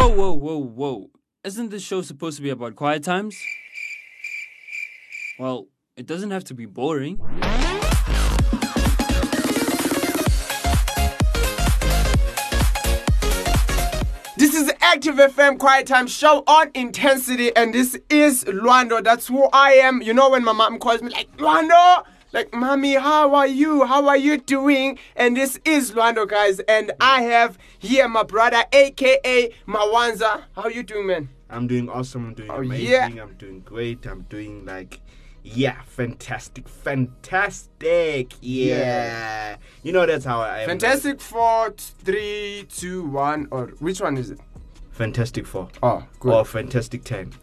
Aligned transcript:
Whoa, 0.00 0.08
whoa, 0.08 0.32
whoa, 0.32 0.56
whoa. 0.56 1.10
Isn't 1.44 1.68
this 1.68 1.82
show 1.82 2.00
supposed 2.00 2.38
to 2.38 2.42
be 2.42 2.48
about 2.48 2.74
quiet 2.74 3.04
times? 3.04 3.36
Well, 5.38 5.66
it 5.94 6.06
doesn't 6.06 6.30
have 6.30 6.42
to 6.44 6.54
be 6.54 6.64
boring. 6.64 7.18
This 14.38 14.54
is 14.54 14.72
Active 14.80 15.16
FM 15.16 15.58
Quiet 15.58 15.86
Time 15.86 16.06
Show 16.06 16.44
on 16.46 16.70
Intensity, 16.72 17.54
and 17.54 17.74
this 17.74 17.98
is 18.08 18.44
Lwando. 18.44 19.04
That's 19.04 19.28
who 19.28 19.50
I 19.52 19.72
am. 19.72 20.00
You 20.00 20.14
know 20.14 20.30
when 20.30 20.42
my 20.42 20.52
mom 20.52 20.78
calls 20.78 21.02
me 21.02 21.10
like 21.10 21.30
Lwando, 21.36 22.06
like 22.32 22.52
mommy, 22.54 22.94
how 22.94 23.34
are 23.34 23.46
you? 23.46 23.84
How 23.84 24.06
are 24.08 24.16
you 24.16 24.38
doing? 24.38 24.98
And 25.16 25.36
this 25.36 25.58
is 25.64 25.92
Lwando, 25.92 26.28
guys, 26.28 26.60
and 26.60 26.92
I 27.00 27.22
have 27.22 27.58
here 27.78 28.08
my 28.08 28.22
brother, 28.22 28.64
aka 28.72 29.52
Mawanza. 29.66 30.44
How 30.54 30.68
you 30.68 30.82
doing, 30.82 31.06
man? 31.06 31.28
I'm 31.48 31.66
doing 31.66 31.88
awesome. 31.88 32.26
I'm 32.28 32.34
doing 32.34 32.50
Oh, 32.50 32.56
amazing. 32.60 32.86
yeah. 32.88 33.06
I'm 33.22 33.34
doing 33.34 33.60
great. 33.60 34.06
I'm 34.06 34.22
doing 34.22 34.64
like, 34.64 35.00
yeah, 35.42 35.80
fantastic, 35.82 36.68
fantastic. 36.68 38.34
Yeah. 38.40 39.56
You 39.82 39.92
know 39.92 40.06
that's 40.06 40.24
how 40.24 40.40
I 40.40 40.60
am. 40.60 40.68
Fantastic 40.68 41.20
Four, 41.20 41.74
three, 41.76 42.66
two, 42.70 43.04
one, 43.06 43.48
or 43.50 43.68
which 43.80 44.00
one 44.00 44.16
is 44.16 44.30
it? 44.30 44.38
Fantastic 44.92 45.46
Four. 45.46 45.68
Oh, 45.82 46.04
good. 46.20 46.32
Or 46.32 46.44
Fantastic 46.44 47.02
Ten. 47.04 47.32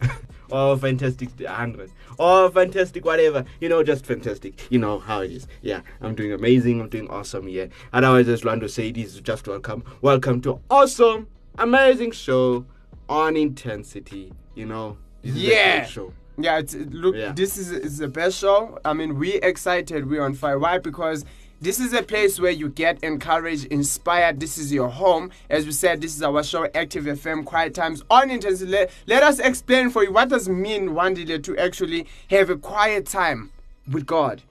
or 0.50 0.76
Fantastic 0.76 1.44
Hundred. 1.46 1.90
Or 2.18 2.50
Fantastic 2.50 3.04
whatever. 3.04 3.44
You 3.60 3.68
know, 3.68 3.82
just 3.82 4.04
fantastic. 4.06 4.54
You 4.70 4.78
know 4.78 4.98
how 4.98 5.20
it 5.20 5.30
is. 5.30 5.46
Yeah. 5.62 5.80
I'm 6.00 6.14
doing 6.14 6.32
amazing. 6.32 6.80
I'm 6.80 6.88
doing 6.88 7.08
awesome. 7.08 7.48
Yeah. 7.48 7.66
and 7.92 8.04
I 8.04 8.08
Otherwise, 8.08 8.28
as 8.28 8.42
Lwando 8.42 8.68
said, 8.70 8.96
is 8.96 9.20
just 9.20 9.46
welcome. 9.46 9.84
Welcome 10.02 10.40
to 10.42 10.60
awesome, 10.70 11.28
amazing 11.58 12.12
show 12.12 12.64
on 13.08 13.36
intensity. 13.36 14.32
You 14.54 14.66
know. 14.66 14.96
This 15.22 15.34
is 15.36 15.42
Yeah. 15.42 15.84
show. 15.84 16.12
Yeah, 16.40 16.58
it's, 16.60 16.72
it- 16.74 16.92
look, 16.94 17.16
Yeah. 17.16 17.32
this 17.32 17.58
is, 17.58 17.72
is 17.72 17.98
the 17.98 18.06
best 18.08 18.38
show. 18.38 18.78
I 18.84 18.92
mean, 18.92 19.18
we 19.18 19.34
excited, 19.34 20.06
we 20.08 20.18
on 20.20 20.34
fire. 20.34 20.58
Why? 20.58 20.78
Because 20.78 21.24
this 21.60 21.80
is 21.80 21.92
a 21.92 22.02
place 22.02 22.38
where 22.38 22.52
you 22.52 22.68
get 22.68 23.02
encouraged, 23.02 23.66
inspired. 23.66 24.38
This 24.38 24.58
is 24.58 24.72
your 24.72 24.88
home. 24.88 25.30
As 25.50 25.66
we 25.66 25.72
said, 25.72 26.00
this 26.00 26.14
is 26.14 26.22
our 26.22 26.44
show, 26.44 26.68
Active 26.74 27.04
FM, 27.04 27.44
Quiet 27.44 27.74
Times 27.74 28.02
on 28.10 28.30
Intensity. 28.30 28.70
Let, 28.70 28.90
let 29.06 29.22
us 29.24 29.40
explain 29.40 29.90
for 29.90 30.04
you 30.04 30.12
what 30.12 30.28
does 30.28 30.46
it 30.46 30.52
mean, 30.52 30.90
Wandile, 30.90 31.42
to 31.42 31.58
actually 31.58 32.06
have 32.30 32.48
a 32.50 32.56
quiet 32.56 33.06
time 33.06 33.50
with 33.90 34.06
God. 34.06 34.42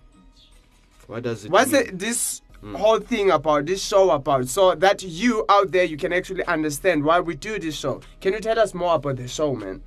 What 1.08 1.23
does 1.23 1.45
it 1.45 1.52
What's 1.52 1.72
mean? 1.72 1.83
it, 1.83 2.00
this 2.00 2.41
hmm. 2.59 2.75
whole 2.75 3.00
thing 3.00 3.31
about, 3.31 3.66
this 3.66 3.81
show 3.81 4.11
about, 4.11 4.50
so 4.50 4.75
that 4.75 5.02
you 5.02 5.45
out 5.47 5.72
there, 5.72 5.85
you 5.85 5.95
can 5.95 6.11
actually 6.11 6.44
understand 6.44 7.05
why 7.05 7.22
we 7.22 7.35
do 7.35 7.58
this 7.58 7.75
show. 7.75 8.02
Can 8.19 8.33
you 8.33 8.41
tell 8.41 8.59
us 8.59 8.73
more 8.73 8.95
about 8.95 9.16
the 9.16 9.30
show, 9.30 9.55
man? 9.55 9.81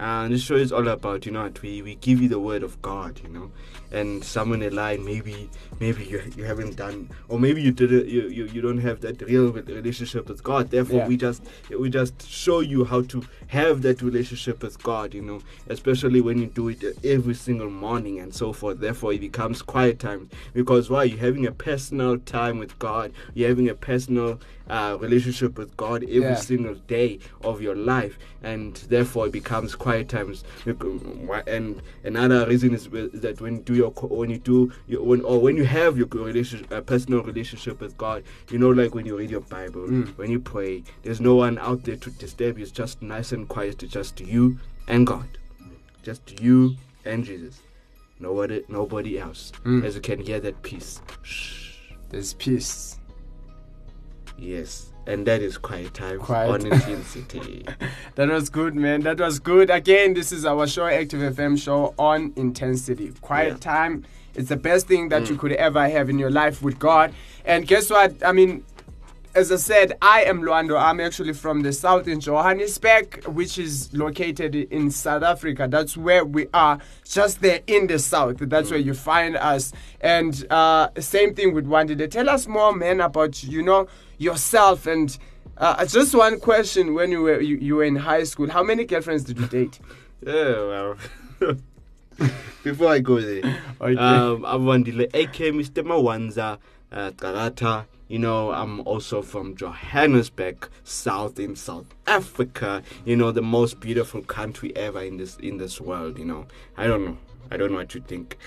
Uh, 0.00 0.24
and 0.24 0.32
this 0.32 0.42
show 0.42 0.54
is 0.54 0.72
all 0.72 0.86
about, 0.88 1.26
you 1.26 1.32
know, 1.32 1.42
what, 1.42 1.60
we, 1.60 1.82
we 1.82 1.96
give 1.96 2.22
you 2.22 2.28
the 2.28 2.38
word 2.38 2.62
of 2.62 2.80
God, 2.80 3.20
you 3.22 3.28
know, 3.28 3.50
and 3.90 4.22
somewhere 4.24 4.54
in 4.62 4.68
the 4.68 4.74
line, 4.74 5.04
maybe 5.04 5.48
maybe 5.80 6.04
you, 6.04 6.22
you 6.36 6.44
haven't 6.44 6.76
done, 6.76 7.08
or 7.28 7.38
maybe 7.38 7.62
you 7.62 7.72
did 7.72 7.92
it, 7.92 8.06
you, 8.06 8.22
you, 8.28 8.44
you 8.46 8.60
don't 8.60 8.78
have 8.78 9.00
that 9.00 9.20
real 9.22 9.52
relationship 9.52 10.28
with 10.28 10.42
God. 10.42 10.70
Therefore, 10.70 10.98
Yeah. 10.98 11.08
we 11.08 11.16
just 11.16 11.42
we 11.78 11.88
just 11.90 12.28
show 12.28 12.60
you 12.60 12.84
how 12.84 13.02
to 13.02 13.22
have 13.48 13.82
that 13.82 14.02
relationship 14.02 14.62
with 14.62 14.82
God, 14.82 15.14
you 15.14 15.22
know, 15.22 15.40
especially 15.68 16.20
when 16.20 16.38
you 16.38 16.46
do 16.46 16.68
it 16.68 16.84
every 17.04 17.34
single 17.34 17.70
morning 17.70 18.18
and 18.20 18.34
so 18.34 18.52
forth. 18.52 18.80
Therefore, 18.80 19.12
it 19.12 19.20
becomes 19.20 19.62
quiet 19.62 19.98
time 19.98 20.28
because 20.52 20.90
why? 20.90 21.04
You're 21.04 21.18
having 21.18 21.46
a 21.46 21.52
personal 21.52 22.18
time 22.18 22.58
with 22.58 22.78
God. 22.78 23.12
You're 23.34 23.48
having 23.48 23.68
a 23.68 23.74
personal 23.74 24.40
uh, 24.68 24.98
relationship 25.00 25.56
with 25.56 25.74
God 25.78 26.02
every 26.02 26.18
Yeah. 26.20 26.34
single 26.34 26.74
day 26.74 27.20
of 27.42 27.62
your 27.62 27.74
life, 27.74 28.18
and 28.42 28.74
therefore 28.90 29.26
it 29.28 29.32
becomes 29.32 29.74
quiet 29.74 30.08
times. 30.10 30.44
And 31.46 31.82
another 32.04 32.46
reason 32.46 32.74
is 32.74 32.88
that 32.88 33.40
when 33.40 33.56
you 33.56 33.62
do 33.62 33.74
your 33.78 33.90
when 33.90 34.30
you 34.30 34.38
do 34.38 34.72
your, 34.86 35.02
when 35.02 35.22
or 35.22 35.40
when 35.40 35.56
you 35.56 35.64
have 35.64 35.96
your 35.96 36.06
relationship, 36.06 36.70
uh, 36.72 36.80
personal 36.80 37.22
relationship 37.22 37.80
with 37.80 37.96
God, 37.96 38.24
you 38.50 38.58
know, 38.58 38.70
like 38.70 38.94
when 38.94 39.06
you 39.06 39.16
read 39.16 39.30
your 39.30 39.40
Bible, 39.40 39.86
when 40.16 40.30
you 40.30 40.40
pray, 40.40 40.82
there's 41.02 41.20
no 41.20 41.34
one 41.36 41.58
out 41.58 41.84
there 41.84 41.96
to 41.96 42.10
disturb 42.10 42.58
you. 42.58 42.64
It's 42.64 42.72
just 42.72 43.00
nice 43.02 43.32
and 43.32 43.48
quiet. 43.48 43.82
It's 43.82 43.92
just 43.92 44.20
you 44.20 44.58
and 44.88 45.06
God, 45.06 45.28
just 46.02 46.40
you 46.40 46.76
and 47.04 47.24
Jesus. 47.24 47.60
Nobody, 48.20 48.64
nobody 48.68 49.18
else. 49.18 49.52
As 49.84 49.94
you 49.94 50.00
can 50.00 50.18
hear 50.18 50.40
that 50.40 50.60
peace. 50.62 51.00
Shh. 51.22 51.76
There's 52.10 52.34
peace. 52.34 52.98
Yes, 54.36 54.92
and 55.08 55.26
that 55.26 55.40
is 55.40 55.56
quiet 55.56 55.94
time 55.94 56.18
Quiet 56.18 56.50
on 56.50 56.66
intensity. 56.66 57.64
That 58.16 58.28
was 58.28 58.48
good, 58.50 58.74
man. 58.74 59.00
That 59.02 59.18
was 59.18 59.38
good. 59.38 59.70
Again, 59.70 60.14
this 60.14 60.32
is 60.32 60.44
our 60.44 60.66
show, 60.66 60.86
Active 60.86 61.34
FM 61.34 61.56
show 61.60 61.94
on 61.98 62.32
intensity. 62.36 63.12
Quiet 63.20 63.48
Yeah. 63.48 63.54
Mm. 63.54 63.60
time. 63.60 64.04
It's 64.34 64.50
the 64.50 64.56
best 64.56 64.86
thing 64.86 65.08
that 65.08 65.28
you 65.28 65.36
could 65.36 65.52
ever 65.52 65.88
have 65.88 66.08
in 66.08 66.18
your 66.18 66.30
life 66.30 66.62
with 66.62 66.78
God. 66.78 67.12
And 67.44 67.66
guess 67.66 67.90
what? 67.90 68.14
I 68.24 68.32
mean, 68.32 68.62
as 69.38 69.52
I 69.52 69.56
said, 69.56 69.96
I 70.02 70.24
am 70.24 70.42
Lwando. 70.42 70.76
I'm 70.76 70.98
actually 70.98 71.32
from 71.32 71.60
the 71.62 71.72
south 71.72 72.08
in 72.08 72.18
Johannesburg, 72.18 73.24
which 73.26 73.56
is 73.56 73.88
located 73.94 74.56
in 74.56 74.90
South 74.90 75.22
Africa. 75.22 75.68
That's 75.70 75.96
where 75.96 76.24
we 76.24 76.48
are, 76.52 76.80
just 77.04 77.40
there 77.40 77.60
in 77.68 77.86
the 77.86 78.00
south. 78.00 78.38
That's 78.40 78.68
where 78.72 78.80
you 78.80 78.94
find 78.94 79.36
us. 79.36 79.72
And 80.00 80.44
uh, 80.50 80.88
same 80.98 81.34
thing 81.36 81.54
with 81.54 81.66
Wandile. 81.68 82.10
Tell 82.10 82.28
us 82.28 82.48
more, 82.48 82.74
man, 82.74 83.00
about 83.00 83.42
you 83.44 83.62
know 83.62 83.86
yourself 84.18 84.86
and. 84.86 85.16
Uh, 85.56 85.84
just 85.86 86.14
one 86.14 86.38
question: 86.38 86.94
When 86.94 87.10
you 87.10 87.22
were 87.22 87.40
you, 87.40 87.56
you 87.56 87.74
were 87.76 87.82
in 87.84 87.96
high 87.96 88.22
school, 88.22 88.48
how 88.48 88.62
many 88.62 88.84
girlfriends 88.84 89.24
did 89.24 89.40
you 89.40 89.46
date? 89.46 89.80
yeah, 90.24 90.32
well. 90.32 90.96
Before 92.62 92.90
I 92.92 93.00
go 93.00 93.20
there, 93.20 93.58
Okay. 93.80 93.96
um, 93.96 94.44
I'm 94.44 94.62
Wandile, 94.64 95.10
aka 95.12 95.50
Mr. 95.50 95.82
Mawanza 95.82 96.58
uh, 96.92 97.10
Karata. 97.10 97.86
You 98.08 98.18
know, 98.18 98.52
I'm 98.52 98.80
also 98.80 99.20
from 99.20 99.54
Johannesburg, 99.54 100.68
South 100.82 101.38
in 101.38 101.54
South 101.56 101.94
Africa. 102.06 102.82
You 103.04 103.16
know, 103.16 103.32
the 103.32 103.42
most 103.42 103.80
beautiful 103.80 104.22
country 104.22 104.74
ever 104.76 105.02
in 105.02 105.18
this 105.18 105.36
in 105.36 105.58
this 105.58 105.80
world. 105.80 106.18
You 106.18 106.24
know, 106.24 106.46
I 106.76 106.86
don't 106.86 107.04
know. 107.04 107.18
I 107.50 107.56
don't 107.56 107.70
know 107.70 107.78
what 107.78 107.94
you 107.94 108.00
think, 108.00 108.38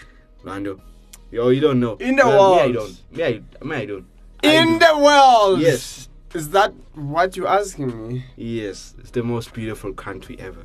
Lwando. 0.44 0.82
Yo, 1.32 1.50
you 1.50 1.62
don't 1.62 1.80
know. 1.80 1.96
In 1.98 2.16
the 2.16 2.26
Well, 2.26 2.56
Me, 2.56 2.62
I 2.62 2.72
don't. 2.72 3.02
Yeah, 3.12 3.26
I, 3.28 3.64
me, 3.64 3.76
I 3.76 3.86
don't. 3.86 4.06
I 4.44 4.48
in 4.48 4.80
do. 4.80 4.86
the 4.86 4.98
world. 4.98 5.60
Yes. 5.60 6.10
Is 6.34 6.50
that 6.52 6.74
what 6.96 7.36
you're 7.36 7.48
asking 7.48 8.08
me? 8.08 8.26
Yes, 8.38 8.96
it's 9.00 9.12
the 9.12 9.22
most 9.24 9.54
beautiful 9.54 9.94
country 9.94 10.38
ever. 10.40 10.64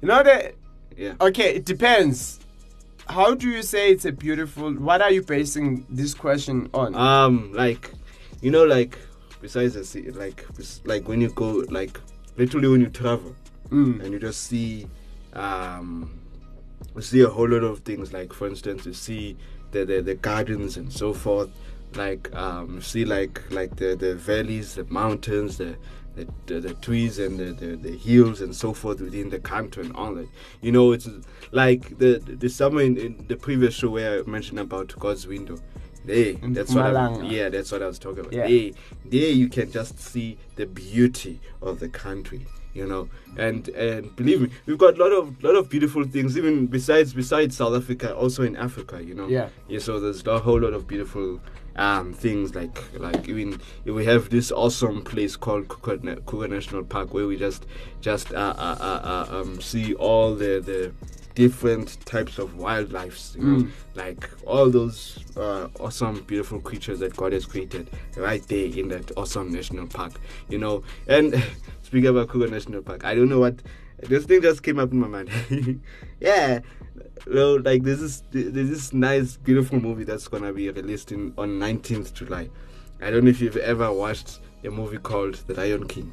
You 0.00 0.08
know 0.08 0.22
that. 0.22 0.54
Yeah. 0.96 1.14
Okay, 1.20 1.54
it 1.56 1.64
depends. 1.64 2.40
How 3.06 3.34
do 3.34 3.48
you 3.48 3.62
say 3.62 3.90
it's 3.90 4.04
a 4.04 4.12
beautiful? 4.12 4.72
What 4.72 5.02
are 5.02 5.10
you 5.10 5.22
basing 5.22 5.84
this 5.90 6.14
question 6.14 6.70
on? 6.72 6.94
Um, 6.94 7.52
like, 7.52 7.92
you 8.40 8.50
know, 8.50 8.64
like 8.64 8.98
besides 9.40 9.74
the 9.74 9.84
sea, 9.84 10.10
like, 10.10 10.46
like 10.84 11.08
when 11.08 11.20
you 11.20 11.30
go, 11.30 11.64
like, 11.70 11.98
literally 12.36 12.68
when 12.68 12.80
you 12.80 12.88
travel 12.88 13.34
Mm. 13.70 14.02
and 14.02 14.12
you 14.12 14.18
just 14.18 14.44
see, 14.44 14.88
um, 15.32 16.10
you 16.96 17.02
see 17.02 17.20
a 17.20 17.28
whole 17.28 17.48
lot 17.48 17.62
of 17.62 17.80
things. 17.80 18.12
Like, 18.12 18.32
for 18.32 18.48
instance, 18.48 18.84
you 18.84 18.92
see 18.94 19.36
the 19.70 19.84
the, 19.84 20.00
the 20.02 20.14
gardens 20.16 20.76
and 20.76 20.92
so 20.92 21.12
forth. 21.14 21.50
Like, 21.94 22.34
um, 22.34 22.76
you 22.76 22.80
see 22.80 23.04
like 23.04 23.40
like 23.50 23.76
the 23.76 23.94
the 23.94 24.14
valleys, 24.16 24.74
the 24.74 24.84
mountains, 24.84 25.56
the 25.58 25.76
the, 26.16 26.26
the, 26.46 26.60
the 26.60 26.74
trees 26.74 27.20
and 27.20 27.38
the, 27.38 27.52
the, 27.52 27.76
the 27.76 27.96
hills 27.96 28.40
and 28.40 28.54
so 28.54 28.72
forth 28.72 29.00
within 29.00 29.30
the 29.30 29.38
country 29.38 29.84
and 29.84 29.94
all 29.94 30.14
that. 30.14 30.28
You 30.60 30.72
know, 30.72 30.90
it's 30.90 31.08
like 31.52 31.96
the 31.98 32.18
the 32.18 32.48
summer 32.48 32.82
in, 32.82 32.96
in 32.96 33.24
the 33.28 33.36
previous 33.36 33.74
show 33.74 33.90
where 33.90 34.18
I 34.18 34.22
mentioned 34.28 34.58
about 34.58 34.92
God's 34.98 35.28
window. 35.28 35.58
Hey, 36.06 36.38
In 36.42 36.52
that's 36.52 36.74
what 36.74 36.96
I, 36.96 37.20
yeah, 37.22 37.48
that's 37.48 37.70
what 37.72 37.82
I 37.82 37.86
was 37.86 37.98
talking 37.98 38.20
about. 38.20 38.32
Yeah. 38.32 38.46
Hey, 38.46 38.74
there 39.04 39.30
you 39.30 39.48
can 39.48 39.70
just 39.70 39.98
see 39.98 40.38
the 40.56 40.66
beauty 40.66 41.40
of 41.60 41.78
the 41.78 41.88
country, 41.88 42.46
you 42.74 42.86
know. 42.86 43.08
And 43.36 43.68
and 43.70 44.14
believe 44.16 44.40
me, 44.40 44.50
we've 44.66 44.78
got 44.78 44.98
a 44.98 45.02
lot 45.02 45.12
of 45.12 45.42
lot 45.42 45.54
of 45.54 45.68
beautiful 45.68 46.04
things, 46.04 46.36
even 46.38 46.66
besides 46.66 47.12
besides 47.12 47.56
South 47.56 47.74
Africa, 47.74 48.14
also 48.14 48.42
in 48.42 48.56
Africa, 48.56 49.02
you 49.02 49.14
know. 49.14 49.28
Yeah. 49.28 49.48
Yeah. 49.68 49.78
So 49.80 50.00
there's 50.00 50.26
a 50.26 50.38
whole 50.38 50.60
lot 50.60 50.72
of 50.72 50.86
beautiful 50.86 51.40
um 51.76 52.12
things 52.12 52.52
like 52.56 52.76
like 52.98 53.28
even 53.28 53.60
we 53.84 54.04
have 54.04 54.28
this 54.30 54.50
awesome 54.50 55.02
place 55.02 55.36
called 55.36 55.68
Kruger, 55.68 56.48
National 56.48 56.82
Park 56.82 57.14
where 57.14 57.28
we 57.28 57.36
just 57.36 57.64
just 58.00 58.32
uh, 58.32 58.54
uh, 58.58 58.76
uh, 58.80 59.28
uh, 59.30 59.40
um 59.40 59.60
see 59.60 59.94
all 59.94 60.34
the 60.34 60.60
the 60.60 60.92
different 61.34 62.04
types 62.06 62.38
of 62.38 62.56
wildlife, 62.56 63.30
you 63.36 63.42
know, 63.42 63.62
Mm. 63.64 63.70
like 63.94 64.28
all 64.46 64.68
those 64.70 65.18
uh, 65.36 65.68
awesome, 65.78 66.22
beautiful 66.26 66.60
creatures 66.60 66.98
that 67.00 67.16
God 67.16 67.32
has 67.32 67.46
created 67.46 67.88
right 68.16 68.42
there 68.48 68.66
in 68.66 68.88
that 68.88 69.10
awesome 69.16 69.50
national 69.52 69.86
park, 69.86 70.12
you 70.48 70.58
know. 70.58 70.82
And 71.06 71.42
speaking 71.82 72.08
about 72.08 72.28
Kruger 72.28 72.48
National 72.50 72.82
Park, 72.82 73.04
I 73.04 73.14
don't 73.14 73.28
know 73.28 73.38
what 73.40 73.62
this 74.00 74.24
thing 74.24 74.42
just 74.42 74.62
came 74.62 74.78
up 74.78 74.92
in 74.92 74.98
my 74.98 75.06
mind. 75.08 75.30
yeah, 76.20 76.60
well, 77.26 77.60
like 77.60 77.82
this 77.84 78.00
is 78.00 78.22
there's 78.30 78.70
this 78.70 78.92
nice, 78.92 79.36
beautiful 79.36 79.80
movie 79.80 80.04
that's 80.04 80.26
gonna 80.28 80.52
be 80.52 80.68
released 80.70 81.12
in 81.12 81.32
on 81.38 81.58
19th 81.58 82.12
July. 82.12 82.48
I 83.00 83.10
don't 83.10 83.24
know 83.24 83.30
if 83.30 83.40
you've 83.40 83.56
ever 83.56 83.90
watched 83.92 84.40
a 84.64 84.70
movie 84.70 84.98
called 84.98 85.34
The 85.46 85.54
Lion 85.54 85.86
King. 85.86 86.12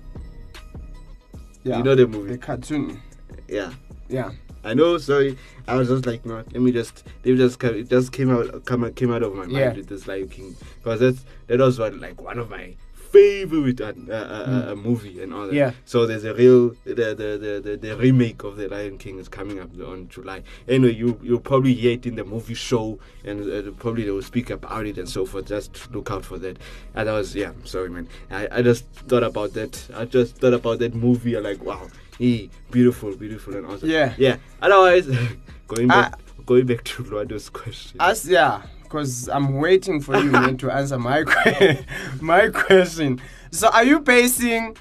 Yeah. 1.63 1.77
You 1.79 1.83
know 1.83 1.95
the 1.95 2.07
movie, 2.07 2.31
The 2.33 2.37
cartoon. 2.37 3.01
Yeah. 3.49 3.73
Yeah. 4.07 4.31
I 4.67 4.73
know. 4.73 4.97
Sorry, 4.97 5.37
I 5.67 5.75
was 5.75 5.87
just 5.87 6.05
like, 6.05 6.25
no. 6.25 6.35
Let 6.37 6.61
me 6.61 6.71
just. 6.71 7.03
They 7.23 7.35
just. 7.35 7.63
It 7.63 7.89
just 7.89 8.11
came 8.11 8.29
out. 8.29 8.65
Come 8.65 8.91
came 8.93 9.11
out 9.13 9.23
of 9.23 9.33
my 9.33 9.41
mind 9.45 9.51
Yeah. 9.51 9.73
with 9.73 9.87
this 9.87 10.07
Lion 10.07 10.29
King 10.29 10.55
because 10.83 10.99
that's 10.99 11.25
that 11.47 11.59
was 11.59 11.79
what 11.79 11.95
like 11.95 12.21
one 12.21 12.37
of 12.39 12.49
my 12.49 12.75
favorite 13.11 13.79
uh, 13.79 13.93
uh, 14.09 14.13
uh, 14.13 14.71
uh, 14.71 14.75
movie 14.75 15.21
and 15.23 15.33
all 15.33 15.45
that. 15.47 15.53
Mm. 15.53 15.55
Yeah. 15.55 15.71
So 15.85 16.05
there's 16.05 16.25
a 16.25 16.33
real 16.33 16.75
the 16.83 16.93
the, 16.93 17.29
the 17.43 17.61
the 17.63 17.77
the 17.77 17.95
remake 17.95 18.43
of 18.43 18.57
the 18.57 18.67
Lion 18.67 18.97
King 18.97 19.17
is 19.19 19.29
coming 19.29 19.59
up 19.59 19.69
on 19.79 20.09
July. 20.09 20.43
Anyway, 20.67 20.93
you 20.93 21.17
you'll 21.23 21.39
probably 21.39 21.73
hear 21.73 21.93
it 21.93 22.05
in 22.05 22.15
the 22.15 22.25
movie 22.25 22.53
show 22.53 22.99
and 23.23 23.49
uh, 23.49 23.71
probably 23.79 24.03
they 24.03 24.11
will 24.11 24.21
speak 24.21 24.49
about 24.49 24.85
it 24.85 24.97
and 24.97 25.07
so 25.07 25.25
forth. 25.25 25.45
Just 25.47 25.89
look 25.91 26.11
out 26.11 26.25
for 26.25 26.37
that. 26.39 26.57
And 26.95 27.09
I 27.09 27.13
was 27.13 27.33
yeah. 27.33 27.53
Sorry, 27.63 27.89
man. 27.89 28.07
I 28.29 28.47
I 28.51 28.61
just 28.61 28.85
thought 29.09 29.23
about 29.23 29.53
that. 29.53 29.87
I 29.95 30.03
just 30.05 30.35
thought 30.37 30.53
about 30.53 30.79
that 30.79 30.93
movie. 30.93 31.35
I'm 31.37 31.43
like, 31.43 31.63
wow. 31.63 31.87
He 32.17 32.49
beautiful, 32.71 33.15
beautiful, 33.15 33.55
and 33.55 33.65
awesome. 33.67 33.89
Yeah. 33.89 34.13
Yeah. 34.17 34.37
Otherwise, 34.61 35.07
going 35.67 35.87
back, 35.87 36.13
Ah. 36.15 36.41
going 36.45 36.65
back 36.65 36.83
to 36.85 37.03
Lwando's 37.03 37.49
question. 37.49 37.97
As 37.99 38.27
yeah, 38.27 38.63
because 38.83 39.29
I'm 39.29 39.55
waiting 39.55 40.01
for 40.01 40.17
you 40.17 40.31
man 40.31 40.57
to 40.57 40.71
answer 40.79 40.97
my 40.97 41.23
que- 41.23 41.83
my 42.21 42.49
question. 42.49 43.21
So, 43.51 43.69
are 43.69 43.83
you 43.83 43.99
basing 43.99 44.75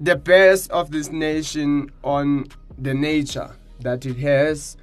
the 0.00 0.16
best 0.16 0.70
of 0.70 0.90
this 0.90 1.10
nation 1.10 1.90
on 2.04 2.46
the 2.78 2.92
nature 2.92 3.50
that 3.80 4.04
it 4.04 4.16
has, 4.18 4.76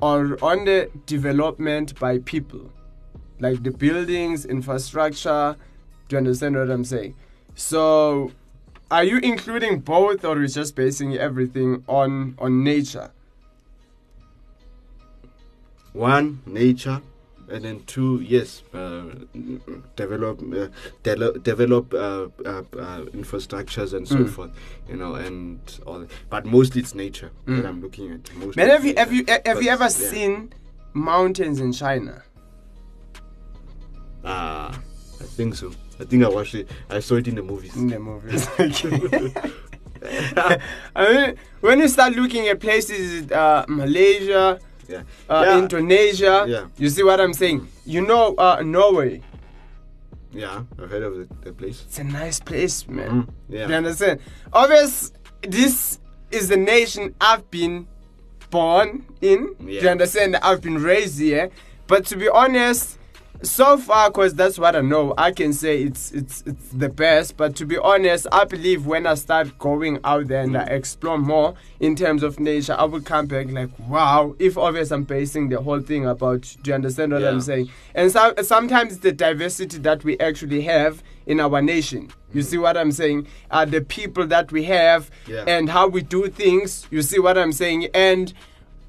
or 0.00 0.36
on 0.44 0.64
the 0.66 0.90
development 1.06 1.98
by 1.98 2.18
people, 2.18 2.70
like 3.40 3.62
the 3.62 3.70
buildings, 3.70 4.44
infrastructure? 4.44 5.56
Do 6.08 6.14
you 6.16 6.18
understand 6.18 6.56
what 6.56 6.70
I'm 6.70 6.84
saying? 6.84 7.14
So, 7.54 8.30
are 8.90 9.04
you 9.04 9.18
including 9.18 9.80
both, 9.80 10.24
or 10.24 10.42
is 10.42 10.54
just 10.54 10.74
basing 10.74 11.16
everything 11.16 11.84
on 11.88 12.34
on 12.38 12.64
nature? 12.64 13.10
One, 15.92 16.40
nature, 16.46 17.00
and 17.50 17.64
then 17.64 17.80
two, 17.86 18.20
yes, 18.20 18.62
uh, 18.74 19.04
develop, 19.96 20.40
uh, 20.54 20.68
de- 21.02 21.38
develop 21.40 21.92
uh, 21.94 22.28
uh, 22.44 22.62
uh, 22.78 23.00
infrastructures 23.16 23.94
and 23.94 24.06
so 24.06 24.16
Mm. 24.18 24.28
forth, 24.30 24.50
you 24.88 24.96
know, 24.96 25.14
and 25.14 25.58
all. 25.86 26.00
That. 26.00 26.10
But 26.30 26.44
mostly 26.46 26.82
it's 26.82 26.94
nature 26.94 27.30
Mm. 27.46 27.56
that 27.56 27.66
I'm 27.66 27.80
looking 27.80 28.12
at. 28.12 28.32
Mostly 28.36 28.62
Man, 28.62 28.68
have 28.70 28.84
you 28.84 28.94
have 28.96 29.12
you 29.12 29.24
have 29.46 29.62
you 29.62 29.70
ever 29.70 29.84
yeah. 29.84 29.88
seen 30.12 30.52
mountains 30.92 31.58
in 31.60 31.72
China? 31.72 32.22
Ah, 34.24 34.78
I 35.20 35.24
think 35.24 35.54
so. 35.54 35.72
I 36.00 36.04
think 36.04 36.24
I 36.24 36.28
watched 36.28 36.54
it. 36.54 36.68
I 36.90 37.00
saw 37.00 37.16
it 37.16 37.26
in 37.28 37.34
the 37.34 37.42
movies. 37.42 37.76
In 37.76 37.88
the 37.88 37.98
movies. 37.98 38.48
I 40.96 41.12
mean, 41.12 41.34
when 41.60 41.80
you 41.80 41.88
start 41.88 42.14
looking 42.14 42.46
at 42.48 42.60
places, 42.60 43.30
uh, 43.32 43.64
Malaysia, 43.68 44.60
yeah. 44.86 45.02
uh, 45.28 45.44
yeah. 45.46 45.58
Indonesia, 45.58 46.44
Yeah. 46.46 46.66
you 46.76 46.88
see 46.88 47.02
what 47.02 47.20
I'm 47.20 47.34
saying? 47.34 47.66
You 47.84 48.02
know, 48.06 48.34
uh, 48.36 48.62
Norway. 48.64 49.22
yeah, 50.32 50.62
I've 50.80 50.90
heard 50.90 51.02
of 51.02 51.16
the, 51.16 51.28
the 51.42 51.52
place. 51.52 51.82
It's 51.86 51.98
a 51.98 52.04
nice 52.04 52.38
place, 52.38 52.86
man. 52.86 53.10
Mm, 53.24 53.28
yeah. 53.48 53.68
You 53.68 53.74
understand? 53.74 54.20
Obvious, 54.52 55.10
this 55.42 55.98
is 56.30 56.48
the 56.48 56.56
nation 56.56 57.14
I've 57.20 57.50
been 57.50 57.88
born 58.50 59.04
in. 59.20 59.54
Do 59.58 59.66
You 59.72 59.88
understand? 59.88 60.36
I've 60.36 60.60
been 60.62 60.80
raised 60.82 61.18
here. 61.18 61.50
But 61.86 62.04
to 62.06 62.16
be 62.16 62.28
honest, 62.28 62.97
so 63.42 63.78
far, 63.78 64.10
cause 64.10 64.34
that's 64.34 64.58
what 64.58 64.74
I 64.74 64.80
know, 64.80 65.14
I 65.16 65.30
can 65.30 65.52
say 65.52 65.82
it's 65.82 66.10
it's 66.12 66.42
it's 66.44 66.68
the 66.70 66.88
best. 66.88 67.36
But 67.36 67.54
to 67.56 67.66
be 67.66 67.78
honest, 67.78 68.26
I 68.32 68.44
believe 68.44 68.84
when 68.86 69.06
I 69.06 69.14
start 69.14 69.56
going 69.58 70.00
out 70.02 70.26
there 70.28 70.42
and 70.42 70.56
I 70.56 70.64
explore 70.64 71.18
more 71.18 71.54
in 71.78 71.94
terms 71.94 72.22
of 72.24 72.40
nature, 72.40 72.74
I 72.76 72.84
will 72.84 73.00
come 73.00 73.26
back 73.26 73.50
like, 73.50 73.70
wow. 73.88 74.34
If 74.38 74.58
obvious, 74.58 74.90
I'm 74.90 75.04
basing 75.04 75.48
the 75.50 75.60
whole 75.62 75.80
thing 75.80 76.04
about. 76.06 76.42
Do 76.62 76.70
you 76.70 76.74
understand 76.74 77.12
what 77.12 77.24
I'm 77.24 77.40
saying? 77.40 77.70
And 77.94 78.10
so, 78.10 78.34
sometimes 78.42 78.98
the 78.98 79.12
diversity 79.12 79.78
that 79.78 80.02
we 80.02 80.18
actually 80.18 80.62
have 80.62 81.02
in 81.26 81.38
our 81.40 81.62
nation. 81.62 82.10
You 82.34 82.42
see 82.42 82.58
what 82.58 82.76
I'm 82.76 82.90
saying? 82.92 83.26
Uh, 83.50 83.64
the 83.64 83.80
people 83.82 84.26
that 84.26 84.50
we 84.50 84.64
have 84.64 85.10
Yeah. 85.26 85.44
and 85.46 85.70
how 85.70 85.86
we 85.88 86.02
do 86.02 86.28
things. 86.28 86.86
You 86.90 87.02
see 87.02 87.18
what 87.18 87.38
I'm 87.38 87.52
saying? 87.52 87.88
And 87.94 88.32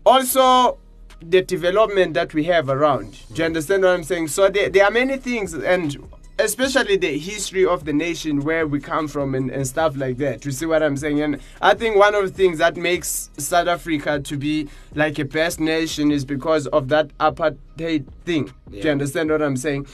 also 0.06 0.78
the 1.22 1.42
development 1.42 2.14
that 2.14 2.34
we 2.34 2.46
have 2.46 2.70
around. 2.70 3.20
Do 3.34 3.42
you 3.42 3.46
understand 3.46 3.84
what 3.84 3.92
I'm 3.92 4.04
saying? 4.04 4.30
So 4.30 4.50
there, 4.50 4.70
there 4.70 4.86
are 4.86 4.92
many 4.92 5.18
things, 5.18 5.54
and 5.54 5.98
especially 6.38 6.96
the 6.96 7.18
history 7.18 7.66
of 7.66 7.84
the 7.86 7.92
nation 7.92 8.42
where 8.42 8.66
we 8.66 8.80
come 8.80 9.08
from 9.08 9.36
and, 9.36 9.50
and 9.52 9.68
stuff 9.68 9.98
like 9.98 10.18
that. 10.18 10.46
You 10.46 10.52
see 10.52 10.66
what 10.66 10.82
I'm 10.82 10.96
saying? 10.96 11.22
And 11.22 11.40
I 11.62 11.74
think 11.74 11.98
one 11.98 12.16
of 12.16 12.24
the 12.24 12.34
things 12.34 12.60
that 12.60 12.78
makes 12.78 13.30
South 13.38 13.68
Africa 13.68 14.20
to 14.22 14.38
be 14.38 14.70
like 14.96 15.20
a 15.20 15.26
best 15.26 15.60
nation 15.60 16.12
is 16.12 16.24
because 16.24 16.68
of 16.68 16.88
that 16.90 17.16
apartheid 17.18 18.06
thing. 18.26 18.54
Do 18.72 18.78
you 18.78 18.90
understand 18.90 19.30
what 19.30 19.42
I'm 19.42 19.58
saying? 19.58 19.88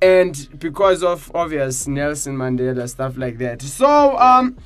And 0.00 0.48
because 0.60 1.02
of 1.02 1.32
obvious 1.34 1.88
Nelson 1.88 2.36
Mandela 2.36 2.88
stuff 2.88 3.16
like 3.16 3.38
that. 3.38 3.60
So 3.62 4.16
um 4.16 4.56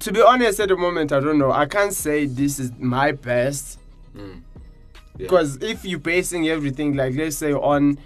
to 0.00 0.10
be 0.10 0.22
honest 0.22 0.58
at 0.60 0.70
the 0.70 0.76
moment 0.76 1.12
I 1.12 1.20
don't 1.20 1.36
know. 1.36 1.52
I 1.52 1.66
can't 1.66 1.92
say 1.92 2.24
this 2.24 2.58
is 2.58 2.72
my 2.78 3.12
best 3.12 3.78
Mm. 4.16 4.42
Yeah. 5.16 5.26
because 5.26 5.56
if 5.62 5.84
you're 5.84 5.98
basing 6.00 6.48
everything 6.48 6.94
like 6.96 7.14
let's 7.14 7.36
say 7.36 7.52
on 7.52 7.98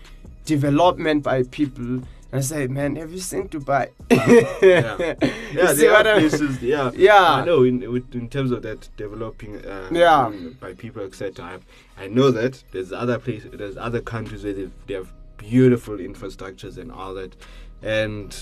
development 0.45 1.23
by 1.23 1.43
people 1.45 2.03
and 2.33 2.45
say 2.45 2.67
man 2.67 2.97
have 2.97 3.11
you 3.13 3.19
seen 3.19 3.49
dubai 3.49 3.89
yeah, 4.11 5.15
yeah, 5.53 5.73
see 5.73 5.89
what 5.89 6.07
I- 6.07 6.19
places. 6.19 6.61
Yeah, 6.63 6.91
Yeah. 6.95 7.33
I 7.41 7.45
know. 7.45 7.63
In 7.65 7.83
in 8.13 8.29
terms 8.29 8.51
of 8.51 8.63
that 8.63 8.89
developing, 8.97 9.57
uh, 9.65 9.89
Yeah. 9.91 10.27
um, 10.27 10.57
by 10.61 10.75
people, 10.75 11.03
etc. 11.03 11.61
I, 11.97 12.05
I 12.05 12.09
know 12.09 12.31
that 12.31 12.63
there's 12.73 12.93
other 12.93 13.19
places, 13.19 13.51
there's 13.53 13.77
other 13.79 14.01
countries 14.01 14.45
where 14.45 14.53
they 14.87 14.95
have 14.95 15.13
beautiful 15.39 15.97
infrastructures 15.99 16.77
and 16.77 16.93
all 16.93 17.15
that, 17.15 17.35
and 17.83 18.37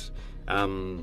um, 0.48 1.02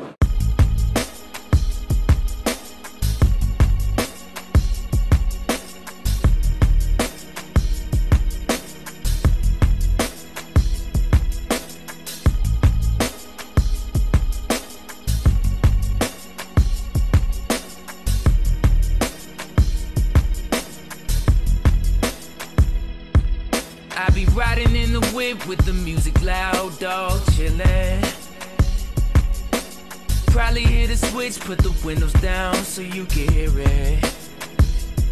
Hit 31.28 31.36
a 31.36 31.40
switch, 31.40 31.46
put 31.46 31.58
the 31.58 31.86
windows 31.86 32.12
down 32.14 32.54
so 32.56 32.80
you 32.80 33.04
can 33.06 33.28
hear 33.32 33.50
it. 33.54 34.04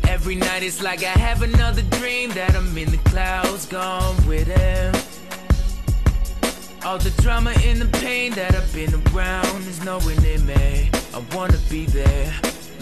Every 0.09 0.35
night 0.35 0.63
it's 0.63 0.83
like 0.83 1.01
I 1.03 1.19
have 1.19 1.43
another 1.43 1.83
dream 1.99 2.31
that 2.31 2.55
I'm 2.55 2.77
in 2.77 2.91
the 2.91 2.99
clouds, 3.11 3.67
gone 3.67 4.17
with 4.27 4.47
him. 4.47 4.95
All 6.85 6.99
the 6.99 7.11
drama 7.23 7.53
and 7.65 7.81
the 7.81 7.99
pain 7.99 8.33
that 8.33 8.55
I've 8.55 8.73
been 8.73 8.95
around 9.09 9.67
is 9.67 9.83
knowing 9.85 10.23
in 10.25 10.47
me. 10.47 10.91
I 11.13 11.23
wanna 11.35 11.59
be 11.69 11.87
there. 11.87 12.33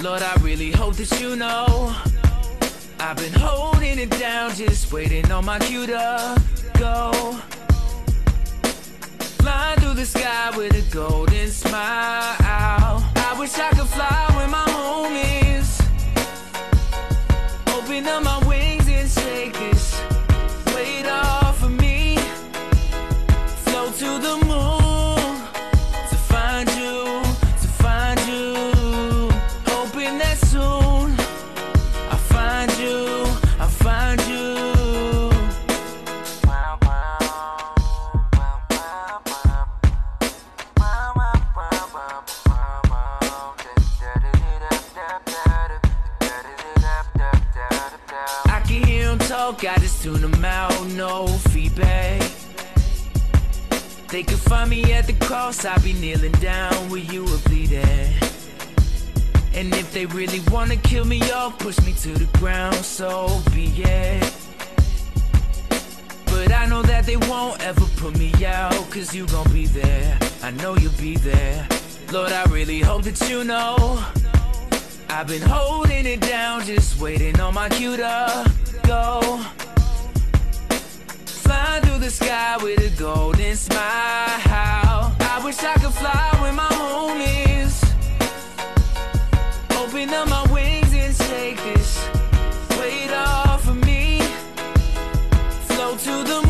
Lord, 0.00 0.22
I 0.22 0.34
really 0.42 0.70
hope 0.70 0.96
that 0.96 1.20
you 1.20 1.36
know 1.36 1.94
I've 3.00 3.16
been 3.16 3.32
holding 3.32 3.98
it 3.98 4.10
down, 4.10 4.54
just 4.54 4.92
waiting 4.92 5.30
on 5.32 5.44
my 5.44 5.58
cue 5.58 5.86
to 5.86 6.42
go. 6.78 7.12
Flying 9.40 9.80
through 9.80 9.94
the 9.94 10.06
sky 10.06 10.56
with 10.56 10.74
a 10.74 10.94
golden 10.94 11.48
smile. 11.48 13.13
I 13.44 13.46
wish 13.46 13.58
I 13.58 13.70
could 13.72 13.88
fly 13.88 14.26
with 14.38 14.48
my 14.48 14.64
homies. 14.68 15.78
Open 17.76 18.06
up 18.06 18.22
my 18.22 18.38
wings 18.48 18.88
and 18.88 19.10
shake 19.10 19.52
this 19.52 20.00
weight 20.74 21.06
off 21.06 21.62
of 21.62 21.70
me. 21.72 22.16
Float 23.66 23.94
to 23.96 24.18
the 24.18 24.46
moon 24.46 24.83
tune 50.04 50.22
him 50.22 50.44
out, 50.44 50.86
no 50.88 51.26
feedback. 51.48 52.20
They 54.08 54.22
could 54.22 54.38
find 54.38 54.68
me 54.68 54.92
at 54.92 55.06
the 55.06 55.14
cross, 55.14 55.64
I'd 55.64 55.82
be 55.82 55.94
kneeling 55.94 56.32
down 56.32 56.74
where 56.90 57.00
you 57.00 57.24
be 57.48 57.66
there. 57.66 58.12
And 59.54 59.72
if 59.72 59.94
they 59.94 60.04
really 60.04 60.40
wanna 60.50 60.76
kill 60.76 61.06
me 61.06 61.22
off, 61.30 61.58
push 61.58 61.80
me 61.86 61.94
to 62.02 62.12
the 62.12 62.28
ground, 62.38 62.76
so 62.76 63.40
be 63.54 63.72
it. 63.78 64.34
But 66.26 66.52
I 66.52 66.66
know 66.66 66.82
that 66.82 67.06
they 67.06 67.16
won't 67.16 67.64
ever 67.64 67.86
put 67.96 68.18
me 68.18 68.30
out, 68.44 68.74
cause 68.90 69.14
you 69.14 69.26
gon' 69.28 69.50
be 69.54 69.64
there. 69.64 70.18
I 70.42 70.50
know 70.50 70.76
you'll 70.76 71.00
be 71.00 71.16
there. 71.16 71.66
Lord, 72.12 72.30
I 72.30 72.44
really 72.50 72.80
hope 72.80 73.04
that 73.04 73.18
you 73.30 73.42
know. 73.42 74.04
I've 75.08 75.28
been 75.28 75.48
holding 75.48 76.04
it 76.04 76.20
down, 76.20 76.66
just 76.66 77.00
waiting 77.00 77.40
on 77.40 77.54
my 77.54 77.70
cue 77.70 77.96
to 77.96 78.52
go. 78.86 79.40
Flying 81.74 81.86
through 81.88 82.06
the 82.06 82.10
sky 82.10 82.56
with 82.62 82.78
a 82.78 82.90
golden 82.96 83.56
smile. 83.56 83.82
I 85.18 85.42
wish 85.44 85.58
I 85.64 85.74
could 85.74 85.92
fly 85.92 86.30
with 86.40 86.54
my 86.54 86.68
homies. 86.68 87.82
Open 89.82 90.08
up 90.10 90.28
my 90.28 90.52
wings 90.52 90.94
and 90.94 91.16
take 91.16 91.56
this 91.64 92.08
weight 92.78 93.10
off 93.10 93.66
of 93.66 93.84
me. 93.84 94.20
Float 95.66 95.98
to 95.98 96.22
the 96.22 96.43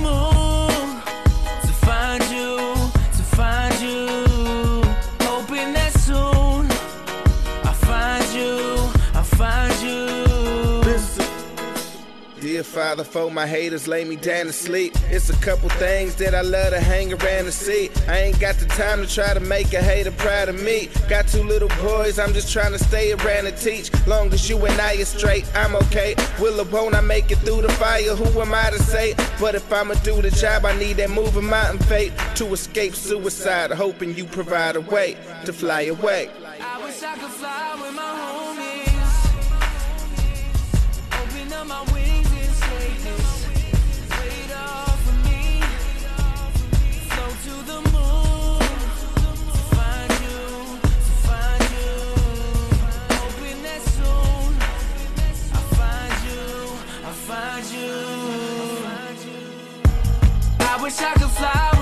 Dear 12.64 12.72
Father, 12.72 13.04
for 13.04 13.30
my 13.30 13.46
haters 13.46 13.86
lay 13.86 14.06
me 14.06 14.16
down 14.16 14.46
to 14.46 14.52
sleep. 14.52 14.96
It's 15.10 15.28
a 15.28 15.36
couple 15.36 15.68
things 15.68 16.14
that 16.14 16.34
I 16.34 16.40
love 16.40 16.70
to 16.70 16.80
hang 16.80 17.12
around 17.12 17.44
and 17.44 17.52
see. 17.52 17.90
I 18.08 18.20
ain't 18.20 18.40
got 18.40 18.54
the 18.54 18.64
time 18.64 19.02
to 19.02 19.06
try 19.06 19.34
to 19.34 19.40
make 19.40 19.74
a 19.74 19.82
hater 19.82 20.12
proud 20.12 20.48
of 20.48 20.62
me. 20.62 20.88
Got 21.06 21.28
two 21.28 21.42
little 21.42 21.68
boys, 21.82 22.18
I'm 22.18 22.32
just 22.32 22.50
trying 22.50 22.72
to 22.72 22.78
stay 22.78 23.12
around 23.12 23.46
and 23.46 23.56
teach. 23.58 23.90
Long 24.06 24.32
as 24.32 24.48
you 24.48 24.56
and 24.64 24.80
I 24.80 24.96
are 24.96 25.04
straight, 25.04 25.44
I'm 25.54 25.76
okay. 25.76 26.14
Will 26.40 26.58
or 26.58 26.64
won't 26.64 26.94
I 26.94 27.02
make 27.02 27.30
it 27.30 27.36
through 27.40 27.60
the 27.60 27.72
fire? 27.72 28.16
Who 28.16 28.40
am 28.40 28.54
I 28.54 28.70
to 28.70 28.78
say? 28.78 29.14
But 29.38 29.54
if 29.54 29.70
I'ma 29.70 29.94
do 30.02 30.22
the 30.22 30.30
job, 30.30 30.64
I 30.64 30.74
need 30.78 30.96
that 30.96 31.10
moving 31.10 31.44
mountain 31.44 31.80
fate 31.86 32.14
to 32.36 32.46
escape 32.54 32.94
suicide. 32.94 33.72
Hoping 33.72 34.14
you 34.14 34.24
provide 34.24 34.76
a 34.76 34.80
way 34.80 35.18
to 35.44 35.52
fly 35.52 35.82
away. 35.82 36.30
I 36.62 36.82
wish 36.82 37.02
I 37.02 37.14
could 37.18 37.30
fly 37.30 37.74
with 37.82 37.94
my 37.94 38.02
homies. 38.24 39.04
Open 41.12 41.52
up 41.52 41.66
my 41.66 41.82
wings 41.92 42.33
wish 60.84 61.00
I 61.00 61.14
could 61.14 61.30
fly 61.30 61.73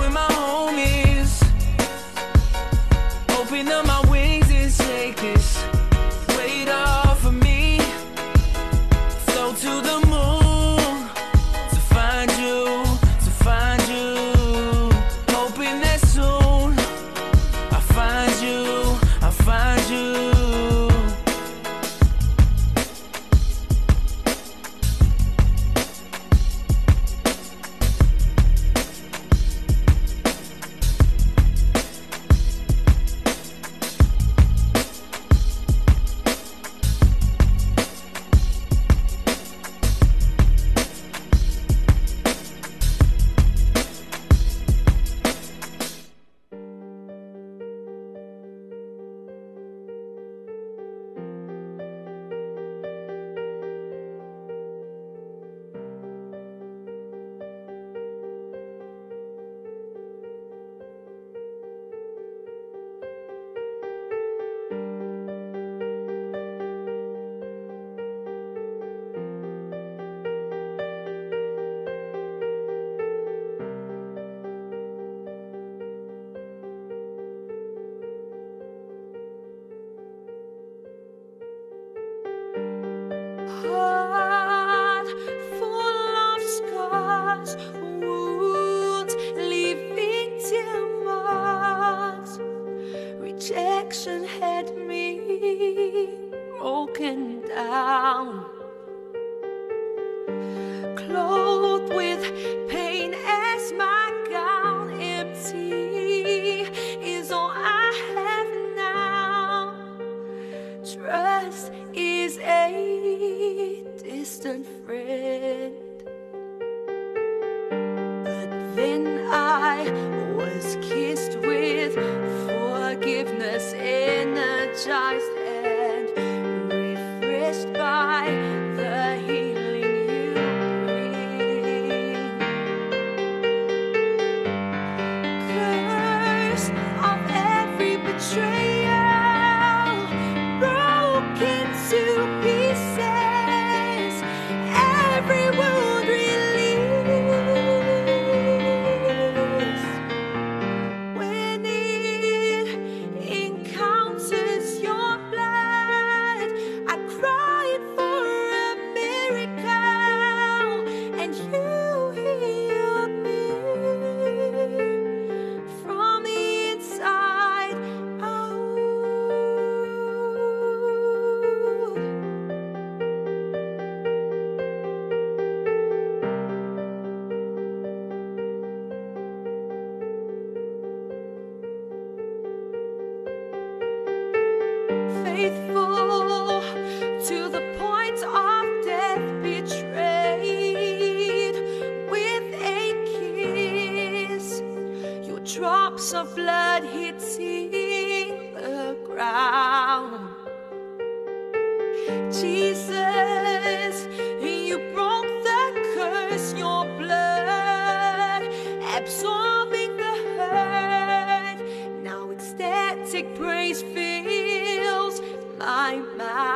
praise 213.43 213.81
fills 213.81 215.19
my 215.59 215.97
mouth. 216.17 216.52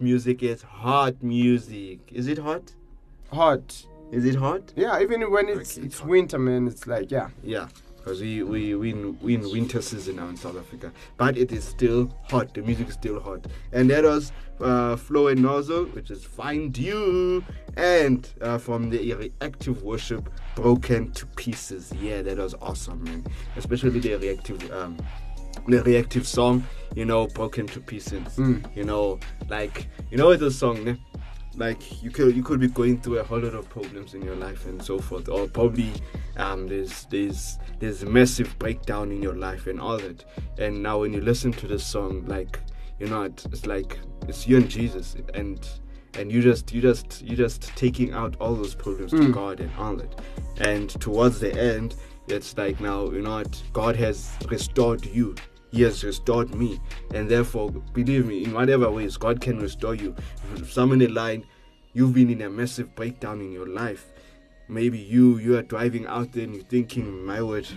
Music 0.00 0.42
is 0.42 0.62
hot 0.62 1.22
music. 1.22 2.00
Is 2.12 2.26
it 2.28 2.38
hot? 2.38 2.72
Hot. 3.32 3.86
Is 4.12 4.24
it 4.24 4.34
hot? 4.34 4.72
Yeah, 4.76 5.00
even 5.00 5.30
when 5.30 5.48
it's 5.48 5.76
Okay, 5.78 5.86
it's 5.86 6.00
fine. 6.00 6.08
winter, 6.08 6.38
man, 6.38 6.66
it's 6.66 6.86
like 6.86 7.10
yeah. 7.10 7.28
Yeah, 7.44 7.68
because 7.96 8.20
we, 8.20 8.42
we, 8.42 8.74
we, 8.74 8.90
in, 8.90 9.18
we 9.20 9.34
in 9.34 9.42
winter 9.42 9.80
season 9.80 10.16
now 10.16 10.28
in 10.28 10.36
South 10.36 10.56
Africa. 10.56 10.90
But 11.16 11.38
it 11.38 11.52
is 11.52 11.62
still 11.64 12.12
hot. 12.28 12.52
The 12.52 12.62
music 12.62 12.88
is 12.88 12.94
still 12.94 13.20
hot. 13.20 13.46
And 13.72 13.88
that 13.90 14.02
was 14.04 14.32
uh, 14.60 14.96
Flow 14.96 15.28
and 15.28 15.40
Nozzle, 15.42 15.84
which 15.86 16.10
is 16.10 16.24
Find 16.24 16.76
You. 16.76 17.44
And 17.76 18.28
uh, 18.40 18.58
from 18.58 18.90
the 18.90 19.14
reactive 19.14 19.82
worship, 19.84 20.28
Broken 20.56 21.12
to 21.12 21.26
Pieces. 21.26 21.92
Yeah, 22.00 22.22
that 22.22 22.36
was 22.38 22.54
awesome, 22.60 23.04
man. 23.04 23.24
Especially 23.56 24.00
the 24.00 24.16
reactive. 24.16 24.70
Um, 24.72 24.96
the 25.66 25.82
reactive 25.82 26.26
song, 26.26 26.64
you 26.94 27.04
know, 27.04 27.26
broken 27.28 27.66
to 27.68 27.80
pieces. 27.80 28.38
You 28.74 28.84
know, 28.84 29.18
like 29.48 29.88
you 30.10 30.16
know, 30.16 30.30
it's 30.30 30.42
a 30.42 30.50
song, 30.50 30.84
ne? 30.84 30.98
like 31.56 32.02
you 32.02 32.10
could 32.10 32.34
you 32.34 32.42
could 32.42 32.60
be 32.60 32.68
going 32.68 33.00
through 33.00 33.18
a 33.18 33.24
whole 33.24 33.40
lot 33.40 33.54
of 33.54 33.68
problems 33.68 34.14
in 34.14 34.22
your 34.22 34.36
life 34.36 34.66
and 34.66 34.82
so 34.82 34.98
forth, 34.98 35.28
or 35.28 35.48
probably 35.48 35.92
um 36.36 36.66
there's 36.68 37.04
there's 37.06 37.58
there's 37.78 38.02
a 38.02 38.06
massive 38.06 38.56
breakdown 38.58 39.10
in 39.10 39.22
your 39.22 39.34
life 39.34 39.66
and 39.66 39.80
all 39.80 39.98
that. 39.98 40.24
And 40.58 40.82
now 40.82 41.00
when 41.00 41.12
you 41.12 41.20
listen 41.20 41.52
to 41.52 41.66
this 41.66 41.84
song, 41.84 42.24
like 42.26 42.60
you 42.98 43.08
know, 43.08 43.22
it, 43.22 43.44
it's 43.52 43.66
like 43.66 43.98
it's 44.28 44.46
you 44.46 44.58
and 44.58 44.68
Jesus, 44.68 45.16
and 45.34 45.68
and 46.14 46.30
you 46.30 46.40
just 46.42 46.72
you 46.72 46.80
just 46.80 47.22
you 47.22 47.36
just 47.36 47.62
taking 47.76 48.12
out 48.12 48.36
all 48.40 48.54
those 48.54 48.74
problems 48.74 49.12
to 49.12 49.32
God 49.32 49.60
and 49.60 49.70
all 49.78 49.96
that. 49.96 50.20
And 50.58 50.90
towards 51.00 51.40
the 51.40 51.52
end, 51.58 51.94
it's 52.30 52.56
like 52.56 52.80
now 52.80 53.10
you 53.10 53.22
know 53.22 53.36
what 53.36 53.62
God 53.72 53.96
has 53.96 54.30
restored 54.48 55.04
you. 55.06 55.34
He 55.72 55.82
has 55.82 56.02
restored 56.02 56.52
me, 56.52 56.80
and 57.14 57.28
therefore, 57.28 57.70
believe 57.70 58.26
me, 58.26 58.44
in 58.44 58.52
whatever 58.52 58.90
ways 58.90 59.16
God 59.16 59.40
can 59.40 59.60
restore 59.60 59.94
you. 59.94 60.16
If 60.56 60.72
Someone 60.72 61.00
in 61.00 61.14
line, 61.14 61.46
you've 61.92 62.12
been 62.12 62.28
in 62.28 62.42
a 62.42 62.50
massive 62.50 62.94
breakdown 62.96 63.40
in 63.40 63.52
your 63.52 63.68
life. 63.68 64.06
Maybe 64.68 64.98
you 64.98 65.38
you 65.38 65.56
are 65.56 65.62
driving 65.62 66.06
out 66.06 66.32
there 66.32 66.44
and 66.44 66.54
you're 66.54 66.64
thinking, 66.64 67.24
my 67.24 67.40
word, 67.42 67.68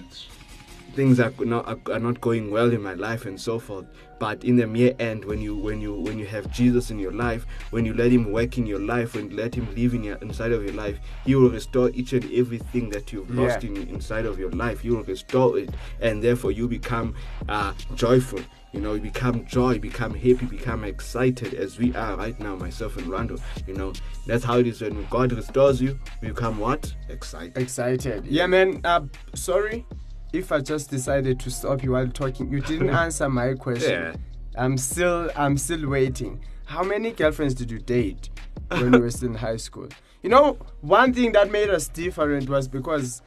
things 0.94 1.20
are 1.20 1.34
not 1.40 1.80
are 1.90 2.00
not 2.00 2.22
going 2.22 2.52
well 2.52 2.72
in 2.72 2.82
my 2.82 2.94
life 2.94 3.26
and 3.26 3.40
so 3.40 3.60
forth 3.60 3.86
but 4.24 4.46
in 4.46 4.56
the 4.56 4.66
mere 4.66 4.94
end 5.00 5.26
when 5.26 5.42
you 5.42 5.54
when 5.54 5.82
you 5.82 5.94
when 5.94 6.18
you 6.18 6.26
have 6.26 6.50
jesus 6.50 6.90
in 6.90 6.98
your 6.98 7.12
life 7.12 7.46
when 7.72 7.84
you 7.86 7.94
let 7.94 8.10
him 8.10 8.32
work 8.32 8.58
in 8.58 8.66
your 8.66 8.80
life 8.80 9.16
when 9.16 9.30
you 9.30 9.36
let 9.36 9.54
him 9.54 9.68
live 9.76 9.94
in 9.94 10.02
your 10.02 10.16
inside 10.28 10.54
of 10.54 10.64
your 10.64 10.72
life 10.84 10.98
he 11.26 11.36
will 11.36 11.50
restore 11.50 11.90
each 11.90 12.14
and 12.14 12.24
everything 12.32 12.90
that 12.90 13.12
you've 13.12 13.30
lost 13.30 13.64
Yeah. 13.64 13.72
in 13.72 13.76
inside 13.90 14.26
of 14.26 14.40
your 14.40 14.52
life. 14.52 14.80
He 14.80 14.90
will 14.92 15.04
restore 15.04 15.58
it 15.58 15.70
and 16.00 16.24
therefore 16.24 16.52
you 16.54 16.68
become 16.68 17.16
uh 17.50 17.74
joyful. 17.96 18.40
You 18.72 18.80
know 18.84 18.94
you 18.94 19.02
become 19.02 19.46
joy 19.46 19.72
you 19.74 19.80
become 19.80 20.14
happy 20.14 20.46
become 20.60 20.84
excited 20.84 21.54
as 21.54 21.78
we 21.78 21.94
are 21.96 22.16
right 22.16 22.38
now 22.40 22.56
myself 22.56 22.98
and 22.98 23.08
Lwando. 23.08 23.40
You 23.68 23.76
know 23.80 23.92
that's 24.28 24.44
how 24.46 24.58
it 24.60 24.68
is. 24.68 24.82
When 24.82 25.06
god 25.10 25.34
restores 25.34 25.82
you 25.82 26.00
you 26.22 26.30
become 26.30 26.58
what? 26.60 26.94
Excited. 27.10 27.58
Excited. 27.58 28.26
Yeah, 28.26 28.48
man. 28.48 28.80
Uh, 28.84 29.02
sorry 29.36 29.86
if 30.34 30.52
I 30.52 30.60
just 30.60 30.90
decided 30.90 31.40
to 31.42 31.52
stop 31.52 31.84
you 31.84 31.92
while 31.92 32.08
talking. 32.08 32.52
You 32.52 32.60
didn't 32.60 32.90
answer 33.06 33.30
my 33.30 33.54
question. 33.54 33.92
Yeah. 33.92 34.14
I'm 34.58 34.78
still 34.78 35.30
I'm 35.36 35.58
still 35.58 35.88
waiting. 35.88 36.44
How 36.66 36.84
many 36.84 37.12
girlfriends 37.12 37.54
did 37.54 37.72
you 37.72 37.80
date 37.80 38.30
when 38.70 38.94
you 38.94 39.00
were 39.00 39.12
still 39.12 39.30
in 39.30 39.36
high 39.36 39.58
school? 39.58 39.88
You 40.22 40.30
know, 40.30 40.58
one 40.82 41.14
thing 41.14 41.32
that 41.34 41.52
made 41.52 41.70
us 41.70 41.88
different 41.88 42.50
was 42.50 42.68
because 42.68 43.22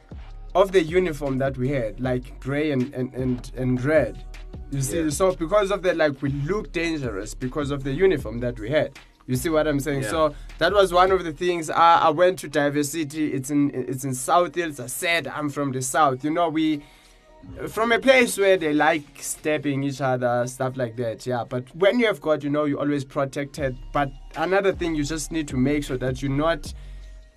of 0.55 0.71
the 0.71 0.81
uniform 0.81 1.37
that 1.39 1.57
we 1.57 1.69
had, 1.69 1.99
like 1.99 2.39
gray 2.39 2.71
and 2.71 2.93
and 2.93 3.13
and, 3.13 3.51
and 3.55 3.83
red. 3.83 4.23
You 4.71 4.81
see, 4.81 5.03
Yeah. 5.03 5.09
so 5.09 5.33
because 5.33 5.71
of 5.71 5.81
that, 5.83 5.95
like 5.95 6.21
we 6.21 6.29
look 6.29 6.71
dangerous 6.73 7.33
because 7.33 7.71
of 7.71 7.83
the 7.83 7.91
uniform 7.91 8.39
that 8.41 8.59
we 8.59 8.69
had. 8.69 8.97
You 9.27 9.35
see 9.35 9.49
what 9.49 9.67
I'm 9.67 9.79
saying? 9.79 10.03
Yeah. 10.03 10.09
So 10.09 10.35
that 10.57 10.73
was 10.73 10.93
one 10.93 11.11
of 11.11 11.23
the 11.23 11.33
things. 11.33 11.69
I, 11.69 11.99
I 11.99 12.09
went 12.09 12.39
to 12.39 12.47
diversity. 12.47 13.33
It's 13.33 13.49
in 13.49 13.71
it's 13.73 14.05
in 14.05 14.13
South 14.13 14.55
Hills. 14.55 14.79
I 14.79 14.87
said 14.87 15.27
I'm 15.27 15.49
from 15.49 15.73
the 15.73 15.81
South. 15.81 16.23
You 16.23 16.31
know, 16.31 16.47
we 16.49 16.81
from 17.67 17.91
a 17.91 17.99
place 17.99 18.37
where 18.37 18.57
they 18.57 18.73
like 18.73 19.03
stabbing 19.19 19.83
each 19.83 20.01
other, 20.01 20.47
stuff 20.47 20.77
like 20.77 20.95
that. 20.95 21.25
Yeah, 21.25 21.43
but 21.47 21.63
when 21.75 21.99
you 21.99 22.07
have 22.07 22.21
God, 22.21 22.43
you 22.43 22.49
know, 22.49 22.63
you're 22.63 22.79
always 22.79 23.03
protected. 23.03 23.77
But 23.91 24.11
another 24.35 24.71
thing, 24.71 24.95
you 24.95 25.03
just 25.03 25.31
need 25.31 25.47
to 25.49 25.57
make 25.57 25.83
sure 25.83 25.97
that 25.97 26.21
you're 26.21 26.31
not 26.31 26.73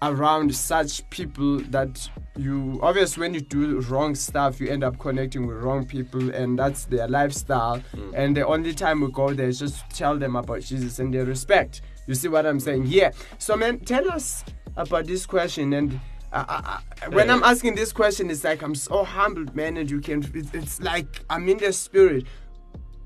around 0.02 0.54
such 0.54 1.08
people 1.10 1.58
that 1.58 2.08
you 2.36 2.78
obviously 2.82 3.20
when 3.20 3.34
you 3.34 3.40
do 3.40 3.80
wrong 3.80 4.14
stuff 4.14 4.60
you 4.60 4.68
end 4.68 4.82
up 4.82 4.98
connecting 4.98 5.46
with 5.46 5.58
wrong 5.58 5.84
people 5.84 6.30
and 6.30 6.58
that's 6.58 6.86
their 6.86 7.06
lifestyle 7.06 7.82
and 8.14 8.36
the 8.36 8.46
only 8.46 8.72
time 8.72 9.00
we 9.00 9.10
go 9.10 9.34
there 9.34 9.48
is 9.48 9.58
just 9.58 9.88
to 9.90 9.96
tell 9.96 10.16
them 10.16 10.36
about 10.36 10.62
jesus 10.62 10.98
and 10.98 11.12
their 11.12 11.26
respect 11.26 11.82
you 12.06 12.14
see 12.14 12.28
what 12.28 12.46
i'm 12.46 12.58
saying 12.58 12.84
yeah 12.86 13.10
so 13.38 13.56
man 13.56 13.78
tell 13.80 14.10
us 14.10 14.42
about 14.76 15.04
this 15.06 15.26
question 15.26 15.72
and 15.74 16.00
uh, 16.32 16.44
uh, 16.48 16.62
uh, 16.64 17.10
when 17.10 17.28
I'm 17.28 17.42
asking 17.42 17.74
this 17.74 17.92
question, 17.92 18.30
it's 18.30 18.44
like 18.44 18.62
I'm 18.62 18.76
so 18.76 19.02
humbled, 19.02 19.56
man, 19.56 19.76
and 19.76 19.90
you 19.90 20.00
can. 20.00 20.24
It's, 20.32 20.54
it's 20.54 20.80
like 20.80 21.24
I'm 21.28 21.48
in 21.48 21.58
the 21.58 21.72
spirit. 21.72 22.24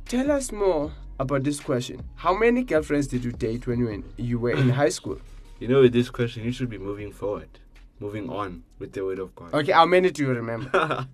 Tell 0.05 0.31
us 0.31 0.53
more 0.53 0.93
about 1.19 1.43
this 1.43 1.59
question. 1.59 2.03
How 2.17 2.37
many 2.37 2.65
girlfriends 2.65 3.07
did 3.07 3.25
you 3.25 3.33
date 3.33 3.67
when 3.67 3.79
you 3.79 3.87
were 3.87 3.93
in, 3.93 4.05
you 4.19 4.39
were 4.39 4.51
in 4.51 4.69
high 4.69 4.91
school? 4.91 5.19
You 5.61 5.69
know, 5.69 5.81
with 5.83 5.93
this 5.93 6.11
question, 6.11 6.45
you 6.45 6.53
should 6.53 6.69
be 6.69 6.79
moving 6.79 7.13
forward, 7.13 7.49
moving 8.01 8.29
on 8.29 8.65
with 8.79 8.93
the 8.93 9.05
word 9.05 9.19
of 9.19 9.35
God. 9.35 9.55
Okay, 9.55 9.73
how 9.73 9.87
many 9.87 10.11
do 10.11 10.23
you 10.23 10.31
remember? 10.31 10.71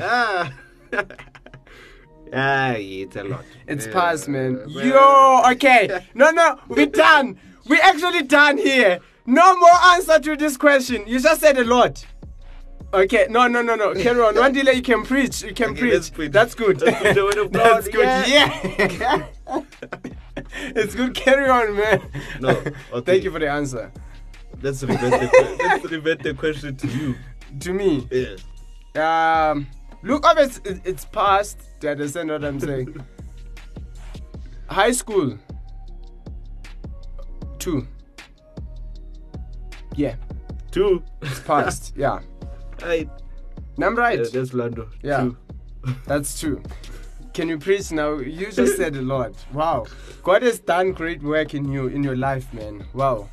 ah, 0.00 0.52
ah, 2.32 2.72
it's 2.76 3.16
a 3.16 3.24
lot. 3.24 3.44
It's 3.66 3.86
Yeah, 3.86 3.92
past, 3.92 4.28
man. 4.28 4.62
Yo, 4.68 5.42
okay. 5.52 6.04
No, 6.14 6.30
no, 6.30 6.58
we're 6.68 6.86
done. 7.06 7.38
We're 7.68 7.82
actually 7.82 8.22
done 8.22 8.58
here. 8.58 9.00
No 9.24 9.56
more 9.58 9.74
answer 9.94 10.20
to 10.20 10.36
this 10.36 10.56
question. 10.56 11.04
You 11.06 11.18
just 11.18 11.40
said 11.40 11.58
a 11.58 11.64
lot. 11.64 12.04
Okay, 12.94 13.26
no, 13.28 13.48
no, 13.48 13.62
no, 13.62 13.74
no. 13.74 13.94
Carry 13.94 14.20
on. 14.20 14.34
Wandile, 14.34 14.74
you 14.74 14.82
can 14.82 15.02
preach. 15.02 15.42
You 15.42 15.52
can 15.52 15.70
Okay, 15.70 15.80
preach. 15.80 15.92
let's 15.94 16.10
preach. 16.10 16.30
That's 16.30 16.54
good. 16.54 16.80
Let's 16.80 17.14
the 17.16 17.24
word 17.24 17.38
of 17.38 17.52
That's 17.52 17.88
good. 17.88 18.04
Yeah. 18.04 19.26
Yeah. 19.48 19.62
It's 20.58 20.94
good. 20.94 21.14
Carry 21.14 21.48
on, 21.48 21.76
man. 21.76 22.02
No, 22.40 22.50
okay. 22.92 23.00
Thank 23.04 23.24
you 23.24 23.30
for 23.30 23.38
the 23.38 23.48
answer. 23.50 23.92
Let's 24.62 24.82
revert 24.82 25.10
the, 25.10 25.56
let's 25.62 25.90
revert 25.90 26.22
the 26.22 26.34
question 26.34 26.76
to 26.76 26.86
you. 26.88 27.14
To 27.60 27.72
me, 27.72 28.06
Yes. 28.10 28.40
um, 28.96 29.66
look, 30.02 30.24
obviously, 30.26 30.80
it's 30.84 31.04
past. 31.04 31.60
Do 31.80 31.86
you 31.88 31.90
understand 31.92 32.30
what 32.30 32.44
I'm 32.44 32.58
saying? 32.58 32.96
High 34.70 34.92
school. 34.92 35.38
Two. 37.58 37.86
Yeah, 39.94 40.16
Two. 40.70 41.02
it's 41.22 41.40
past. 41.40 41.94
yeah. 41.96 42.20
Right. 42.82 43.08
Number 43.78 44.00
right. 44.02 44.18
Yeah, 44.18 44.26
that's 44.32 44.50
Lwando. 44.50 44.88
Yeah. 45.02 45.20
Two. 45.22 45.36
That's 46.06 46.38
true. 46.40 46.62
Can 47.36 47.50
you 47.50 47.58
preach 47.58 47.92
now? 47.92 48.16
You 48.16 48.50
just 48.50 48.78
said 48.78 48.96
a 48.96 49.02
lot. 49.02 49.34
Wow. 49.52 49.84
God 50.22 50.40
has 50.42 50.58
done 50.58 50.92
great 50.92 51.22
work 51.22 51.52
in 51.52 51.70
you, 51.70 51.86
in 51.88 52.02
your 52.02 52.16
life, 52.16 52.50
man. 52.54 52.86
Wow. 52.94 53.28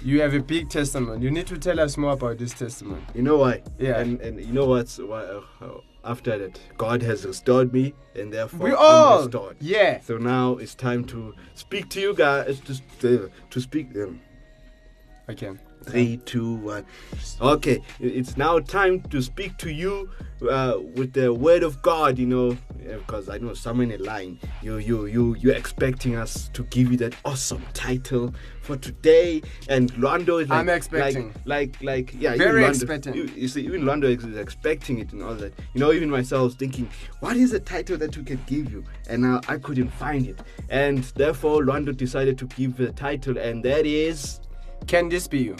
You 0.00 0.20
have 0.22 0.34
a 0.34 0.40
big 0.40 0.68
testimony. 0.68 1.22
You 1.22 1.30
need 1.30 1.46
to 1.46 1.56
tell 1.56 1.78
us 1.78 1.96
more 1.96 2.14
about 2.14 2.38
this 2.38 2.52
testimony. 2.52 3.04
You 3.14 3.22
know 3.22 3.36
why? 3.36 3.62
Yeah. 3.78 4.00
And 4.00 4.20
and 4.20 4.40
you 4.40 4.52
know 4.52 4.66
what's 4.66 4.98
why? 4.98 5.20
Uh, 5.20 5.78
after 6.02 6.36
that, 6.36 6.58
God 6.76 7.00
has 7.02 7.24
restored 7.24 7.72
me, 7.72 7.94
and 8.16 8.32
therefore 8.32 8.70
We 8.70 8.74
I'm 8.74 9.22
restored. 9.22 9.56
Yeah. 9.60 10.00
So 10.00 10.18
now 10.18 10.56
it's 10.56 10.74
time 10.74 11.04
to 11.04 11.32
speak 11.54 11.90
to 11.90 12.00
you 12.00 12.14
guys. 12.14 12.58
To, 13.02 13.30
to 13.50 13.60
speak 13.60 13.92
them. 13.92 14.20
Okay. 15.30 15.52
Three, 15.82 16.18
two, 16.18 16.56
one. 16.56 16.84
Okay, 17.40 17.82
it's 18.00 18.36
now 18.36 18.58
time 18.58 19.00
to 19.02 19.22
speak 19.22 19.56
to 19.58 19.72
you 19.72 20.10
uh, 20.48 20.78
with 20.94 21.12
the 21.12 21.32
word 21.32 21.62
of 21.62 21.82
God. 21.82 22.18
You 22.18 22.26
know, 22.26 22.56
because 22.82 23.28
I 23.28 23.38
know 23.38 23.54
someone 23.54 23.90
in 23.90 24.02
line. 24.02 24.38
You, 24.62 24.78
you, 24.78 25.06
you, 25.06 25.36
you're 25.38 25.54
expecting 25.54 26.16
us 26.16 26.48
to 26.52 26.64
give 26.64 26.90
you 26.90 26.96
that 26.98 27.14
awesome 27.24 27.64
title 27.74 28.34
for 28.60 28.76
today. 28.76 29.42
And 29.68 29.92
Lwando 29.94 30.42
is 30.42 30.48
like, 30.48 30.58
I'm 30.58 30.68
expecting. 30.68 31.32
like, 31.44 31.80
like, 31.82 32.12
like 32.12 32.14
yeah, 32.20 32.36
Very 32.36 32.64
expectant. 32.64 33.16
You, 33.16 33.24
you 33.34 33.48
see, 33.48 33.62
even 33.62 33.82
Lwando 33.82 34.04
is 34.04 34.36
expecting 34.36 34.98
it 34.98 35.12
and 35.12 35.22
all 35.22 35.34
that. 35.34 35.52
You 35.74 35.80
know, 35.80 35.92
even 35.92 36.10
myself 36.10 36.54
thinking, 36.54 36.88
what 37.20 37.36
is 37.36 37.50
the 37.50 37.60
title 37.60 37.96
that 37.98 38.16
we 38.16 38.24
can 38.24 38.40
give 38.46 38.72
you? 38.72 38.84
And 39.08 39.22
now 39.22 39.40
I 39.48 39.58
couldn't 39.58 39.90
find 39.90 40.26
it, 40.26 40.40
and 40.68 41.04
therefore 41.16 41.62
Lwando 41.62 41.96
decided 41.96 42.38
to 42.38 42.46
give 42.46 42.76
the 42.76 42.92
title, 42.92 43.38
and 43.38 43.64
that 43.64 43.86
is. 43.86 44.40
Can 44.88 45.08
this 45.08 45.28
be 45.28 45.38
you? 45.38 45.56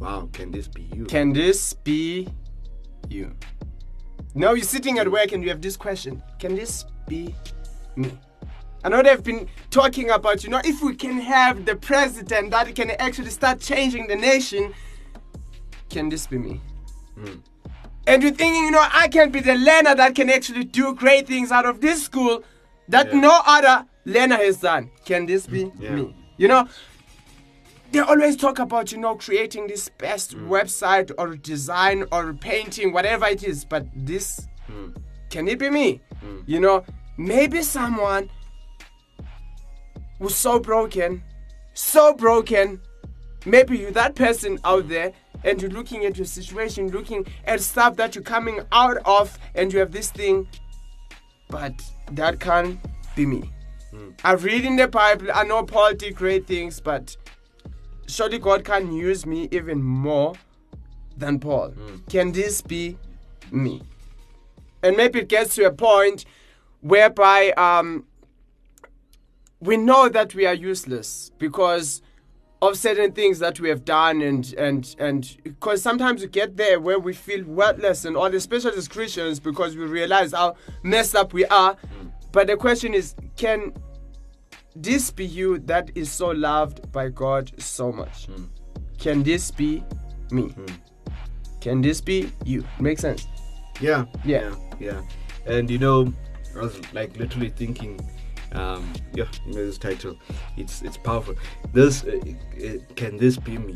Wow, 0.00 0.28
can 0.32 0.50
this 0.50 0.68
be 0.68 0.82
you? 0.94 1.04
Can 1.04 1.32
this 1.32 1.72
be 1.72 2.28
you? 3.08 3.34
Now 4.34 4.52
you're 4.52 4.64
sitting 4.64 4.98
at 4.98 5.10
work 5.10 5.32
and 5.32 5.42
you 5.42 5.48
have 5.50 5.60
this 5.60 5.76
question 5.76 6.22
Can 6.38 6.56
this 6.56 6.84
be 7.08 7.34
me? 7.96 8.18
I 8.82 8.90
know 8.90 9.02
they've 9.02 9.22
been 9.22 9.48
talking 9.70 10.10
about, 10.10 10.44
you 10.44 10.50
know, 10.50 10.60
if 10.62 10.82
we 10.82 10.94
can 10.94 11.18
have 11.18 11.64
the 11.64 11.74
president 11.74 12.50
that 12.50 12.74
can 12.74 12.90
actually 12.90 13.30
start 13.30 13.58
changing 13.58 14.08
the 14.08 14.16
nation, 14.16 14.74
can 15.88 16.10
this 16.10 16.26
be 16.26 16.36
me? 16.36 16.60
Hmm. 17.14 17.36
And 18.06 18.22
you're 18.22 18.32
thinking, 18.32 18.64
you 18.64 18.70
know, 18.70 18.86
I 18.92 19.08
can 19.08 19.30
be 19.30 19.40
the 19.40 19.54
learner 19.54 19.94
that 19.94 20.14
can 20.14 20.28
actually 20.28 20.64
do 20.64 20.94
great 20.94 21.26
things 21.26 21.50
out 21.50 21.64
of 21.64 21.80
this 21.80 22.04
school 22.04 22.44
that 22.88 23.06
Yeah. 23.06 23.20
no 23.20 23.40
other 23.46 23.86
learner 24.04 24.36
has 24.36 24.58
done. 24.58 24.90
Can 25.06 25.24
this 25.24 25.46
be 25.46 25.64
hmm. 25.64 25.82
Yeah. 25.82 25.90
me? 25.94 26.16
You 26.36 26.48
know, 26.48 26.68
they 27.94 28.00
always 28.00 28.34
talk 28.34 28.58
about 28.58 28.90
you 28.90 28.98
know 28.98 29.14
creating 29.14 29.68
this 29.68 29.88
best 29.88 30.36
mm. 30.36 30.48
website 30.48 31.12
or 31.16 31.36
design 31.36 32.04
or 32.10 32.34
painting 32.34 32.92
whatever 32.92 33.26
it 33.26 33.44
is 33.44 33.64
but 33.64 33.86
this 33.94 34.48
hmm. 34.66 34.88
can 35.30 35.46
it 35.46 35.60
be 35.60 35.70
me? 35.70 36.00
Hmm. 36.20 36.40
You 36.44 36.58
know 36.58 36.84
maybe 37.16 37.62
someone 37.62 38.28
was 40.18 40.34
so 40.34 40.58
broken 40.58 41.22
so 41.74 42.12
broken 42.14 42.80
maybe 43.46 43.78
you're 43.78 43.92
that 43.92 44.16
person 44.16 44.58
out 44.64 44.88
there 44.88 45.12
and 45.44 45.62
you're 45.62 45.70
looking 45.70 46.04
at 46.04 46.16
your 46.16 46.26
situation 46.26 46.88
looking 46.88 47.24
at 47.44 47.60
stuff 47.60 47.94
that 47.94 48.16
you're 48.16 48.24
coming 48.24 48.58
out 48.72 48.96
of 49.04 49.38
and 49.54 49.72
you 49.72 49.78
have 49.78 49.92
this 49.92 50.10
thing 50.10 50.48
but 51.48 51.72
that 52.10 52.40
can't 52.40 52.80
be 53.14 53.24
me. 53.24 53.52
Hmm. 53.92 54.10
I 54.24 54.32
read 54.32 54.64
in 54.64 54.74
the 54.74 54.88
bible 54.88 55.28
i 55.32 55.44
know 55.44 55.62
paul 55.62 55.94
did 55.94 56.16
great 56.16 56.48
things 56.48 56.80
but 56.80 57.16
surely 58.06 58.38
God 58.38 58.64
can 58.64 58.92
use 58.92 59.26
me 59.26 59.48
even 59.50 59.82
more 59.82 60.34
than 61.16 61.38
Paul. 61.38 61.74
Can 62.08 62.32
this 62.32 62.62
be 62.62 62.98
me? 63.50 63.82
And 64.82 64.96
maybe 64.96 65.20
it 65.20 65.28
gets 65.28 65.54
to 65.56 65.64
a 65.64 65.72
point 65.72 66.24
whereby 66.80 67.52
um, 67.52 68.04
we 69.60 69.76
know 69.76 70.08
that 70.08 70.34
we 70.34 70.46
are 70.46 70.54
useless 70.54 71.30
because 71.38 72.02
of 72.60 72.78
certain 72.78 73.12
things 73.12 73.38
that 73.38 73.60
we 73.60 73.68
have 73.68 73.84
done 73.84 74.22
and 74.22 74.54
and 74.54 74.96
and 74.98 75.36
because 75.42 75.82
sometimes 75.82 76.22
we 76.22 76.28
get 76.28 76.56
there 76.56 76.80
where 76.80 76.98
we 76.98 77.12
feel 77.12 77.44
worthless 77.44 78.06
and 78.06 78.16
all 78.16 78.34
especially 78.34 78.76
as 78.76 78.88
christians 78.88 79.38
because 79.38 79.76
we 79.76 79.84
realize 79.84 80.32
how 80.32 80.54
messed 80.82 81.14
up 81.14 81.34
we 81.34 81.44
are 81.46 81.76
but 82.32 82.46
the 82.46 82.56
question 82.56 82.94
is 82.94 83.14
can 83.36 83.72
this 84.76 85.10
be 85.10 85.24
you 85.24 85.58
that 85.60 85.90
is 85.94 86.10
so 86.10 86.28
loved 86.28 86.90
by 86.92 87.08
god 87.08 87.50
so 87.58 87.92
much 87.92 88.28
can 88.98 89.22
this 89.22 89.50
be 89.50 89.82
me 90.30 90.52
can 91.60 91.80
this 91.80 92.00
be 92.00 92.30
you 92.44 92.64
make 92.80 92.98
sense 92.98 93.26
Yeah, 93.80 94.04
Yeah. 94.24 94.54
yeah, 94.78 94.78
yeah. 94.80 95.00
And 95.46 95.68
you 95.70 95.78
know, 95.78 96.12
I 96.56 96.60
was 96.60 96.78
like 96.94 97.16
literally 97.18 97.50
thinking, 97.50 97.98
um, 98.52 98.92
yeah, 99.14 99.26
you 99.44 99.52
know 99.54 99.66
this 99.66 99.78
title, 99.78 100.14
it's 100.56 100.80
it's 100.82 100.96
powerful. 100.96 101.34
This 101.72 102.04
uh, 102.04 102.20
uh, 102.64 102.78
can 102.94 103.16
this 103.18 103.36
be 103.36 103.58
me? 103.58 103.74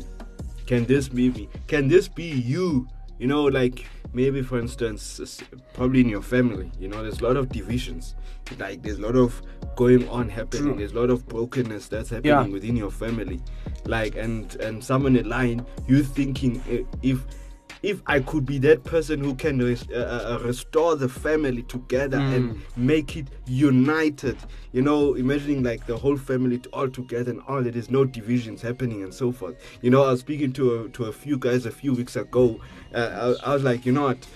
Can 0.65 0.85
this 0.85 1.09
be 1.09 1.29
me? 1.31 1.49
Can 1.67 1.89
this 1.89 2.07
be 2.07 2.23
you? 2.31 2.87
You 3.19 3.27
know, 3.27 3.43
like 3.43 3.85
maybe 4.13 4.41
for 4.41 4.57
instance, 4.59 5.41
probably 5.73 6.01
in 6.01 6.09
your 6.09 6.21
family, 6.21 6.71
you 6.79 6.87
know, 6.87 7.03
there's 7.03 7.19
a 7.19 7.23
lot 7.23 7.35
of 7.37 7.49
divisions. 7.49 8.15
Like 8.57 8.81
there's 8.81 8.97
a 8.97 9.01
lot 9.01 9.15
of 9.15 9.39
going 9.75 10.07
on 10.09 10.29
happening. 10.29 10.63
True. 10.63 10.75
There's 10.77 10.93
a 10.93 10.99
lot 10.99 11.09
of 11.09 11.27
brokenness 11.27 11.87
that's 11.89 12.09
happening 12.09 12.31
Yeah. 12.31 12.47
within 12.47 12.75
your 12.75 12.91
family. 12.91 13.39
Like 13.85 14.15
and 14.15 14.55
and 14.55 14.83
someone 14.83 15.15
in 15.15 15.27
line, 15.29 15.65
you 15.87 16.01
thinking 16.03 16.61
uh, 16.71 16.97
if 17.03 17.19
if 17.81 18.01
I 18.07 18.19
could 18.19 18.45
be 18.45 18.57
that 18.59 18.83
person 18.83 19.23
who 19.23 19.35
can 19.35 19.59
res- 19.59 19.89
uh, 19.89 20.39
uh, 20.39 20.45
restore 20.45 20.95
the 20.95 21.07
family 21.07 21.63
together 21.63 22.17
and 22.17 22.61
make 22.75 23.15
it 23.15 23.27
united, 23.45 24.37
you 24.73 24.81
know, 24.81 25.13
imagining 25.15 25.63
like 25.63 25.85
the 25.85 25.97
whole 25.97 26.17
family 26.17 26.61
all 26.73 26.89
together 26.89 27.31
and 27.31 27.41
all, 27.47 27.63
there 27.63 27.75
is 27.75 27.89
no 27.89 28.03
divisions 28.05 28.61
happening 28.61 29.03
and 29.03 29.13
so 29.13 29.31
forth. 29.31 29.55
You 29.81 29.91
know, 29.91 30.03
I 30.03 30.11
was 30.11 30.19
speaking 30.19 30.51
to 30.53 30.83
a, 30.83 30.89
to 30.89 31.05
a 31.05 31.13
few 31.13 31.37
guys 31.37 31.65
a 31.65 31.71
few 31.71 31.93
weeks 31.93 32.15
ago. 32.15 32.59
Uh, 32.93 33.35
I, 33.43 33.51
I 33.51 33.53
was 33.53 33.63
like, 33.63 33.85
you 33.85 33.91
know 33.91 34.03
what? 34.03 34.27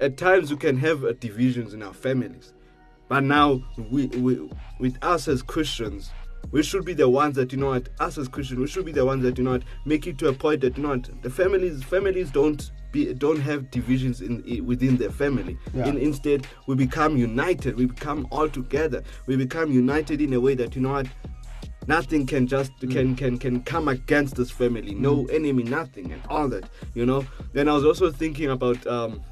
At 0.00 0.16
times 0.16 0.50
we 0.50 0.56
can 0.58 0.76
have 0.78 1.04
uh, 1.04 1.12
divisions 1.14 1.74
in 1.74 1.82
our 1.82 1.94
families, 1.94 2.52
but 3.08 3.24
now 3.24 3.62
we, 3.90 4.06
we 4.06 4.48
with 4.78 4.96
us 5.02 5.26
as 5.26 5.42
Christians, 5.42 6.10
we 6.50 6.62
should 6.62 6.84
be 6.84 6.94
the 6.94 7.08
ones 7.08 7.36
that 7.36 7.52
you 7.52 7.58
know 7.58 7.68
what 7.70 7.88
us 8.00 8.18
as 8.18 8.28
Christians, 8.28 8.58
we 8.60 8.66
should 8.66 8.84
be 8.84 8.92
the 8.92 9.04
ones 9.04 9.22
that 9.22 9.38
you 9.38 9.44
know 9.44 9.52
what 9.52 9.62
make 9.84 10.06
it 10.06 10.18
to 10.18 10.28
a 10.28 10.32
point 10.32 10.60
that 10.62 10.76
you 10.76 10.82
know 10.82 10.90
what 10.90 11.22
the 11.22 11.30
families 11.30 11.82
families 11.84 12.30
don't 12.30 12.70
be 12.92 13.12
don't 13.12 13.40
have 13.40 13.70
divisions 13.70 14.20
in, 14.20 14.42
i 14.50 14.60
within 14.60 14.96
their 14.96 15.10
family. 15.10 15.58
Yeah. 15.74 15.86
In, 15.86 15.98
instead, 15.98 16.46
we 16.66 16.74
become 16.74 17.16
united. 17.16 17.76
We 17.76 17.86
become 17.86 18.26
all 18.30 18.48
together. 18.48 19.02
We 19.26 19.36
become 19.36 19.70
united 19.70 20.20
in 20.20 20.32
a 20.32 20.40
way 20.40 20.54
that 20.54 20.74
you 20.74 20.82
know 20.82 20.92
what 20.92 21.06
nothing 21.86 22.26
can 22.26 22.46
just 22.46 22.72
mm. 22.80 22.90
can 22.90 23.16
can 23.16 23.38
can 23.38 23.62
come 23.62 23.88
against 23.88 24.36
this 24.36 24.50
family 24.50 24.94
no 24.94 25.24
mm. 25.24 25.34
enemy 25.34 25.62
nothing 25.62 26.12
and 26.12 26.22
all 26.28 26.46
that 26.46 26.68
you 26.94 27.06
know 27.06 27.26
then 27.54 27.66
i 27.66 27.72
was 27.72 27.84
also 27.84 28.12
thinking 28.12 28.50
about 28.50 28.86
um 28.86 29.22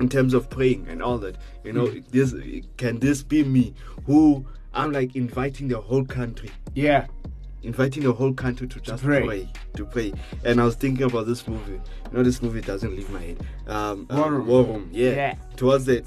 in 0.00 0.08
terms 0.08 0.32
of 0.32 0.48
praying 0.48 0.86
and 0.88 1.02
all 1.02 1.18
that 1.18 1.36
you 1.64 1.72
know 1.72 1.86
mm. 1.86 2.08
this 2.08 2.34
can 2.78 2.98
this 2.98 3.22
be 3.22 3.44
me 3.44 3.74
who 4.06 4.44
i'm 4.74 4.92
like 4.92 5.14
inviting 5.16 5.68
the 5.68 5.80
whole 5.80 6.04
country 6.04 6.50
yeah 6.74 7.06
inviting 7.62 8.02
the 8.02 8.12
whole 8.12 8.32
country 8.32 8.66
to 8.66 8.80
just 8.80 9.02
pray. 9.04 9.24
pray. 9.24 9.48
to 9.74 9.84
pray 9.84 10.12
and 10.44 10.60
i 10.60 10.64
was 10.64 10.74
thinking 10.74 11.04
about 11.04 11.26
this 11.26 11.46
movie 11.46 11.72
you 11.72 11.80
know 12.12 12.22
this 12.22 12.42
movie 12.42 12.60
doesn't 12.60 12.96
leave 12.96 13.08
my 13.10 13.20
head 13.20 13.46
um 13.68 14.06
uh, 14.10 14.16
War 14.16 14.32
Room. 14.32 14.46
War 14.46 14.64
Room, 14.64 14.90
yeah. 14.92 15.10
Yeah. 15.10 15.34
towards 15.56 15.84
the 15.84 16.00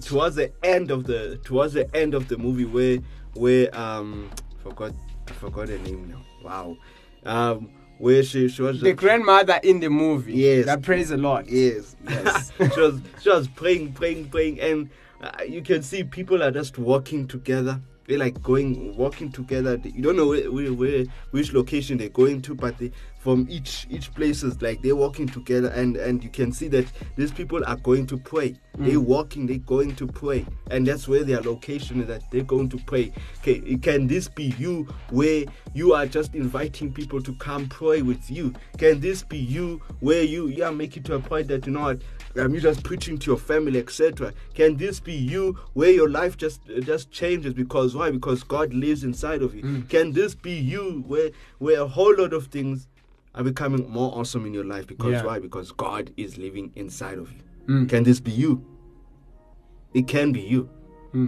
towards 0.00 0.36
the 0.36 0.50
end 0.62 0.90
of 0.90 1.04
the 1.04 1.38
towards 1.44 1.74
the 1.74 1.94
end 1.94 2.14
of 2.14 2.28
the 2.28 2.38
movie 2.38 2.64
where 2.64 2.98
where 3.34 3.76
um 3.78 4.30
forgot 4.62 4.92
I 5.28 5.32
forgot 5.32 5.68
her 5.68 5.78
name 5.78 6.08
now. 6.08 6.22
Wow. 6.42 6.76
Um 7.24 7.70
where 7.98 8.22
she 8.22 8.48
she 8.48 8.62
was 8.62 8.80
the 8.80 8.92
grandmother 8.92 9.60
in 9.62 9.80
the 9.80 9.88
movie 9.88 10.34
Yes. 10.34 10.66
that 10.66 10.82
praise 10.82 11.10
a 11.10 11.16
lot. 11.16 11.48
Yes, 11.48 11.96
yes. 12.08 12.52
she 12.74 12.80
was 12.80 13.00
she 13.22 13.28
was 13.30 13.48
praying, 13.48 13.92
praying, 13.92 14.30
praying, 14.30 14.60
and 14.60 14.90
uh, 15.22 15.42
you 15.46 15.62
can 15.62 15.82
see 15.82 16.02
people 16.04 16.42
are 16.42 16.50
just 16.50 16.78
walking 16.78 17.26
together. 17.28 17.80
They're 18.06 18.18
like 18.18 18.42
going, 18.42 18.96
walking 18.96 19.32
together. 19.32 19.80
You 19.82 20.02
don't 20.02 20.16
know 20.16 20.28
where, 20.28 20.50
where, 20.50 20.72
where 20.72 21.04
which 21.30 21.52
location 21.52 21.98
they're 21.98 22.08
going 22.08 22.42
to, 22.42 22.54
but 22.54 22.78
they, 22.78 22.92
from 23.18 23.46
each 23.48 23.86
each 23.88 24.12
places, 24.12 24.60
like 24.60 24.82
they're 24.82 24.94
walking 24.94 25.26
together, 25.26 25.68
and 25.68 25.96
and 25.96 26.22
you 26.22 26.28
can 26.28 26.52
see 26.52 26.68
that 26.68 26.86
these 27.16 27.32
people 27.32 27.64
are 27.66 27.76
going 27.76 28.06
to 28.08 28.18
pray. 28.18 28.50
Mm. 28.76 28.86
They're 28.86 29.00
walking, 29.00 29.46
they're 29.46 29.56
going 29.58 29.96
to 29.96 30.06
pray, 30.06 30.44
and 30.70 30.86
that's 30.86 31.08
where 31.08 31.24
their 31.24 31.40
location 31.40 32.02
is. 32.02 32.08
That 32.08 32.30
they're 32.30 32.42
going 32.42 32.68
to 32.68 32.76
pray. 32.76 33.12
Okay, 33.38 33.76
can 33.78 34.06
this 34.06 34.28
be 34.28 34.54
you, 34.58 34.86
where 35.08 35.44
you 35.72 35.94
are 35.94 36.04
just 36.04 36.34
inviting 36.34 36.92
people 36.92 37.22
to 37.22 37.34
come 37.36 37.66
pray 37.68 38.02
with 38.02 38.30
you? 38.30 38.52
Can 38.76 39.00
this 39.00 39.22
be 39.22 39.38
you, 39.38 39.80
where 40.00 40.22
you 40.22 40.48
yeah 40.48 40.70
make 40.70 40.98
it 40.98 41.04
to 41.06 41.14
a 41.14 41.20
point 41.20 41.48
that 41.48 41.66
you 41.66 41.72
know 41.72 41.80
what? 41.80 42.02
Um, 42.36 42.52
you 42.52 42.60
just 42.60 42.82
preaching 42.82 43.16
to 43.18 43.30
your 43.30 43.38
family, 43.38 43.78
etc. 43.78 44.32
Can 44.54 44.76
this 44.76 44.98
be 44.98 45.12
you 45.12 45.56
where 45.74 45.90
your 45.90 46.08
life 46.08 46.36
just 46.36 46.60
uh, 46.68 46.80
just 46.80 47.10
changes 47.12 47.54
because 47.54 47.94
why? 47.94 48.10
Because 48.10 48.42
God 48.42 48.74
lives 48.74 49.04
inside 49.04 49.40
of 49.42 49.54
you. 49.54 49.84
Can 49.88 50.12
this 50.12 50.34
be 50.34 50.52
you 50.52 51.04
where 51.06 51.30
where 51.58 51.80
a 51.80 51.86
whole 51.86 52.14
lot 52.16 52.32
of 52.32 52.46
things 52.48 52.88
are 53.36 53.44
becoming 53.44 53.88
more 53.88 54.12
awesome 54.18 54.46
in 54.46 54.54
your 54.54 54.64
life 54.64 54.86
because 54.86 55.12
Yeah. 55.12 55.24
why? 55.24 55.38
Because 55.38 55.70
God 55.72 56.12
is 56.16 56.36
living 56.36 56.72
inside 56.74 57.18
of 57.18 57.32
you. 57.32 57.86
Can 57.86 58.02
this 58.02 58.18
be 58.20 58.32
you? 58.32 58.64
It 59.92 60.08
can 60.08 60.32
be 60.32 60.40
you. 60.40 60.68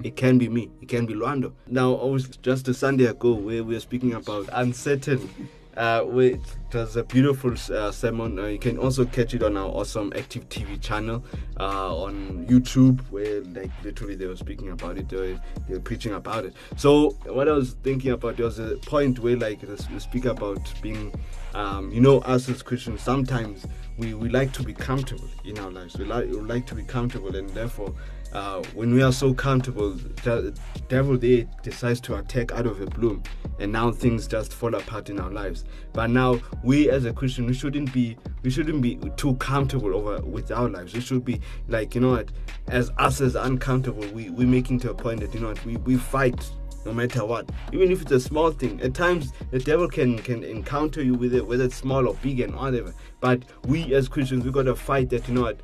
It 0.03 0.17
can 0.17 0.39
be 0.39 0.49
me. 0.49 0.69
It 0.83 0.89
can 0.89 1.07
be 1.07 1.15
Lwando. 1.15 1.53
Now, 1.69 1.95
obviously, 1.95 2.35
just 2.43 2.67
a 2.67 2.75
Sunday 2.75 3.05
ago, 3.05 3.35
where 3.35 3.63
we 3.63 3.75
were 3.75 3.81
speaking 3.81 4.15
about 4.15 4.49
uncertain. 4.53 5.31
Uh, 5.77 6.03
it 6.19 6.41
was 6.73 6.97
a 6.97 7.05
beautiful 7.05 7.53
uh, 7.75 7.93
sermon. 7.93 8.39
Uh, 8.39 8.47
you 8.47 8.59
can 8.59 8.79
also 8.79 9.05
catch 9.05 9.35
it 9.35 9.43
on 9.43 9.57
our 9.57 9.69
awesome 9.69 10.11
Active 10.17 10.49
TV 10.49 10.81
channel 10.81 11.23
uh, 11.61 11.95
on 11.97 12.47
YouTube, 12.47 13.01
where 13.11 13.43
like 13.43 13.71
literally 13.85 14.15
they 14.15 14.27
were 14.27 14.37
speaking 14.37 14.71
about 14.71 14.97
it. 14.97 15.09
They 15.09 15.17
were, 15.17 15.41
they 15.69 15.75
were 15.75 15.81
preaching 15.81 16.15
about 16.15 16.47
it. 16.47 16.55
So 16.77 17.11
what 17.27 17.49
I 17.49 17.53
was 17.53 17.73
thinking 17.83 18.13
about 18.13 18.37
there 18.39 18.47
was 18.47 18.59
a 18.59 18.77
point 18.79 19.19
where 19.19 19.37
like 19.37 19.61
they 19.61 19.73
s- 19.75 19.87
they 19.87 19.99
speak 19.99 20.25
about 20.25 20.61
being, 20.81 21.13
um, 21.55 21.93
you 21.93 22.01
know, 22.01 22.21
us 22.21 22.49
as 22.49 22.63
Christians 22.63 23.03
sometimes 23.03 23.67
we, 23.99 24.15
we 24.15 24.29
like 24.29 24.53
to 24.53 24.63
be 24.63 24.73
comfortable 24.75 25.29
in 25.45 25.59
our 25.59 25.71
lives. 25.71 25.97
We 25.99 26.05
like 26.07 26.27
we 26.27 26.41
like 26.41 26.67
to 26.69 26.75
be 26.75 26.85
comfortable, 26.85 27.35
and 27.37 27.49
therefore 27.51 27.95
uh, 28.33 28.63
when 28.75 28.93
we 28.93 29.03
are 29.03 29.13
so 29.13 29.33
comfortable, 29.33 29.91
the 29.91 30.59
devil 30.89 31.17
there 31.17 31.45
decides 31.63 32.01
to 32.03 32.17
attack 32.17 32.53
out 32.53 32.67
of 32.67 32.79
the 32.79 32.87
bloom, 32.87 33.23
and 33.59 33.73
now 33.73 33.91
things 33.91 34.27
just 34.27 34.53
fall 34.53 34.75
apart 34.75 35.09
in 35.11 35.19
our 35.19 35.31
lives. 35.31 35.65
But 35.93 36.11
now 36.11 36.41
we 36.63 36.91
as 36.91 37.05
a 37.05 37.13
Christian, 37.13 37.47
we 37.47 37.55
shouldn't 37.55 37.93
be 37.93 38.17
we 38.43 38.51
shouldn't 38.51 38.83
be 38.83 38.97
too 39.17 39.35
comfortable 39.37 39.95
over 39.95 40.21
with 40.21 40.51
our 40.51 40.69
lives. 40.69 40.95
We 40.95 41.01
should 41.01 41.25
be 41.25 41.41
like 41.69 41.95
you 41.95 42.01
know 42.01 42.11
what, 42.13 42.31
as 42.69 42.91
us 42.99 43.21
as 43.21 43.35
uncomfortable, 43.35 44.07
we 44.13 44.31
we 44.31 44.45
making 44.45 44.81
to 44.81 44.91
a 44.91 44.95
point 44.95 45.21
that 45.21 45.33
you 45.35 45.41
know 45.41 45.49
what 45.49 45.65
we 45.65 45.77
we 45.79 45.97
fight 45.97 46.51
no 46.85 46.93
matter 46.93 47.25
what 47.25 47.51
even 47.73 47.91
if 47.91 48.01
it's 48.01 48.13
a 48.13 48.21
small 48.21 48.53
thing 48.53 48.81
at 48.81 48.95
times 48.95 49.33
the 49.51 49.59
devil 49.59 49.89
can 49.89 50.17
can 50.21 50.45
encounter 50.45 51.03
you 51.03 51.15
with 51.15 51.35
it 51.35 51.45
whether 51.45 51.65
it's 51.65 51.75
small 51.75 52.07
or 52.07 52.15
big 52.23 52.39
and 52.39 52.55
whatever 52.55 52.95
but 53.19 53.43
we 53.65 53.93
as 53.93 54.07
christians 54.09 54.45
we 54.45 54.53
got 54.53 54.63
to 54.63 54.77
fight 54.77 55.11
that 55.11 55.27
you 55.27 55.35
know 55.35 55.43
what 55.43 55.61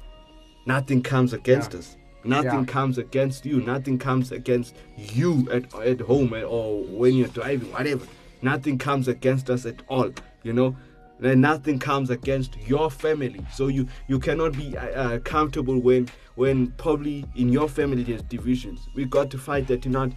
nothing 0.67 1.01
comes 1.01 1.33
against 1.33 1.75
Yeah. 1.75 1.79
us 1.79 1.97
nothing 2.25 2.61
Yeah. 2.61 2.65
comes 2.65 2.99
against 2.99 3.45
you. 3.47 3.61
Nothing 3.61 3.99
comes 3.99 4.33
against 4.33 4.75
you 4.97 5.49
at, 5.51 5.75
at 5.75 6.01
home 6.01 6.33
or 6.35 6.83
when 6.85 7.15
you're 7.15 7.29
driving 7.29 7.73
whatever. 7.73 8.07
Nothing 8.43 8.79
comes 8.79 9.09
against 9.09 9.51
us 9.51 9.67
at 9.67 9.83
all 9.89 10.13
you 10.43 10.53
know? 10.53 10.77
And 11.23 11.41
nothing 11.41 11.79
comes 11.79 12.11
against 12.11 12.57
your 12.67 12.91
family. 12.91 13.47
So 13.53 13.69
you 13.69 13.87
you 14.09 14.19
cannot 14.19 14.53
be 14.57 14.77
uh, 14.77 14.87
uh, 14.87 15.19
comfortable 15.21 15.79
when 15.79 16.09
when 16.35 16.73
probably 16.73 17.25
in 17.37 17.49
your 17.49 17.69
family 17.69 18.03
there's 18.03 18.23
divisions. 18.23 18.89
We 18.97 19.05
got 19.05 19.31
to 19.31 19.39
fight 19.39 19.69
that 19.69 19.85
you 19.85 19.93
know 19.93 20.11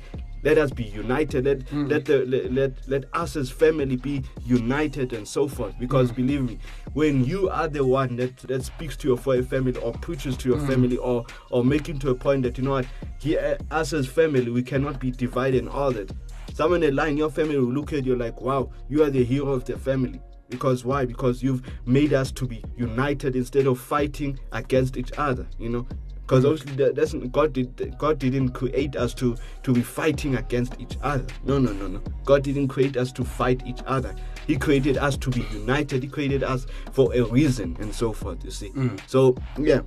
let 0.46 0.60
us 0.60 0.70
be 0.72 0.84
united. 0.84 1.44
Let 1.46 1.64
hmm. 1.70 1.88
let, 1.88 2.06
the, 2.06 2.20
let 2.26 2.54
let 2.54 2.72
let 2.88 3.04
us 3.14 3.36
as 3.36 3.50
family 3.50 3.96
be 3.98 4.24
united 4.46 5.12
and 5.12 5.28
so 5.28 5.48
forth. 5.48 5.78
Because 5.80 6.12
hmm. 6.12 6.16
believe 6.18 6.44
me 6.44 6.60
when 6.94 7.26
you 7.26 7.50
are 7.50 7.68
the 7.68 7.84
one 7.84 8.16
that 8.18 8.38
that 8.38 8.64
speaks 8.64 8.96
to 8.98 9.08
your 9.08 9.18
family 9.18 9.76
or 9.82 9.92
preaches 9.94 10.38
to 10.38 10.50
your 10.50 10.60
hmm. 10.60 10.68
family 10.68 10.98
or 10.98 11.26
or 11.50 11.66
making 11.66 11.98
to 12.00 12.12
a 12.12 12.16
point 12.16 12.44
that 12.44 12.58
you 12.60 12.64
know 12.64 12.72
what 12.72 12.86
here 13.20 13.58
uh, 13.72 13.76
us 13.76 13.92
as 13.92 14.08
family 14.08 14.52
we 14.52 14.62
cannot 14.62 15.00
be 15.00 15.10
divided 15.12 15.64
and 15.64 15.70
all 15.70 15.92
that. 15.92 16.12
Someone 16.54 16.84
in 16.84 16.96
line 16.96 17.18
your 17.18 17.32
family 17.32 17.58
will 17.58 17.74
look 17.74 17.92
at 17.92 18.06
you 18.06 18.16
like 18.16 18.40
wow 18.40 18.70
you 18.88 19.04
are 19.04 19.10
the 19.10 19.24
hero 19.26 19.52
of 19.52 19.66
the 19.66 19.78
family. 19.78 20.22
Because 20.48 20.86
why? 20.86 21.06
Because 21.06 21.42
you've 21.42 21.64
made 21.88 22.14
us 22.14 22.32
to 22.34 22.46
be 22.46 22.64
united 22.78 23.36
instead 23.36 23.66
of 23.66 23.80
fighting 23.80 24.38
against 24.52 24.96
each 24.96 25.12
other 25.18 25.48
you 25.58 25.70
know 25.70 25.88
because 26.26 26.44
obviously 26.44 26.74
that 26.74 26.96
doesn't 26.96 27.32
god 27.32 27.54
did 27.54 27.96
god 28.00 28.18
didn't 28.18 28.50
create 28.50 28.96
us 28.96 29.14
to 29.14 29.36
to 29.64 29.74
be 29.74 29.82
fighting 29.82 30.36
against 30.36 30.80
each 30.80 30.98
other. 31.04 31.26
No 31.44 31.60
no 31.60 31.72
no 31.74 31.88
no. 31.88 32.02
God 32.26 32.44
didn't 32.44 32.68
create 32.70 32.98
us 32.98 33.12
to 33.14 33.24
fight 33.24 33.62
each 33.66 33.82
other. 33.86 34.16
He 34.48 34.58
created 34.58 34.98
us 34.98 35.18
to 35.18 35.30
be 35.30 35.46
united. 35.52 36.04
He 36.04 36.10
created 36.10 36.44
us 36.44 36.66
for 36.94 37.14
a 37.14 37.22
reason 37.24 37.78
and 37.80 37.94
so 37.94 38.12
forth 38.12 38.44
you 38.44 38.52
see. 38.52 38.70
Mm. 38.70 39.00
So 39.08 39.38
yeah. 39.60 39.82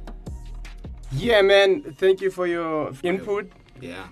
Yeah 1.13 1.43
man. 1.43 1.95
Thank 1.99 2.21
you 2.21 2.31
for 2.31 2.47
your 2.47 2.93
input. 3.03 3.51
Yeah. 3.81 4.07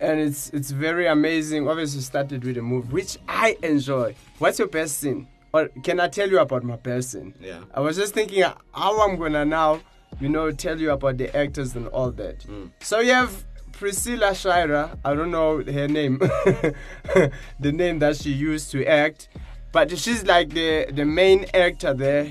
And 0.00 0.18
it's 0.18 0.50
it's 0.50 0.72
very 0.72 1.06
amazing. 1.06 1.68
Obviously 1.68 2.00
started 2.00 2.42
with 2.44 2.58
a 2.58 2.62
move 2.62 2.92
which 2.92 3.18
i 3.28 3.56
enjoy. 3.62 4.16
What's 4.38 4.58
your 4.58 4.68
best 4.68 4.98
scene? 4.98 5.28
Or 5.54 5.68
can 5.82 6.00
I 6.00 6.08
tell 6.08 6.28
you 6.28 6.38
about 6.38 6.64
my 6.64 6.76
person? 6.76 7.34
Yeah. 7.40 7.60
I 7.74 7.80
was 7.80 7.96
just 7.96 8.14
thinking 8.14 8.42
how 8.42 9.02
I'm 9.02 9.16
gonna 9.16 9.44
now, 9.44 9.80
you 10.20 10.28
know, 10.28 10.50
tell 10.50 10.80
you 10.80 10.90
about 10.90 11.18
the 11.18 11.34
actors 11.36 11.74
and 11.74 11.88
all 11.88 12.10
that. 12.12 12.40
Mm. 12.40 12.70
So 12.80 13.00
you 13.00 13.12
have 13.12 13.44
Priscilla 13.72 14.34
Shirer. 14.34 14.90
I 15.04 15.14
don't 15.14 15.30
know 15.30 15.62
her 15.62 15.88
name, 15.88 16.18
the 17.60 17.72
name 17.72 17.98
that 18.00 18.16
she 18.16 18.30
used 18.30 18.70
to 18.72 18.86
act, 18.86 19.28
but 19.72 19.96
she's 19.98 20.24
like 20.24 20.50
the 20.50 20.86
the 20.92 21.04
main 21.04 21.46
actor 21.54 21.94
there. 21.94 22.30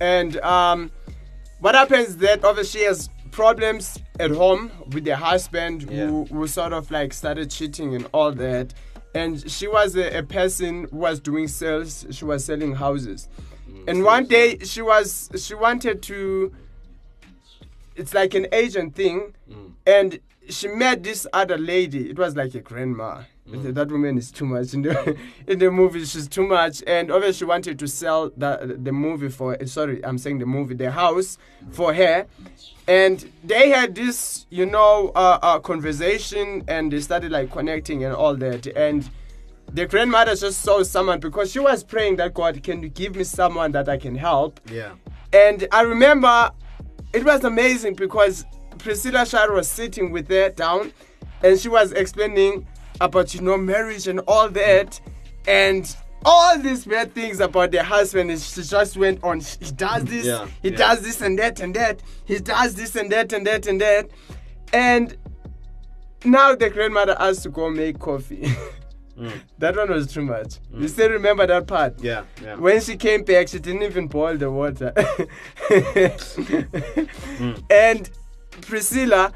And 0.00 0.36
um, 0.38 0.90
what 1.60 1.74
happens 1.74 2.08
is 2.10 2.16
that 2.18 2.44
obviously 2.44 2.80
she 2.80 2.86
has 2.86 3.08
problems 3.30 3.98
at 4.20 4.30
home 4.30 4.70
with 4.92 5.06
her 5.06 5.16
husband 5.16 5.82
who, 5.82 6.24
who 6.26 6.46
sort 6.46 6.72
of 6.72 6.90
like 6.90 7.12
started 7.12 7.50
cheating 7.50 7.94
and 7.94 8.06
all 8.12 8.30
that. 8.32 8.72
And 9.14 9.48
she 9.50 9.66
was 9.66 9.96
a, 9.96 10.18
a 10.18 10.22
person 10.22 10.86
who 10.90 10.98
was 10.98 11.20
doing 11.20 11.48
sales. 11.48 12.06
She 12.10 12.24
was 12.24 12.44
selling 12.44 12.74
houses. 12.74 13.28
and 13.88 14.04
one 14.04 14.26
day 14.26 14.58
she 14.60 14.82
was 14.82 15.30
she 15.36 15.54
wanted 15.54 16.02
to. 16.02 16.52
It's 17.96 18.14
like 18.14 18.34
an 18.34 18.46
Asian 18.52 18.90
thing, 18.90 19.34
and 19.86 20.18
she 20.48 20.68
met 20.68 21.02
this 21.02 21.26
other 21.32 21.56
lady. 21.58 22.10
It 22.10 22.18
was 22.18 22.36
like 22.36 22.54
a 22.54 22.60
grandma. 22.60 23.22
That 23.46 23.90
woman 23.90 24.16
is 24.16 24.30
too 24.30 24.46
much 24.46 24.72
in 24.72 24.82
the 24.82 25.16
in 25.46 25.58
the 25.58 25.70
movie. 25.70 26.04
She's 26.04 26.26
too 26.28 26.46
much, 26.46 26.82
and 26.86 27.10
obviously 27.10 27.38
she 27.40 27.44
wanted 27.44 27.78
to 27.78 27.86
sell 27.88 28.30
the 28.36 28.78
the 28.82 28.92
movie 28.92 29.28
for. 29.28 29.56
Sorry, 29.66 30.04
I'm 30.04 30.18
saying 30.18 30.38
the 30.38 30.46
movie, 30.46 30.74
the 30.74 30.90
house 30.90 31.38
for 31.70 31.92
her, 31.92 32.26
and 32.88 33.30
they 33.44 33.68
had 33.68 33.94
this, 33.94 34.46
you 34.50 34.64
know, 34.66 35.12
uh, 35.14 35.38
uh, 35.42 35.58
conversation, 35.58 36.64
and 36.68 36.90
they 36.90 37.00
started 37.00 37.32
like 37.32 37.50
connecting 37.50 38.02
and 38.04 38.14
all 38.14 38.34
that, 38.36 38.66
and 38.66 39.08
the 39.72 39.86
grandmother 39.86 40.34
just 40.36 40.62
saw 40.62 40.82
someone 40.82 41.20
because 41.20 41.50
she 41.50 41.58
was 41.58 41.82
praying 41.82 42.16
that 42.16 42.32
God, 42.32 42.62
can 42.62 42.82
you 42.82 42.88
give 42.88 43.16
me 43.16 43.24
someone 43.24 43.72
that 43.72 43.88
I 43.88 43.96
can 43.96 44.14
help? 44.14 44.60
Yeah. 44.70 44.92
And 45.32 45.66
I 45.72 45.82
remember 45.82 46.52
it 47.14 47.24
was 47.24 47.44
amazing 47.44 47.94
because 47.94 48.44
Priscilla 48.78 49.24
Shirer 49.24 49.54
was 49.54 49.68
sitting 49.68 50.10
with 50.10 50.28
her 50.28 50.50
down 50.50 50.92
and 51.42 51.58
she 51.58 51.68
was 51.68 51.92
explaining 51.92 52.66
about, 53.00 53.34
you 53.34 53.40
know, 53.40 53.56
marriage 53.56 54.08
and 54.08 54.20
all 54.26 54.48
that. 54.50 55.00
And 55.46 55.94
all 56.24 56.58
these 56.58 56.86
bad 56.86 57.14
things 57.14 57.40
about 57.40 57.70
their 57.70 57.82
husband 57.84 58.30
and 58.30 58.40
she 58.40 58.62
just 58.62 58.96
went 58.96 59.22
on. 59.22 59.40
He 59.40 59.70
does 59.72 60.04
this, 60.04 60.24
Yeah, 60.26 60.48
he 60.62 60.70
yeah. 60.70 60.76
does 60.76 61.02
this 61.02 61.20
and 61.20 61.38
that 61.38 61.60
and 61.60 61.74
that. 61.76 62.02
He 62.24 62.38
does 62.38 62.74
this 62.74 62.96
and 62.96 63.12
that 63.12 63.32
and 63.32 63.46
that 63.46 63.66
and 63.66 63.80
that. 63.80 64.08
And 64.72 65.16
now 66.24 66.54
the 66.54 66.70
grandmother 66.70 67.14
has 67.18 67.42
to 67.42 67.50
go 67.50 67.70
make 67.70 67.98
coffee. 67.98 68.50
Mm. 69.18 69.32
that 69.58 69.76
one 69.76 69.90
was 69.90 70.12
too 70.12 70.22
much. 70.22 70.58
You 70.72 70.88
still 70.88 71.10
remember 71.10 71.46
that 71.46 71.66
part? 71.66 72.02
Yeah, 72.02 72.24
yeah. 72.42 72.56
When 72.56 72.80
she 72.80 72.96
came 72.96 73.22
back, 73.22 73.48
she 73.48 73.58
didn't 73.60 73.82
even 73.82 74.08
boil 74.08 74.36
the 74.36 74.50
water. 74.50 74.92
Mm. 75.68 77.62
And 77.70 78.10
Priscilla, 78.62 79.32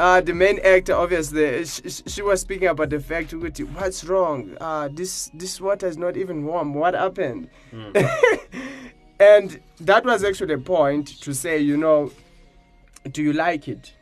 uh, 0.00 0.20
the 0.20 0.34
main 0.34 0.58
actor, 0.60 0.94
obviously, 0.94 1.64
she, 1.64 1.88
she 1.88 2.22
was 2.22 2.40
speaking 2.40 2.68
about 2.68 2.90
the 2.90 3.00
fact, 3.00 3.32
what's 3.32 4.04
wrong? 4.04 4.56
Uh, 4.60 4.88
this 4.92 5.30
this 5.34 5.60
water 5.60 5.86
is 5.86 5.96
not 5.96 6.16
even 6.16 6.44
warm. 6.44 6.74
What 6.74 6.94
happened? 6.94 7.48
Mm. 7.72 8.10
and 9.20 9.60
that 9.80 10.04
was 10.04 10.24
actually 10.24 10.54
a 10.54 10.58
point 10.58 11.20
to 11.20 11.34
say, 11.34 11.58
you 11.58 11.76
know, 11.76 12.10
do 13.10 13.22
you 13.22 13.32
like 13.32 13.68
it? 13.68 13.92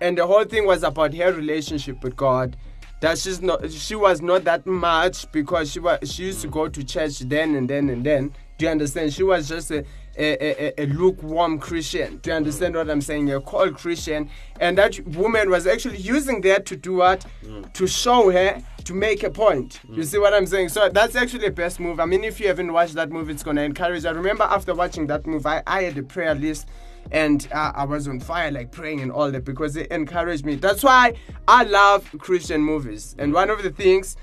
and 0.00 0.18
the 0.18 0.26
whole 0.26 0.44
thing 0.44 0.66
was 0.66 0.82
about 0.82 1.14
her 1.14 1.32
relationship 1.32 2.02
with 2.02 2.16
God. 2.16 2.56
That 3.04 3.18
she's 3.18 3.42
not, 3.42 3.70
she 3.70 3.94
was 3.94 4.22
not 4.22 4.44
that 4.44 4.64
much 4.64 5.30
because 5.30 5.70
she 5.70 5.78
was, 5.78 5.98
she 6.10 6.22
used 6.22 6.40
to 6.40 6.48
go 6.48 6.68
to 6.68 6.82
church 6.82 7.18
then 7.18 7.54
and 7.54 7.68
then 7.68 7.90
and 7.90 8.02
then. 8.02 8.32
Do 8.56 8.64
you 8.64 8.70
understand? 8.70 9.12
She 9.12 9.22
was 9.22 9.46
just 9.46 9.70
a, 9.72 9.84
a, 10.16 10.80
a, 10.80 10.84
a 10.84 10.86
lukewarm 10.86 11.58
Christian. 11.58 12.16
Do 12.22 12.30
you 12.30 12.36
understand 12.36 12.74
what 12.74 12.88
I'm 12.88 13.02
saying? 13.02 13.30
A 13.30 13.42
cold 13.42 13.74
Christian, 13.74 14.30
and 14.58 14.78
that 14.78 14.98
woman 15.06 15.50
was 15.50 15.66
actually 15.66 15.98
using 15.98 16.40
that 16.42 16.64
to 16.64 16.76
do 16.76 16.94
what? 16.94 17.26
Mm. 17.44 17.70
To 17.74 17.86
show 17.86 18.30
her 18.30 18.62
to 18.84 18.94
make 18.94 19.22
a 19.22 19.28
point. 19.28 19.80
You 19.86 20.02
mm. 20.02 20.06
see 20.06 20.16
what 20.16 20.32
I'm 20.32 20.46
saying? 20.46 20.70
So 20.70 20.88
that's 20.88 21.14
actually 21.14 21.48
the 21.48 21.50
best 21.50 21.80
move. 21.80 22.00
I 22.00 22.06
mean, 22.06 22.24
if 22.24 22.40
you 22.40 22.46
haven't 22.46 22.72
watched 22.72 22.94
that 22.94 23.10
movie, 23.10 23.34
it's 23.34 23.42
gonna 23.42 23.64
encourage. 23.64 24.06
I 24.06 24.12
remember 24.12 24.44
after 24.44 24.74
watching 24.74 25.08
that 25.08 25.26
movie, 25.26 25.46
I, 25.46 25.62
I 25.66 25.82
had 25.82 25.98
a 25.98 26.02
prayer 26.02 26.34
list 26.34 26.68
and 27.10 27.46
uh, 27.52 27.72
I 27.74 27.84
was 27.84 28.08
on 28.08 28.20
fire, 28.20 28.50
like 28.50 28.72
praying 28.72 29.00
and 29.00 29.10
all 29.12 29.30
that, 29.30 29.44
because 29.44 29.76
it 29.76 29.88
encouraged 29.90 30.44
me. 30.44 30.54
That's 30.56 30.82
why 30.82 31.14
I 31.46 31.64
love 31.64 32.10
Christian 32.18 32.60
movies. 32.62 33.14
And 33.18 33.32
one 33.32 33.50
of 33.50 33.62
the 33.62 33.70
things, 33.70 34.16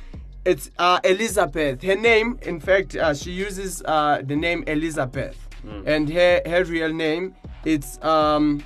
it's 0.46 0.72
uh, 0.80 1.00
Elizabeth. 1.04 1.84
Her 1.84 1.96
name, 1.96 2.39
in 2.41 2.60
fact, 2.60 2.96
uh, 2.96 3.13
she 3.13 3.32
uses 3.32 3.82
uh, 3.86 4.22
the 4.24 4.36
name 4.36 4.63
Elizabeth, 4.67 5.38
and 5.86 6.10
her 6.10 6.41
her 6.46 6.63
real 6.63 6.91
name, 6.91 7.36
it's 7.65 8.04
um, 8.04 8.63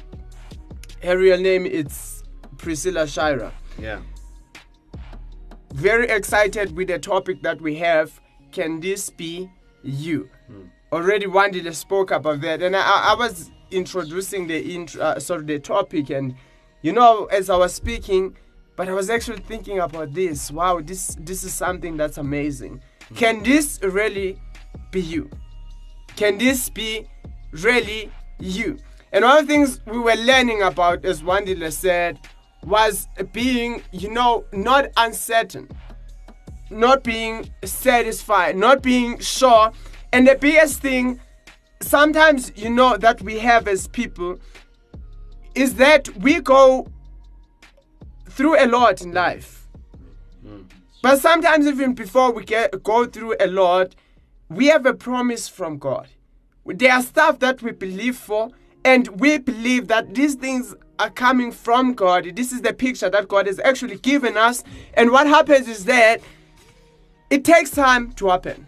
her 1.04 1.18
real 1.18 1.38
name, 1.40 1.66
it's 1.66 2.24
Priscilla 2.58 3.06
Shirer 3.06 3.52
Yeah. 3.78 4.00
very 5.74 6.08
excited 6.08 6.76
with 6.78 6.88
the 6.88 6.98
topic 7.00 7.42
that 7.44 7.60
we 7.62 7.76
have. 7.76 8.20
Can 8.52 8.80
this 8.80 9.10
be 9.10 9.50
you? 9.84 10.30
Already 10.94 11.26
Wandile 11.26 11.74
spoke 11.76 12.12
about 12.12 12.40
that, 12.42 12.62
and 12.62 12.76
I, 12.76 13.12
I 13.12 13.16
was 13.16 13.52
introducing 13.76 14.48
the 14.48 14.60
intro, 14.60 15.02
uh, 15.02 15.20
sorry, 15.20 15.44
the 15.44 15.60
topic, 15.60 16.10
and 16.10 16.36
you 16.82 16.94
know, 16.94 17.26
as 17.26 17.50
I 17.50 17.58
was 17.58 17.74
speaking, 17.74 18.36
but 18.76 18.88
I 18.88 18.94
was 18.94 19.10
actually 19.10 19.42
thinking 19.42 19.80
about 19.80 20.14
this. 20.14 20.52
Wow, 20.52 20.82
this 20.82 21.16
this 21.20 21.44
is 21.44 21.54
something 21.54 21.98
that's 21.98 22.18
amazing. 22.18 22.82
Can 23.16 23.44
this 23.44 23.80
really 23.84 24.40
be 24.92 25.02
you? 25.02 25.30
Can 26.16 26.38
this 26.38 26.70
be 26.70 27.08
really 27.52 28.12
you? 28.40 28.78
And 29.12 29.24
one 29.24 29.38
of 29.38 29.48
the 29.48 29.54
things 29.54 29.80
we 29.86 30.00
were 30.00 30.16
learning 30.16 30.62
about, 30.62 31.06
as 31.06 31.22
Wandile 31.22 31.72
said, 31.72 32.20
was 32.64 33.08
being, 33.32 33.84
you 33.92 34.10
know, 34.10 34.46
not 34.52 34.88
uncertain, 34.98 35.70
not 36.70 37.04
being 37.04 37.50
satisfied, 37.64 38.58
not 38.58 38.82
being 38.82 39.20
sure. 39.20 39.72
And 40.12 40.28
the 40.28 40.36
biggest 40.36 40.82
thing, 40.82 41.20
sometimes, 41.82 42.52
you 42.56 42.70
know, 42.70 42.98
that 42.98 43.22
we 43.22 43.40
have 43.40 43.68
as 43.68 43.88
people 43.88 44.40
is 45.54 45.76
that 45.76 46.10
we 46.18 46.42
go 46.42 46.88
through 48.30 48.62
a 48.64 48.68
lot 48.68 49.02
in 49.02 49.14
life. 49.14 49.68
Hmm. 50.42 50.64
But 51.02 51.20
sometimes, 51.22 51.68
even 51.68 51.94
before 51.94 52.32
we 52.32 52.44
get 52.44 52.84
go 52.84 53.06
through 53.06 53.36
a 53.40 53.48
lot, 53.48 53.96
we 54.50 54.68
have 54.68 54.86
a 54.86 54.94
promise 54.94 55.48
from 55.48 55.78
God. 55.78 56.08
There 56.66 56.92
are 56.92 57.02
stuff 57.02 57.40
that 57.40 57.62
we 57.62 57.72
believe 57.72 58.18
for, 58.18 58.50
and 58.84 59.08
we 59.20 59.38
believe 59.38 59.88
that 59.88 60.16
these 60.16 60.36
things 60.36 60.76
are 61.00 61.10
coming 61.10 61.52
from 61.52 61.94
God. 61.94 62.36
This 62.36 62.52
is 62.52 62.62
the 62.62 62.74
picture 62.74 63.10
that 63.10 63.28
God 63.28 63.48
has 63.48 63.60
actually 63.60 63.98
given 63.98 64.38
us. 64.38 64.64
And 64.96 65.12
what 65.12 65.28
happens 65.28 65.68
is 65.68 65.86
that 65.86 66.22
it 67.30 67.44
takes 67.44 67.72
time 67.72 68.14
to 68.14 68.30
happen. 68.30 68.68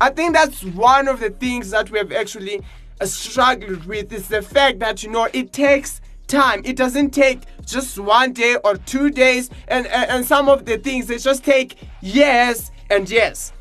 I 0.00 0.10
think 0.10 0.34
that's 0.34 0.64
one 0.64 1.08
of 1.08 1.20
the 1.20 1.30
things 1.30 1.70
that 1.70 1.90
we 1.90 1.98
have 1.98 2.12
actually 2.12 2.62
uh, 3.00 3.06
struggled 3.06 3.84
with 3.86 4.12
is 4.12 4.28
the 4.28 4.42
fact 4.42 4.78
that 4.80 5.02
you 5.02 5.10
know 5.10 5.28
it 5.32 5.52
takes 5.52 6.00
time. 6.26 6.62
It 6.64 6.76
doesn't 6.76 7.10
take 7.10 7.40
just 7.64 7.98
one 7.98 8.32
day 8.32 8.56
or 8.64 8.76
two 8.76 9.10
days, 9.10 9.50
and 9.66 9.86
and, 9.86 10.10
and 10.10 10.24
some 10.24 10.48
of 10.48 10.64
the 10.64 10.78
things 10.78 11.06
they 11.06 11.18
just 11.18 11.44
take 11.44 11.76
years 12.00 12.70
and 12.90 13.08
years. 13.10 13.52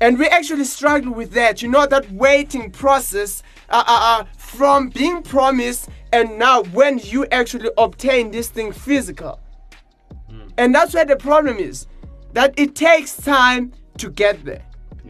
And 0.00 0.18
we 0.18 0.26
actually 0.26 0.64
struggle 0.64 1.12
with 1.12 1.32
that. 1.32 1.62
You 1.62 1.68
know 1.68 1.86
that 1.86 2.10
waiting 2.12 2.70
process 2.70 3.42
uh, 3.68 3.82
uh, 3.86 4.20
uh, 4.20 4.24
from 4.36 4.90
being 4.90 5.22
promised 5.22 5.88
and 6.12 6.38
now 6.38 6.62
when 6.62 6.98
you 6.98 7.26
actually 7.32 7.70
obtain 7.76 8.30
this 8.30 8.48
thing 8.48 8.72
physical. 8.72 9.40
And 10.58 10.74
that's 10.74 10.94
where 10.94 11.04
the 11.04 11.16
problem 11.16 11.58
is. 11.58 11.86
That 12.32 12.54
it 12.56 12.74
takes 12.74 13.16
time 13.16 13.72
to 13.98 14.10
get 14.10 14.44
there. 14.44 14.62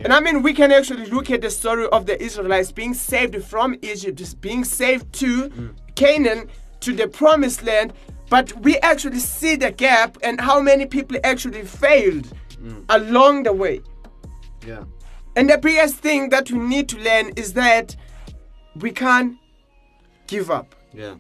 And 0.03 0.13
I 0.13 0.21
mean, 0.21 0.43
we 0.43 0.53
can 0.53 0.73
actually 0.73 1.07
look 1.07 1.31
at 1.31 1.41
the 1.41 1.51
story 1.51 1.87
of 1.89 2.07
the 2.07 2.21
Israelites 2.23 2.71
being 2.73 2.95
saved 2.95 3.43
from 3.45 3.77
Egypt, 3.83 4.41
being 4.41 4.65
saved 4.65 5.13
to 5.15 5.49
mm. 5.49 5.75
Canaan, 5.95 6.49
to 6.81 6.93
the 6.93 7.09
promised 7.09 7.65
land. 7.65 7.93
But 8.29 8.53
we 8.63 8.77
actually 8.79 9.21
see 9.21 9.57
the 9.57 9.71
gap 9.71 10.19
and 10.23 10.41
how 10.41 10.61
many 10.61 10.87
people 10.87 11.17
actually 11.25 11.65
failed 11.65 12.29
mm. 12.63 12.85
along 12.89 13.45
the 13.45 13.53
way. 13.53 13.81
Yeah. 14.67 14.85
And 15.37 15.49
the 15.49 15.59
biggest 15.59 15.97
thing 15.97 16.31
that 16.31 16.51
we 16.51 16.59
need 16.59 16.89
to 16.91 16.99
learn 16.99 17.31
is 17.37 17.53
that 17.55 17.95
we 18.77 18.91
can't 18.91 19.37
give 20.27 20.51
up 20.51 20.75
Yeah. 20.93 21.15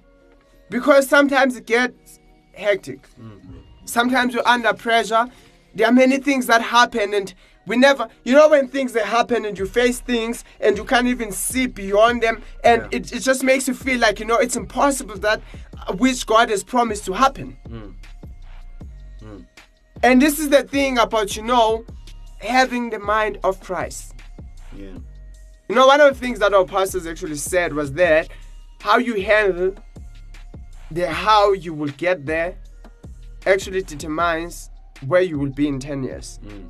because 0.69 1.09
sometimes 1.09 1.57
it 1.57 1.67
gets 1.67 2.19
hectic. 2.53 3.03
Mm-hmm. 3.21 3.59
Sometimes 3.85 4.35
you're 4.35 4.47
under 4.49 4.73
pressure. 4.75 5.29
There 5.75 5.87
are 5.87 5.93
many 5.93 6.17
things 6.17 6.47
that 6.47 6.63
happen, 6.63 7.15
and 7.15 7.33
we 7.67 7.77
never, 7.77 8.09
you 8.25 8.33
know, 8.33 8.49
when 8.49 8.69
things 8.69 8.93
that 8.93 9.05
happen 9.07 9.45
and 9.45 9.59
you 9.59 9.67
face 9.67 10.01
things 10.01 10.45
and 10.61 10.77
you 10.77 10.85
can't 10.85 11.07
even 11.09 11.33
see 11.33 11.67
beyond 11.67 12.23
them, 12.23 12.43
and 12.65 12.83
Yeah. 12.83 12.99
it, 12.99 13.13
it 13.13 13.21
just 13.21 13.43
makes 13.43 13.67
you 13.69 13.75
feel 13.75 13.99
like, 13.99 14.21
you 14.21 14.27
know, 14.27 14.37
it's 14.39 14.57
impossible 14.57 15.17
that 15.19 15.41
uh, 15.87 15.93
which 15.95 16.27
God 16.27 16.49
has 16.51 16.63
promised 16.63 17.05
to 17.07 17.13
happen. 17.13 17.57
Hmm. 17.69 17.91
Hmm. 19.21 19.39
And 20.03 20.23
this 20.23 20.39
is 20.39 20.49
the 20.51 20.63
thing 20.63 20.99
about, 20.99 21.37
you 21.37 21.43
know, 21.43 21.85
having 22.39 22.91
the 22.91 22.99
mind 22.99 23.39
of 23.43 23.61
Christ. 23.61 24.15
Yeah. 24.77 24.99
You 25.69 25.75
know, 25.75 25.87
one 25.89 26.01
of 26.01 26.15
the 26.15 26.21
things 26.21 26.39
that 26.39 26.55
our 26.55 26.65
pastors 26.65 27.07
actually 27.07 27.37
said 27.37 27.73
was 27.73 27.93
that 27.95 28.29
how 28.81 28.99
you 28.99 29.21
handle 29.23 29.75
the 30.93 31.11
how 31.11 31.53
you 31.53 31.75
will 31.75 31.91
get 31.97 32.25
there 32.27 32.55
actually 33.47 33.83
determines 33.83 34.71
where 35.07 35.23
you 35.23 35.39
will 35.39 35.51
be 35.51 35.67
in 35.67 35.81
10 35.81 36.05
years. 36.05 36.39
Hmm. 36.47 36.69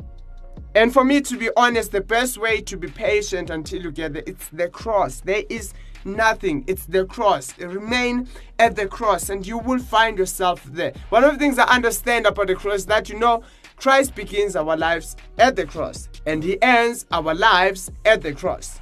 And 0.76 0.92
for 0.92 1.04
me, 1.04 1.22
to 1.22 1.38
be 1.38 1.48
honest, 1.56 1.90
the 1.92 2.02
best 2.02 2.36
way 2.36 2.60
to 2.60 2.76
be 2.76 2.88
patient 2.88 3.48
until 3.48 3.80
you 3.80 3.90
get 3.90 4.12
there, 4.12 4.22
it's 4.26 4.48
the 4.48 4.68
cross. 4.68 5.20
There 5.20 5.42
is 5.48 5.72
nothing. 6.04 6.64
It's 6.66 6.84
the 6.84 7.06
cross. 7.06 7.58
Remain 7.58 8.28
at 8.58 8.76
the 8.76 8.86
cross 8.86 9.30
and 9.30 9.46
you 9.46 9.56
will 9.56 9.78
find 9.78 10.18
yourself 10.18 10.62
there. 10.64 10.92
One 11.08 11.24
of 11.24 11.32
the 11.32 11.38
things 11.38 11.58
I 11.58 11.64
understand 11.64 12.26
about 12.26 12.48
the 12.48 12.56
cross 12.56 12.84
that 12.84 13.08
you 13.08 13.18
know 13.18 13.42
Christ 13.76 14.14
begins 14.14 14.54
our 14.54 14.76
lives 14.76 15.16
at 15.38 15.56
the 15.56 15.64
cross 15.64 16.10
and 16.26 16.44
he 16.44 16.60
ends 16.60 17.06
our 17.10 17.34
lives 17.34 17.90
at 18.04 18.20
the 18.20 18.34
cross. 18.34 18.78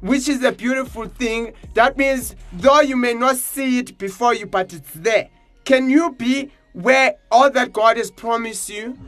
Which 0.00 0.30
is 0.30 0.42
a 0.44 0.52
beautiful 0.52 1.08
thing. 1.08 1.52
That 1.74 1.98
means 1.98 2.36
though 2.54 2.80
you 2.80 2.96
may 2.96 3.12
not 3.12 3.36
see 3.36 3.80
it 3.80 3.98
before 3.98 4.32
you, 4.32 4.46
but 4.46 4.72
it's 4.72 4.92
there. 4.94 5.28
Can 5.66 5.90
you 5.90 6.12
be 6.12 6.52
where 6.72 7.16
all 7.30 7.50
that 7.50 7.74
God 7.74 7.98
has 7.98 8.10
promised 8.10 8.70
you 8.70 8.98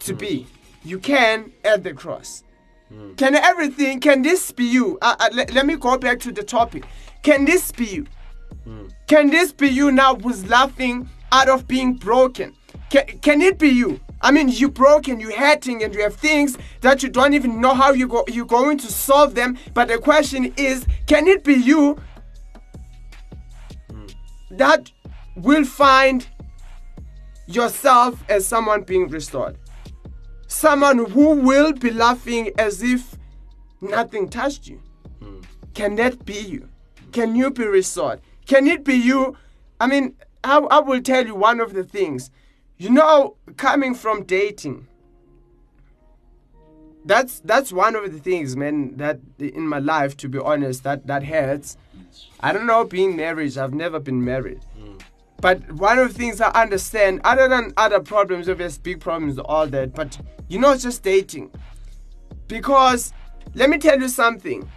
to 0.00 0.12
be? 0.12 0.48
You 0.82 0.98
can 0.98 1.52
at 1.64 1.82
the 1.82 1.92
cross. 1.92 2.44
Can 3.16 3.34
everything, 3.34 4.00
can 4.00 4.22
this 4.22 4.50
be 4.50 4.64
you? 4.64 4.98
Uh, 5.02 5.14
uh, 5.20 5.28
let, 5.32 5.52
let 5.52 5.66
me 5.66 5.76
go 5.76 5.98
back 5.98 6.20
to 6.20 6.32
the 6.32 6.42
topic. 6.42 6.84
Can 7.22 7.44
this 7.44 7.70
be 7.70 7.84
you? 7.84 8.06
Can 9.06 9.30
this 9.30 9.52
be 9.52 9.68
you 9.68 9.90
now 9.92 10.14
who's 10.14 10.48
laughing 10.48 11.08
out 11.32 11.48
of 11.48 11.66
being 11.68 11.94
broken? 11.94 12.54
Can, 12.90 13.06
can 13.20 13.42
it 13.42 13.58
be 13.58 13.68
you? 13.68 14.00
I 14.20 14.30
mean, 14.30 14.48
you're 14.48 14.70
broken, 14.70 15.20
You're 15.20 15.36
hurting, 15.36 15.82
and 15.82 15.94
you 15.94 16.02
have 16.02 16.16
things 16.16 16.58
that 16.80 17.02
you 17.02 17.08
don't 17.08 17.34
even 17.34 17.60
know 17.60 17.74
how 17.74 17.92
you 17.92 18.08
go, 18.08 18.24
you're 18.28 18.46
going 18.46 18.78
to 18.78 18.86
solve 18.86 19.34
them. 19.34 19.58
But 19.74 19.88
the 19.88 19.98
question 19.98 20.52
is, 20.56 20.86
can 21.06 21.28
it 21.28 21.44
be 21.44 21.54
you 21.54 21.98
that 24.50 24.90
will 25.36 25.64
find 25.64 26.26
yourself 27.46 28.24
as 28.28 28.46
someone 28.46 28.82
being 28.82 29.08
restored? 29.08 29.56
Someone 30.48 31.10
who 31.10 31.36
will 31.36 31.74
be 31.74 31.90
laughing 31.90 32.50
as 32.58 32.82
if 32.82 33.16
nothing 33.82 34.28
touched 34.28 34.66
you. 34.66 34.82
Hmm. 35.22 35.40
Can 35.74 35.94
that 35.96 36.24
be 36.24 36.38
you? 36.40 36.68
Can 37.12 37.36
you 37.36 37.50
be 37.50 37.66
restored? 37.66 38.20
Can 38.46 38.66
it 38.66 38.82
be 38.82 38.94
you? 38.94 39.36
I 39.78 39.86
mean, 39.86 40.16
I, 40.42 40.58
I 40.58 40.80
will 40.80 41.02
tell 41.02 41.26
you 41.26 41.34
one 41.34 41.60
of 41.60 41.74
the 41.74 41.84
things. 41.84 42.30
You 42.78 42.90
know, 42.90 43.36
coming 43.56 43.94
from 43.94 44.24
dating, 44.24 44.86
that's 47.04 47.40
that's 47.40 47.72
one 47.72 47.94
of 47.94 48.10
the 48.10 48.18
things, 48.18 48.56
man, 48.56 48.96
that 48.96 49.20
in 49.38 49.68
my 49.68 49.78
life, 49.78 50.16
to 50.18 50.28
be 50.28 50.38
honest, 50.38 50.82
that 50.84 51.06
that 51.06 51.24
hurts. 51.24 51.76
I 52.40 52.52
don't 52.52 52.66
know 52.66 52.84
being 52.84 53.16
married. 53.16 53.58
I've 53.58 53.74
never 53.74 54.00
been 54.00 54.24
married. 54.24 54.64
Hmm. 54.78 54.96
But 55.40 55.70
one 55.72 55.98
of 55.98 56.08
the 56.08 56.18
things 56.18 56.40
I 56.40 56.50
understand, 56.50 57.20
other 57.22 57.48
than 57.48 57.72
other 57.76 58.00
problems, 58.00 58.48
obvious 58.48 58.78
big 58.78 59.00
problems, 59.00 59.38
all 59.38 59.66
that, 59.68 59.94
but 59.94 60.18
you 60.48 60.58
know, 60.58 60.76
just 60.76 61.02
dating. 61.02 61.50
Because 62.46 63.12
let 63.54 63.70
me 63.70 63.78
tell 63.78 63.98
you 64.00 64.08
something. 64.08 64.68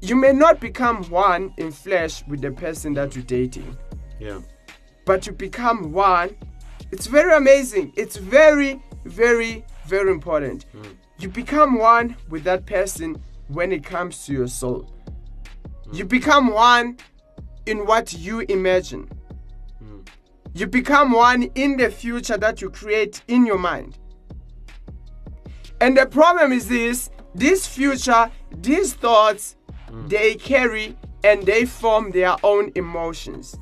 You 0.00 0.14
may 0.14 0.32
not 0.32 0.60
become 0.60 1.02
one 1.10 1.52
in 1.56 1.72
flesh 1.72 2.24
with 2.28 2.40
the 2.40 2.52
person 2.52 2.94
that 2.94 3.16
you're 3.16 3.24
dating, 3.24 3.76
Yeah. 4.20 4.40
but 5.04 5.26
you 5.26 5.32
become 5.32 5.92
one. 5.92 6.36
It's 6.92 7.06
very 7.08 7.34
amazing. 7.36 7.92
It's 7.96 8.16
very, 8.16 8.80
very, 9.04 9.64
very 9.86 10.10
important. 10.12 10.66
Hmm. 10.72 10.92
You 11.18 11.28
become 11.28 11.78
one 11.78 12.16
with 12.28 12.44
that 12.44 12.64
person 12.64 13.20
when 13.48 13.72
it 13.72 13.82
comes 13.84 14.24
to 14.26 14.32
your 14.32 14.46
soul. 14.46 14.88
Hmm. 15.86 15.94
You 15.94 16.04
become 16.04 16.52
one 16.52 16.96
in 17.66 17.84
what 17.84 18.12
you 18.12 18.40
imagine. 18.48 19.10
Hmm. 19.80 20.00
You 20.54 20.68
become 20.68 21.10
one 21.10 21.42
in 21.56 21.76
the 21.76 21.90
future 21.90 22.36
that 22.38 22.62
you 22.62 22.70
create 22.70 23.20
in 23.26 23.44
your 23.44 23.58
mind. 23.58 23.98
And 25.80 25.96
the 25.96 26.06
problem 26.06 26.52
is 26.52 26.68
this 26.68 27.10
this 27.34 27.66
future, 27.66 28.30
these 28.50 28.94
thoughts, 28.94 29.56
they 30.06 30.34
carry 30.34 30.96
and 31.24 31.44
they 31.44 31.64
form 31.64 32.10
their 32.10 32.36
own 32.42 32.72
emotions. 32.74 33.56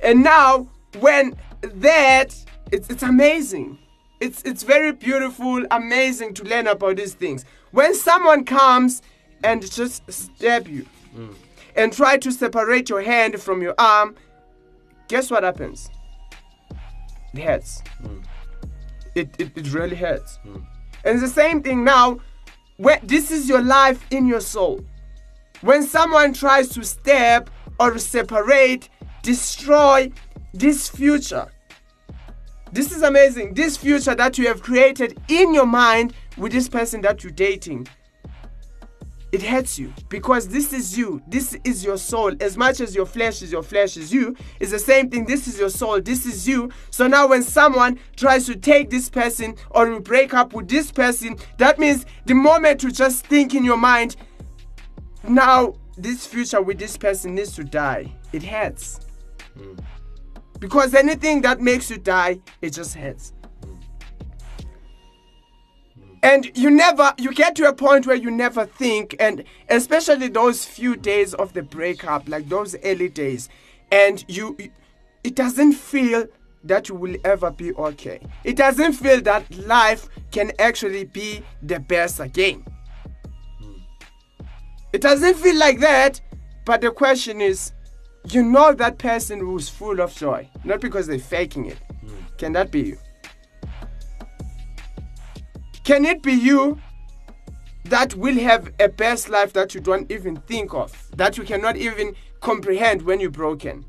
And 0.00 0.22
now, 0.22 0.68
when 1.00 1.36
that, 1.62 2.34
it's, 2.70 2.88
it's 2.88 3.02
amazing. 3.02 3.78
It's, 4.20 4.42
it's 4.42 4.62
very 4.62 4.92
beautiful, 4.92 5.64
amazing 5.70 6.34
to 6.34 6.44
learn 6.44 6.66
about 6.66 6.96
these 6.96 7.14
things. 7.14 7.44
When 7.70 7.94
someone 7.94 8.44
comes 8.44 9.02
and 9.42 9.68
just 9.70 10.10
stab 10.10 10.68
you 10.68 10.86
and 11.74 11.92
try 11.92 12.16
to 12.18 12.30
separate 12.30 12.88
your 12.88 13.02
hand 13.02 13.40
from 13.40 13.62
your 13.62 13.74
arm, 13.78 14.14
guess 15.08 15.30
what 15.30 15.42
happens? 15.42 15.90
It 17.34 17.42
hurts. 17.42 17.82
It, 19.14 19.28
it, 19.38 19.50
it 19.56 19.72
really 19.72 19.96
hurts. 19.96 20.38
And 21.06 21.14
it's 21.14 21.22
the 21.22 21.40
same 21.40 21.62
thing 21.62 21.84
now. 21.84 22.18
This 23.04 23.30
is 23.30 23.48
your 23.48 23.62
life 23.62 24.04
in 24.10 24.26
your 24.26 24.40
soul. 24.40 24.84
When 25.60 25.84
someone 25.84 26.32
tries 26.34 26.68
to 26.70 26.84
step 26.84 27.48
or 27.78 27.96
separate, 27.98 28.88
destroy 29.22 30.10
this 30.52 30.88
future. 30.88 31.46
This 32.72 32.90
is 32.90 33.02
amazing. 33.02 33.54
This 33.54 33.76
future 33.76 34.16
that 34.16 34.36
you 34.36 34.48
have 34.48 34.62
created 34.62 35.16
in 35.28 35.54
your 35.54 35.64
mind 35.66 36.12
with 36.36 36.50
this 36.52 36.68
person 36.68 37.00
that 37.02 37.22
you're 37.22 37.32
dating. 37.32 37.86
It 39.36 39.42
hurts 39.42 39.78
you 39.78 39.92
because 40.08 40.48
this 40.48 40.72
is 40.72 40.96
you. 40.96 41.20
This 41.28 41.58
is 41.62 41.84
your 41.84 41.98
soul. 41.98 42.32
As 42.40 42.56
much 42.56 42.80
as 42.80 42.94
your 42.94 43.04
flesh 43.04 43.42
is 43.42 43.52
your 43.52 43.62
flesh 43.62 43.98
is 43.98 44.10
you, 44.10 44.34
it's 44.60 44.70
the 44.70 44.78
same 44.78 45.10
thing. 45.10 45.26
This 45.26 45.46
is 45.46 45.58
your 45.58 45.68
soul. 45.68 46.00
This 46.00 46.24
is 46.24 46.48
you. 46.48 46.70
So 46.88 47.06
now 47.06 47.28
when 47.28 47.42
someone 47.42 48.00
tries 48.16 48.46
to 48.46 48.56
take 48.56 48.88
this 48.88 49.10
person 49.10 49.54
or 49.72 49.88
you 49.88 50.00
break 50.00 50.32
up 50.32 50.54
with 50.54 50.70
this 50.70 50.90
person, 50.90 51.36
that 51.58 51.78
means 51.78 52.06
the 52.24 52.32
moment 52.32 52.82
you 52.82 52.90
just 52.90 53.26
think 53.26 53.54
in 53.54 53.62
your 53.62 53.76
mind, 53.76 54.16
now 55.28 55.74
this 55.98 56.26
future 56.26 56.62
with 56.62 56.78
this 56.78 56.96
person 56.96 57.34
needs 57.34 57.54
to 57.56 57.64
die. 57.64 58.10
It 58.32 58.42
hurts. 58.42 59.00
Hmm. 59.54 59.74
Because 60.60 60.94
anything 60.94 61.42
that 61.42 61.60
makes 61.60 61.90
you 61.90 61.98
die, 61.98 62.40
it 62.62 62.70
just 62.70 62.94
hurts. 62.94 63.34
And 66.26 66.50
you 66.56 66.70
never, 66.70 67.14
you 67.18 67.32
get 67.32 67.54
to 67.54 67.68
a 67.68 67.72
point 67.72 68.04
where 68.04 68.16
you 68.16 68.32
never 68.32 68.66
think, 68.66 69.14
and 69.20 69.44
especially 69.68 70.26
those 70.26 70.64
few 70.64 70.96
days 70.96 71.34
of 71.34 71.52
the 71.52 71.62
breakup, 71.62 72.28
like 72.28 72.48
those 72.48 72.74
early 72.82 73.08
days, 73.08 73.48
and 73.92 74.24
you, 74.26 74.56
it 75.22 75.36
doesn't 75.36 75.74
feel 75.74 76.26
that 76.64 76.88
you 76.88 76.96
will 76.96 77.14
ever 77.24 77.52
be 77.52 77.72
okay. 77.74 78.18
It 78.42 78.56
doesn't 78.56 78.94
feel 78.94 79.20
that 79.20 79.48
life 79.56 80.08
can 80.32 80.50
actually 80.58 81.04
be 81.04 81.42
the 81.62 81.78
best 81.78 82.18
again. 82.18 82.64
It 84.92 85.02
doesn't 85.02 85.36
feel 85.36 85.56
like 85.56 85.78
that, 85.78 86.20
but 86.64 86.80
the 86.80 86.90
question 86.90 87.40
is, 87.40 87.70
you 88.32 88.42
know 88.42 88.72
that 88.72 88.98
person 88.98 89.38
who's 89.38 89.68
full 89.68 90.00
of 90.00 90.12
joy, 90.12 90.50
not 90.64 90.80
because 90.80 91.06
they're 91.06 91.20
faking 91.20 91.66
it. 91.66 91.78
Can 92.36 92.52
that 92.54 92.72
be 92.72 92.80
you? 92.80 92.98
Can 95.86 96.04
it 96.04 96.20
be 96.20 96.32
you 96.32 96.80
that 97.84 98.12
will 98.16 98.34
have 98.40 98.72
a 98.80 98.88
best 98.88 99.28
life 99.28 99.52
that 99.52 99.72
you 99.72 99.80
don't 99.80 100.10
even 100.10 100.34
think 100.34 100.74
of, 100.74 100.92
that 101.16 101.38
you 101.38 101.44
cannot 101.44 101.76
even 101.76 102.16
comprehend 102.40 103.02
when 103.02 103.20
you're 103.20 103.30
broken? 103.30 103.84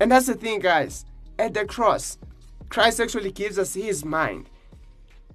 And 0.00 0.10
that's 0.10 0.24
the 0.24 0.34
thing, 0.34 0.58
guys. 0.58 1.04
At 1.38 1.52
the 1.52 1.66
cross, 1.66 2.16
Christ 2.70 2.98
actually 2.98 3.30
gives 3.30 3.58
us 3.58 3.74
his 3.74 4.06
mind. 4.06 4.48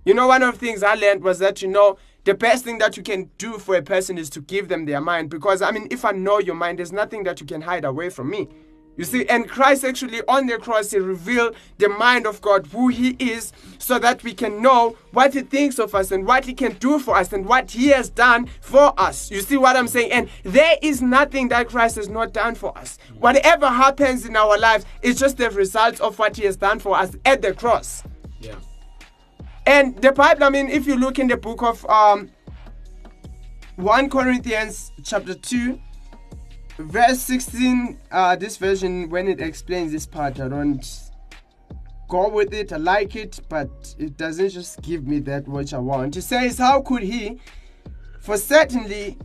You 0.03 0.15
know, 0.15 0.25
one 0.25 0.41
of 0.41 0.59
the 0.59 0.65
things 0.65 0.81
I 0.81 0.95
learned 0.95 1.21
was 1.21 1.37
that, 1.37 1.61
you 1.61 1.67
know, 1.67 1.99
the 2.23 2.33
best 2.33 2.65
thing 2.65 2.79
that 2.79 2.97
you 2.97 3.03
can 3.03 3.29
do 3.37 3.59
for 3.59 3.75
a 3.75 3.83
person 3.83 4.17
is 4.17 4.31
to 4.31 4.41
give 4.41 4.67
them 4.67 4.85
their 4.85 4.99
mind. 4.99 5.29
Because, 5.29 5.61
I 5.61 5.69
mean, 5.69 5.87
if 5.91 6.05
I 6.05 6.11
know 6.11 6.39
your 6.39 6.55
mind, 6.55 6.79
there's 6.79 6.91
nothing 6.91 7.23
that 7.25 7.39
you 7.39 7.45
can 7.45 7.61
hide 7.61 7.85
away 7.85 8.09
from 8.09 8.31
me. 8.31 8.49
You 8.97 9.03
see, 9.03 9.25
and 9.27 9.49
Christ 9.49 9.83
actually 9.83 10.21
on 10.27 10.47
the 10.47 10.57
cross, 10.57 10.91
he 10.91 10.99
revealed 10.99 11.55
the 11.77 11.89
mind 11.89 12.25
of 12.25 12.41
God, 12.41 12.67
who 12.67 12.87
he 12.87 13.09
is, 13.19 13.51
so 13.77 13.99
that 13.99 14.23
we 14.23 14.33
can 14.33 14.61
know 14.61 14.97
what 15.11 15.33
he 15.33 15.41
thinks 15.41 15.79
of 15.79 15.93
us 15.93 16.11
and 16.11 16.25
what 16.25 16.45
he 16.45 16.53
can 16.53 16.73
do 16.73 16.99
for 16.99 17.15
us 17.17 17.33
and 17.33 17.45
what 17.45 17.71
he 17.71 17.89
has 17.89 18.09
done 18.09 18.47
for 18.61 18.93
us. 18.99 19.29
You 19.29 19.41
see 19.41 19.57
what 19.57 19.75
I'm 19.75 19.87
saying? 19.87 20.11
And 20.11 20.29
there 20.43 20.77
is 20.81 21.01
nothing 21.01 21.49
that 21.49 21.69
Christ 21.69 21.97
has 21.97 22.09
not 22.09 22.33
done 22.33 22.55
for 22.55 22.77
us. 22.77 22.97
Whatever 23.19 23.67
happens 23.67 24.25
in 24.25 24.35
our 24.35 24.57
lives 24.57 24.85
is 25.01 25.19
just 25.19 25.37
the 25.37 25.49
result 25.51 25.99
of 25.99 26.17
what 26.17 26.37
he 26.37 26.45
has 26.45 26.55
done 26.55 26.79
for 26.79 26.97
us 26.97 27.15
at 27.25 27.41
the 27.41 27.53
cross. 27.53 28.03
Yeah. 28.39 28.55
And 29.67 29.99
the 30.01 30.11
Bible, 30.11 30.43
I 30.45 30.49
mean, 30.49 30.69
if 30.69 30.87
you 30.87 30.95
look 30.95 31.19
in 31.19 31.27
the 31.27 31.37
book 31.37 31.63
of 31.63 31.85
um, 31.89 32.29
1 33.77 34.09
Corinthians 34.09 34.91
chapter 35.03 35.33
2, 35.33 35.79
verse 36.77 37.19
16, 37.21 37.99
uh, 38.11 38.35
this 38.35 38.57
version, 38.57 39.09
when 39.09 39.27
it 39.27 39.41
explains 39.41 39.91
this 39.91 40.05
part, 40.05 40.39
I 40.39 40.47
don't 40.47 40.85
go 42.07 42.29
with 42.29 42.53
it, 42.53 42.73
I 42.73 42.77
like 42.77 43.15
it, 43.15 43.39
but 43.49 43.95
it 43.97 44.17
doesn't 44.17 44.49
just 44.49 44.81
give 44.81 45.07
me 45.07 45.19
that 45.19 45.47
which 45.47 45.73
I 45.73 45.79
want. 45.79 46.15
He 46.15 46.21
says, 46.21 46.57
How 46.57 46.81
could 46.81 47.03
he? 47.03 47.39
For 48.19 48.37
certainly 48.37 49.17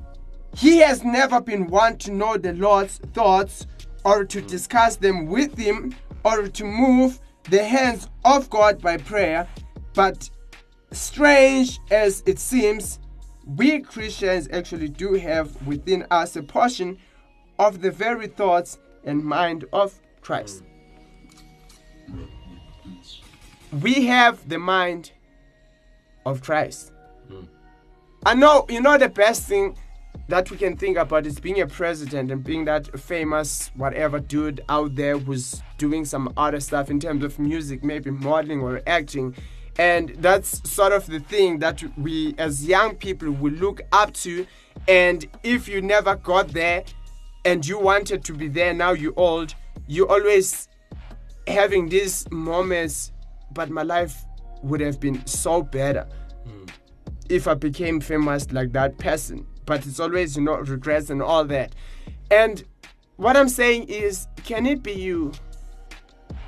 he 0.54 0.78
has 0.78 1.04
never 1.04 1.40
been 1.40 1.66
one 1.68 1.96
to 1.98 2.12
know 2.12 2.36
the 2.36 2.52
Lord's 2.52 2.98
thoughts 3.14 3.66
or 4.04 4.24
to 4.24 4.40
discuss 4.40 4.96
them 4.96 5.26
with 5.26 5.56
him 5.56 5.94
or 6.24 6.48
to 6.48 6.64
move 6.64 7.20
the 7.48 7.62
hands 7.62 8.08
of 8.24 8.50
God 8.50 8.80
by 8.80 8.96
prayer. 8.96 9.48
But 9.94 10.28
strange 10.92 11.78
as 11.90 12.22
it 12.26 12.38
seems, 12.38 12.98
we 13.46 13.80
Christians 13.80 14.48
actually 14.52 14.88
do 14.88 15.14
have 15.14 15.66
within 15.66 16.06
us 16.10 16.36
a 16.36 16.42
portion 16.42 16.98
of 17.60 17.82
the 17.82 17.90
very 17.90 18.26
thoughts 18.26 18.78
and 19.04 19.22
mind 19.22 19.66
of 19.74 20.00
Christ. 20.22 20.62
We 23.82 24.06
have 24.06 24.48
the 24.48 24.58
mind 24.58 25.12
of 26.24 26.42
Christ. 26.42 26.90
Hmm. 27.28 27.44
I 28.24 28.34
know, 28.34 28.64
you 28.70 28.80
know, 28.80 28.96
the 28.96 29.10
best 29.10 29.42
thing 29.46 29.76
that 30.28 30.50
we 30.50 30.56
can 30.56 30.74
think 30.74 30.96
about 30.96 31.26
is 31.26 31.38
being 31.38 31.60
a 31.60 31.66
president 31.66 32.30
and 32.30 32.42
being 32.42 32.64
that 32.64 32.98
famous 32.98 33.70
whatever 33.74 34.18
dude 34.20 34.62
out 34.70 34.94
there 34.96 35.18
who's 35.18 35.62
doing 35.76 36.06
some 36.06 36.32
other 36.38 36.60
stuff 36.60 36.88
in 36.88 36.98
terms 36.98 37.22
of 37.22 37.38
music, 37.38 37.84
maybe 37.84 38.10
modeling 38.10 38.62
or 38.62 38.80
acting. 38.86 39.36
And 39.78 40.10
that's 40.18 40.68
sort 40.68 40.92
of 40.92 41.06
the 41.06 41.20
thing 41.20 41.58
that 41.58 41.82
we 41.98 42.34
as 42.38 42.64
young 42.66 42.94
people 42.96 43.30
will 43.30 43.52
look 43.52 43.82
up 43.92 44.14
to. 44.14 44.46
And 44.88 45.26
if 45.42 45.68
you 45.68 45.82
never 45.82 46.16
got 46.16 46.48
there 46.48 46.84
and 47.44 47.66
you 47.66 47.78
wanted 47.78 48.24
to 48.24 48.34
be 48.34 48.48
there, 48.48 48.74
now 48.74 48.92
you're 48.92 49.14
old, 49.16 49.54
you 49.86 50.06
always 50.08 50.68
having 51.46 51.88
these 51.88 52.30
moments, 52.30 53.12
but 53.52 53.70
my 53.70 53.82
life 53.82 54.24
would 54.62 54.80
have 54.80 55.00
been 55.00 55.24
so 55.26 55.62
better 55.62 56.06
hmm. 56.44 56.64
if 57.28 57.48
I 57.48 57.54
became 57.54 58.00
famous 58.00 58.50
like 58.52 58.72
that 58.72 58.98
person. 58.98 59.46
But 59.66 59.86
it's 59.86 60.00
always, 60.00 60.36
you 60.36 60.42
know, 60.42 60.56
regrets 60.56 61.10
and 61.10 61.22
all 61.22 61.44
that. 61.44 61.74
And 62.30 62.64
what 63.16 63.36
I'm 63.36 63.48
saying 63.48 63.88
is, 63.88 64.26
can 64.44 64.66
it 64.66 64.82
be 64.82 64.92
you 64.92 65.32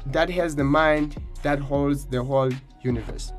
that 0.07 0.30
has 0.30 0.57
the 0.57 0.64
mind 0.64 1.22
that 1.43 1.59
holds 1.59 2.07
the 2.07 2.22
whole 2.22 2.51
universe? 2.82 3.32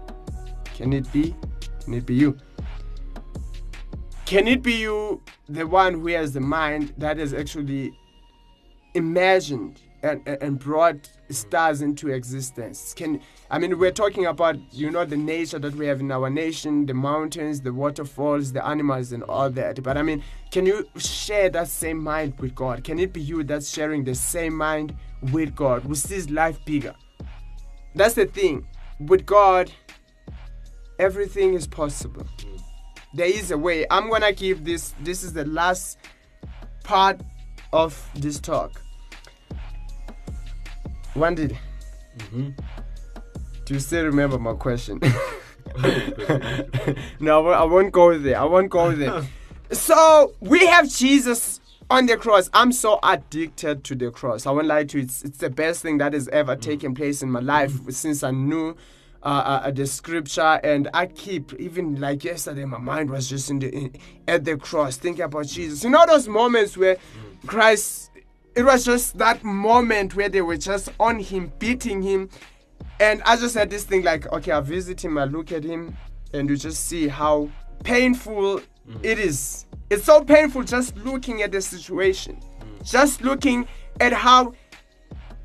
Can 0.75 0.93
it 0.93 1.11
be? 1.11 1.35
Can 1.83 1.93
it 1.93 2.05
be 2.05 2.15
you? 2.15 2.37
Can 4.25 4.47
it 4.47 4.63
be 4.63 4.73
you, 4.73 5.21
the 5.49 5.67
one 5.67 5.93
who 5.95 6.07
has 6.07 6.31
the 6.33 6.39
mind 6.39 6.93
that 6.97 7.17
has 7.17 7.33
actually 7.33 7.93
imagined 8.93 9.81
and, 10.01 10.25
and- 10.27 10.57
brought 10.59 11.09
stars 11.29 11.81
into 11.81 12.09
existence? 12.09 12.93
Can 12.93 13.19
i 13.51 13.57
mean 13.59 13.77
we're 13.77 13.91
talking 13.91 14.25
about 14.25 14.55
you 14.73 14.89
know 14.91 15.03
the 15.03 15.17
nature 15.17 15.59
that 15.59 15.75
we 15.75 15.87
have 15.87 15.99
in 15.99 16.11
our 16.11 16.29
nation 16.29 16.85
the 16.85 16.93
mountains 16.93 17.61
the 17.61 17.73
waterfalls 17.73 18.53
the 18.53 18.65
animals 18.65 19.11
and 19.11 19.23
all 19.23 19.49
that. 19.49 19.81
But 19.83 19.97
i 19.97 20.01
mean 20.01 20.23
can 20.51 20.65
you 20.65 20.87
share 20.97 21.49
that 21.49 21.67
same 21.67 21.97
mind 21.97 22.39
with 22.39 22.55
god? 22.55 22.83
Can 22.83 22.99
it 22.99 23.13
be 23.13 23.21
you 23.21 23.43
that's 23.43 23.69
sharing 23.69 24.03
the 24.03 24.15
same 24.15 24.55
mind 24.55 24.95
with 25.31 25.55
god 25.55 25.83
who 25.83 25.95
sees 25.95 26.29
life 26.29 26.63
bigger? 26.65 26.95
That's 27.95 28.13
the 28.13 28.25
thing. 28.25 28.67
With 28.99 29.25
god 29.25 29.71
everything 30.99 31.55
is 31.55 31.67
possible 31.67 32.25
there 33.13 33.27
is 33.27 33.51
a 33.51 33.57
way 33.57 33.85
i'm 33.89 34.09
gonna 34.09 34.33
give 34.33 34.63
this 34.63 34.93
this 35.01 35.23
is 35.23 35.33
the 35.33 35.45
last 35.45 35.97
part 36.83 37.21
of 37.71 38.09
this 38.15 38.39
talk 38.39 38.83
Wandile, 41.15 41.55
mm-hmm. 42.17 42.49
do 43.65 43.73
you 43.73 43.79
still 43.79 44.05
remember 44.05 44.39
my 44.39 44.53
question? 44.53 44.99
no, 47.19 47.47
I 47.47 47.63
won't- 47.63 47.91
go 47.91 48.17
there. 48.17 48.39
I 48.39 48.45
won't 48.45 48.71
go 48.71 48.91
there. 48.91 49.21
so 49.71 50.33
we 50.39 50.65
have 50.65 50.89
Jesus 50.89 51.59
on 51.89 52.07
the 52.07 52.17
cross. 52.17 52.49
I'm 52.53 52.71
so 52.71 52.99
addicted 53.03 53.83
to 53.85 53.95
the 53.95 54.09
cross. 54.09 54.47
I 54.47 54.51
won't 54.51 54.67
lie 54.67 54.85
to 54.85 54.97
you. 54.97 55.03
It's, 55.03 55.23
it's 55.23 55.37
the 55.37 55.51
best 55.51 55.83
thing 55.83 55.99
that 55.99 56.13
has 56.13 56.27
ever 56.29 56.55
mm. 56.55 56.61
taken 56.61 56.95
place 56.95 57.21
in 57.21 57.29
my 57.29 57.41
life 57.41 57.73
since 57.89 58.23
I 58.23 58.31
knew 58.31 58.75
uh, 59.23 59.61
uh, 59.65 59.71
the 59.71 59.87
scripture. 59.87 60.59
And 60.63 60.89
I 60.93 61.07
keep, 61.07 61.53
even 61.59 61.99
like 61.99 62.23
yesterday, 62.23 62.65
my 62.65 62.77
mind 62.77 63.09
was 63.09 63.29
just 63.29 63.49
in 63.49 63.59
the 63.59 63.69
in, 63.69 63.95
at 64.27 64.45
the 64.45 64.57
cross, 64.57 64.97
thinking 64.97 65.23
about 65.23 65.47
Jesus. 65.47 65.83
You 65.83 65.89
know 65.89 66.05
those 66.05 66.27
moments 66.27 66.77
where 66.77 66.97
Christ, 67.47 68.11
it 68.55 68.63
was 68.63 68.85
just 68.85 69.17
that 69.17 69.43
moment 69.43 70.15
where 70.15 70.29
they 70.29 70.41
were 70.41 70.57
just 70.57 70.89
on 70.99 71.19
him, 71.19 71.51
beating 71.59 72.01
him. 72.01 72.29
And 72.99 73.21
I 73.23 73.35
just 73.37 73.55
had 73.55 73.69
this 73.69 73.83
thing 73.83 74.03
like, 74.03 74.31
okay, 74.31 74.51
I 74.51 74.59
visit 74.59 75.03
him, 75.03 75.17
I 75.17 75.25
look 75.25 75.51
at 75.51 75.63
him, 75.63 75.97
and 76.33 76.49
you 76.49 76.55
just 76.55 76.85
see 76.85 77.07
how 77.07 77.49
painful 77.83 78.61
it 79.01 79.19
is. 79.19 79.65
It's 79.89 80.05
so 80.05 80.23
painful 80.23 80.63
just 80.63 80.95
looking 80.97 81.41
at 81.41 81.51
the 81.51 81.61
situation, 81.61 82.39
just 82.83 83.21
looking 83.21 83.67
at 83.99 84.13
how 84.13 84.53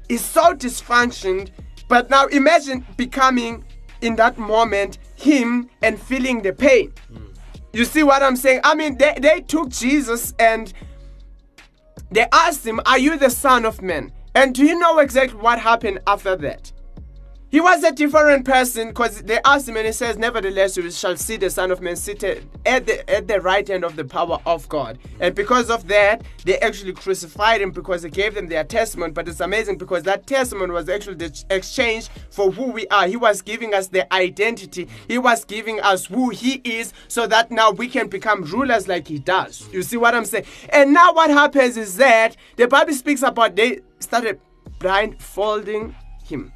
it's 0.08 0.24
so 0.24 0.54
dysfunctioned. 0.54 1.50
But 1.88 2.10
now 2.10 2.26
imagine 2.26 2.86
becoming 2.96 3.64
in 4.00 4.16
that 4.16 4.38
moment 4.38 4.98
him 5.16 5.68
and 5.82 6.00
feeling 6.00 6.42
the 6.42 6.52
pain. 6.52 6.92
Hmm. 7.12 7.24
You 7.72 7.84
see 7.84 8.02
what 8.02 8.22
I'm 8.22 8.36
saying? 8.36 8.60
I 8.64 8.74
mean, 8.74 8.96
they, 8.98 9.16
they 9.20 9.40
took 9.40 9.70
Jesus 9.70 10.34
and 10.38 10.72
they 12.10 12.26
asked 12.32 12.66
him, 12.66 12.80
Are 12.86 12.98
you 12.98 13.18
the 13.18 13.30
Son 13.30 13.64
of 13.64 13.82
Man? 13.82 14.12
And 14.34 14.54
do 14.54 14.64
you 14.64 14.78
know 14.78 14.98
exactly 14.98 15.38
what 15.38 15.58
happened 15.58 16.00
after 16.06 16.36
that? 16.36 16.72
He 17.50 17.62
was 17.62 17.82
a 17.82 17.92
different 17.92 18.44
person 18.44 18.88
because 18.88 19.22
they 19.22 19.40
asked 19.42 19.66
him 19.66 19.78
and 19.78 19.86
he 19.86 19.92
says, 19.92 20.18
Nevertheless, 20.18 20.76
you 20.76 20.90
shall 20.90 21.16
see 21.16 21.38
the 21.38 21.48
Son 21.48 21.70
of 21.70 21.80
Man 21.80 21.96
seated 21.96 22.46
at 22.66 22.84
the 22.84 23.08
at 23.10 23.26
the 23.26 23.40
right 23.40 23.66
hand 23.66 23.84
of 23.84 23.96
the 23.96 24.04
power 24.04 24.38
of 24.44 24.68
God. 24.68 24.98
And 25.18 25.34
because 25.34 25.70
of 25.70 25.88
that, 25.88 26.24
they 26.44 26.58
actually 26.58 26.92
crucified 26.92 27.62
him 27.62 27.70
because 27.70 28.02
he 28.02 28.10
gave 28.10 28.34
them 28.34 28.48
their 28.48 28.64
testament. 28.64 29.14
But 29.14 29.28
it's 29.28 29.40
amazing 29.40 29.78
because 29.78 30.02
that 30.02 30.26
testament 30.26 30.74
was 30.74 30.90
actually 30.90 31.14
the 31.14 31.44
exchange 31.48 32.10
for 32.30 32.50
who 32.50 32.64
we 32.64 32.86
are. 32.88 33.06
He 33.06 33.16
was 33.16 33.40
giving 33.40 33.72
us 33.72 33.86
the 33.88 34.12
identity, 34.12 34.86
he 35.08 35.16
was 35.16 35.46
giving 35.46 35.80
us 35.80 36.04
who 36.04 36.28
he 36.28 36.60
is, 36.64 36.92
so 37.08 37.26
that 37.28 37.50
now 37.50 37.70
we 37.70 37.88
can 37.88 38.08
become 38.08 38.42
rulers 38.42 38.88
like 38.88 39.08
he 39.08 39.18
does. 39.18 39.66
You 39.72 39.82
see 39.82 39.96
what 39.96 40.14
I'm 40.14 40.26
saying? 40.26 40.44
And 40.68 40.92
now 40.92 41.14
what 41.14 41.30
happens 41.30 41.78
is 41.78 41.96
that 41.96 42.36
the 42.56 42.68
Bible 42.68 42.92
speaks 42.92 43.22
about 43.22 43.56
they 43.56 43.80
started 44.00 44.38
blindfolding 44.80 45.94
him 46.22 46.52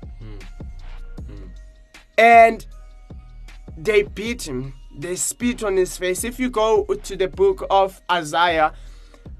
and 2.19 2.67
they 3.77 4.03
beat 4.03 4.47
him. 4.47 4.75
They 4.99 5.17
spit 5.17 5.65
on 5.65 5.77
his 5.77 5.97
face. 5.97 6.25
If 6.25 6.39
you 6.39 6.51
go 6.51 6.85
to 6.85 7.17
the 7.17 7.29
book 7.29 7.67
of 7.71 8.01
isaiah 8.11 8.73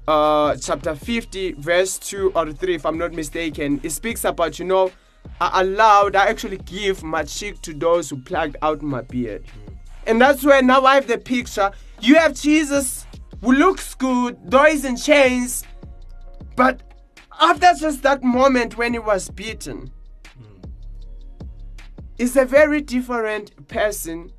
uh 0.07 0.55
chapter 0.57 0.95
50 0.95 1.53
verse 1.53 1.97
2 1.97 2.33
or 2.35 2.51
3 2.51 2.75
if 2.75 2.85
i'm 2.85 2.97
not 2.97 3.13
mistaken 3.13 3.79
it 3.83 3.89
speaks 3.91 4.25
about 4.25 4.59
you 4.59 4.65
know 4.65 4.91
i 5.39 5.61
allowed 5.61 6.13
i 6.17 6.27
actually 6.27 6.57
give 6.57 7.03
my 7.03 7.23
cheek 7.23 7.61
to 7.61 7.73
those 7.73 8.09
who 8.09 8.17
plucked 8.17 8.57
out 8.61 8.81
my 8.81 9.01
beard. 9.01 9.43
And 10.05 10.19
that's 10.19 10.43
where 10.43 10.61
now 10.61 10.83
i 10.83 10.95
have 10.95 11.07
the 11.07 11.17
picture. 11.17 11.71
You 12.01 12.15
have 12.15 12.33
jesus 12.33 13.05
who 13.41 13.53
looks 13.53 13.95
good 13.95 14.37
though 14.43 14.65
he's 14.65 14.83
in 14.83 14.97
chains 14.97 15.63
but 16.57 16.81
after 17.39 17.71
just 17.79 18.03
that 18.03 18.23
moment 18.23 18.77
when 18.77 18.91
he 18.91 18.99
was 18.99 19.29
beaten 19.29 19.89
is 22.17 22.37
a 22.37 22.45
very 22.45 22.81
different 22.81 23.67
person. 23.67 24.31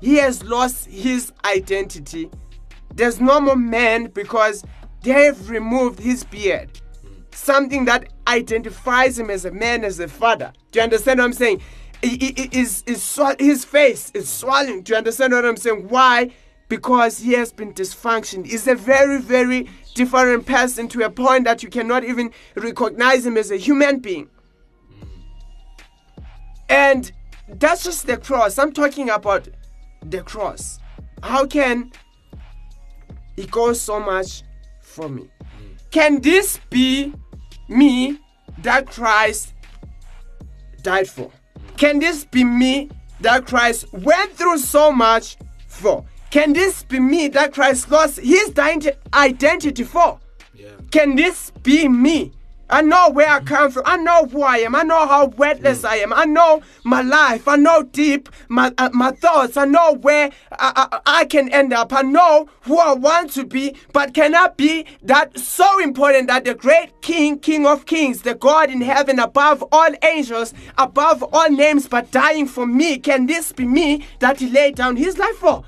He 0.00 0.16
has 0.16 0.42
lost 0.42 0.86
his 0.86 1.32
identity. 1.44 2.30
There's 2.94 3.20
no 3.20 3.40
more 3.40 3.56
man 3.56 4.06
because 4.06 4.64
they 5.02 5.24
have 5.26 5.50
removed 5.50 5.98
his 5.98 6.24
beard. 6.24 6.80
Something 7.32 7.84
that 7.84 8.12
identifies 8.26 9.18
him 9.18 9.30
as 9.30 9.44
a 9.44 9.50
man, 9.50 9.84
as 9.84 10.00
a 10.00 10.08
father. 10.08 10.52
Do 10.72 10.78
you 10.78 10.82
understand 10.82 11.18
what 11.18 11.26
I'm 11.26 11.32
saying? 11.32 11.62
Is 12.02 12.82
is 12.86 13.18
his 13.38 13.64
face 13.64 14.10
is 14.14 14.28
swelling. 14.28 14.82
Do 14.82 14.92
you 14.92 14.96
understand 14.96 15.32
what 15.32 15.44
I'm 15.44 15.56
saying? 15.56 15.88
Why? 15.88 16.30
Because 16.68 17.18
he 17.18 17.32
has 17.32 17.52
been 17.52 17.74
dysfunctioned. 17.74 18.46
He's 18.46 18.66
a 18.66 18.74
very, 18.74 19.20
very 19.20 19.68
different 19.94 20.46
person 20.46 20.88
to 20.88 21.04
a 21.04 21.10
point 21.10 21.44
that 21.44 21.62
you 21.62 21.68
cannot 21.68 22.04
even 22.04 22.32
recognize 22.54 23.26
him 23.26 23.36
as 23.36 23.50
a 23.50 23.56
human 23.56 23.98
being. 23.98 24.30
And 26.70 27.10
that's 27.48 27.82
just 27.84 28.06
the 28.06 28.16
cross. 28.16 28.58
I'm 28.58 28.72
talking 28.72 29.10
about 29.10 29.48
the 30.02 30.22
cross. 30.22 30.78
How 31.22 31.44
can 31.44 31.90
he 33.36 33.44
go 33.46 33.72
so 33.72 34.00
much 34.00 34.44
for 34.80 35.08
me? 35.08 35.28
Can 35.90 36.20
this 36.20 36.60
be 36.70 37.12
me 37.68 38.18
that 38.58 38.86
Christ 38.86 39.54
died 40.82 41.08
for? 41.08 41.30
Can 41.76 41.98
this 41.98 42.24
be 42.24 42.44
me 42.44 42.90
that 43.20 43.46
Christ 43.46 43.92
went 43.92 44.32
through 44.32 44.58
so 44.58 44.92
much 44.92 45.36
for? 45.66 46.04
Can 46.30 46.52
this 46.52 46.84
be 46.84 47.00
me 47.00 47.26
that 47.28 47.52
Christ 47.52 47.90
lost 47.90 48.20
his 48.20 48.52
identity 49.12 49.82
for? 49.82 50.20
Can 50.92 51.16
this 51.16 51.50
be 51.62 51.88
me? 51.88 52.32
I 52.70 52.82
know 52.82 53.10
where 53.10 53.28
I 53.28 53.40
come 53.40 53.70
from. 53.70 53.82
I 53.84 53.96
know 53.96 54.26
who 54.26 54.42
I 54.42 54.58
am. 54.58 54.74
I 54.74 54.82
know 54.82 55.06
how 55.06 55.26
worthless 55.26 55.84
I 55.84 55.96
am. 55.96 56.12
I 56.12 56.24
know 56.24 56.62
my 56.84 57.02
life. 57.02 57.48
I 57.48 57.56
know 57.56 57.82
deep 57.82 58.28
my 58.48 58.72
uh, 58.78 58.90
my 58.92 59.10
thoughts. 59.10 59.56
I 59.56 59.64
know 59.64 59.94
where 59.94 60.30
I, 60.52 60.88
I, 60.92 61.00
I 61.20 61.24
can 61.24 61.48
end 61.50 61.72
up. 61.72 61.92
I 61.92 62.02
know 62.02 62.48
who 62.62 62.78
I 62.78 62.92
want 62.92 63.32
to 63.32 63.44
be. 63.44 63.74
But 63.92 64.14
can 64.14 64.34
I 64.34 64.48
be 64.56 64.86
that 65.02 65.38
so 65.38 65.80
important 65.80 66.28
that 66.28 66.44
the 66.44 66.54
great 66.54 67.02
King, 67.02 67.38
King 67.38 67.66
of 67.66 67.86
Kings, 67.86 68.22
the 68.22 68.34
God 68.34 68.70
in 68.70 68.80
heaven, 68.80 69.18
above 69.18 69.64
all 69.72 69.90
angels, 70.02 70.54
above 70.78 71.22
all 71.22 71.50
names, 71.50 71.88
but 71.88 72.10
dying 72.10 72.46
for 72.46 72.66
me? 72.66 72.98
Can 72.98 73.26
this 73.26 73.52
be 73.52 73.66
me 73.66 74.06
that 74.20 74.38
He 74.38 74.48
laid 74.48 74.76
down 74.76 74.96
His 74.96 75.18
life 75.18 75.36
for? 75.36 75.64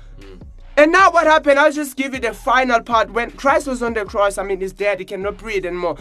And 0.75 0.91
now 0.91 1.11
what 1.11 1.27
happened? 1.27 1.59
I'll 1.59 1.71
just 1.71 1.95
give 1.95 2.15
you 2.15 2.19
the 2.19 2.33
final 2.33 2.81
part. 2.81 3.11
When 3.11 3.29
Christ 3.31 3.67
was 3.67 3.83
on 3.83 3.93
the 3.93 4.05
cross, 4.05 4.39
I 4.39 4.43
mean, 4.43 4.59
he's 4.59 4.73
dead, 4.73 4.97
he 4.97 5.05
cannot 5.05 5.37
breathe 5.37 5.67
anymore. 5.67 5.97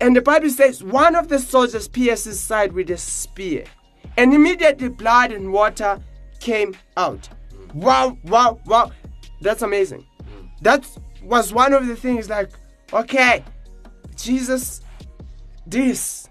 And 0.00 0.16
the 0.16 0.22
Bible 0.22 0.48
says 0.50 0.82
one 0.82 1.14
of 1.14 1.28
the 1.28 1.38
soldiers 1.38 1.86
pierced 1.86 2.24
his 2.24 2.40
side 2.40 2.72
with 2.72 2.90
a 2.90 2.96
spear. 2.96 3.64
And 4.16 4.34
immediately 4.34 4.88
blood 4.88 5.32
and 5.32 5.52
water 5.52 6.00
came 6.40 6.74
out. 6.96 7.28
Wow, 7.74 8.18
wow, 8.24 8.58
wow. 8.66 8.90
That's 9.40 9.62
amazing. 9.62 10.06
That 10.62 10.86
was 11.22 11.52
one 11.52 11.72
of 11.72 11.86
the 11.86 11.96
things 11.96 12.28
like, 12.28 12.50
okay, 12.92 13.44
Jesus, 14.16 14.80
this, 15.66 16.28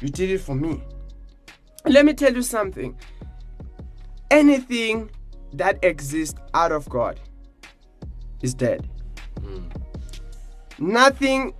you 0.00 0.08
did 0.08 0.30
it 0.30 0.38
for 0.38 0.54
me. 0.54 0.82
Let 1.86 2.06
me 2.06 2.14
tell 2.14 2.32
you 2.32 2.42
something. 2.42 2.96
Anything 4.30 5.10
that 5.52 5.78
exists 5.82 6.38
out 6.54 6.72
of 6.72 6.88
God 6.88 7.20
is 8.42 8.54
dead. 8.54 8.88
Hmm. 9.40 9.68
Nothing 10.78 11.54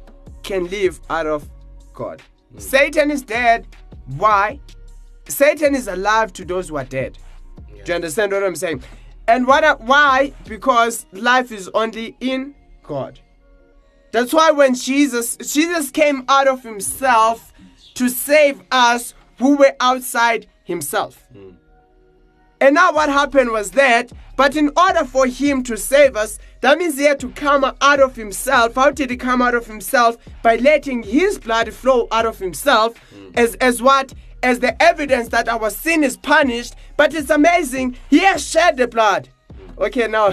can 0.45 0.69
live 0.69 1.01
out 1.11 1.27
of 1.27 1.49
God. 1.93 2.23
Satan 2.59 3.11
is 3.11 3.23
dead. 3.23 3.67
Why? 4.17 4.61
Satan 5.29 5.75
is 5.75 5.89
alive 5.89 6.33
to 6.35 6.45
those 6.45 6.69
who 6.69 6.77
are 6.77 6.85
dead. 6.85 7.19
Do 7.85 7.93
you 7.93 7.95
understand 7.95 8.33
what 8.33 8.45
I'm 8.45 8.55
saying? 8.55 8.83
And 9.27 9.47
what? 9.47 9.81
Why? 9.81 10.33
Because 10.47 11.07
life 11.13 11.51
is 11.51 11.69
only 11.75 12.17
in 12.21 12.55
God. 12.83 13.21
That's 14.13 14.33
why 14.33 14.53
when 14.53 14.75
Jesus 14.75 15.37
Jesus 15.37 15.91
came 15.91 16.25
out 16.29 16.47
of 16.47 16.63
himself 16.63 17.53
to 17.95 18.09
save 18.09 18.63
us 18.71 19.15
who 19.39 19.57
were 19.57 19.75
outside 19.81 20.47
himself. 20.65 21.27
Hmm. 21.33 21.51
And 22.61 22.75
now 22.75 22.93
what 22.93 23.09
happened 23.09 23.51
was 23.51 23.73
that, 23.73 24.13
but 24.37 24.57
in 24.57 24.71
order 24.77 25.05
for 25.05 25.27
him 25.27 25.63
to 25.65 25.77
save 25.77 26.17
us, 26.17 26.39
that 26.61 26.79
means 26.79 26.97
he 26.99 27.05
had 27.05 27.21
to 27.21 27.29
come 27.31 27.65
out 27.81 28.01
of 28.01 28.17
himself. 28.17 28.75
How 28.75 28.91
did 28.91 29.11
he 29.11 29.17
come 29.17 29.41
out 29.41 29.55
of 29.55 29.67
himself? 29.67 30.17
By 30.43 30.57
letting 30.57 31.03
his 31.03 31.39
blood 31.39 31.73
flow 31.73 32.09
out 32.11 32.27
of 32.27 32.39
himself 32.39 32.95
mm. 33.15 33.33
as, 33.37 33.55
as 33.57 33.83
what? 33.83 34.13
As 34.43 34.61
the 34.61 34.81
evidence 34.83 35.29
that 35.29 35.49
our 35.49 35.71
sin 35.71 36.05
is 36.05 36.17
punished. 36.17 36.75
But 36.97 37.15
it's 37.15 37.31
amazing, 37.31 37.97
he 38.11 38.21
has 38.21 38.47
shed 38.47 38.77
the 38.77 38.89
blood. 38.89 39.29
Mm. 39.53 39.87
Okay, 39.87 40.09
now, 40.09 40.29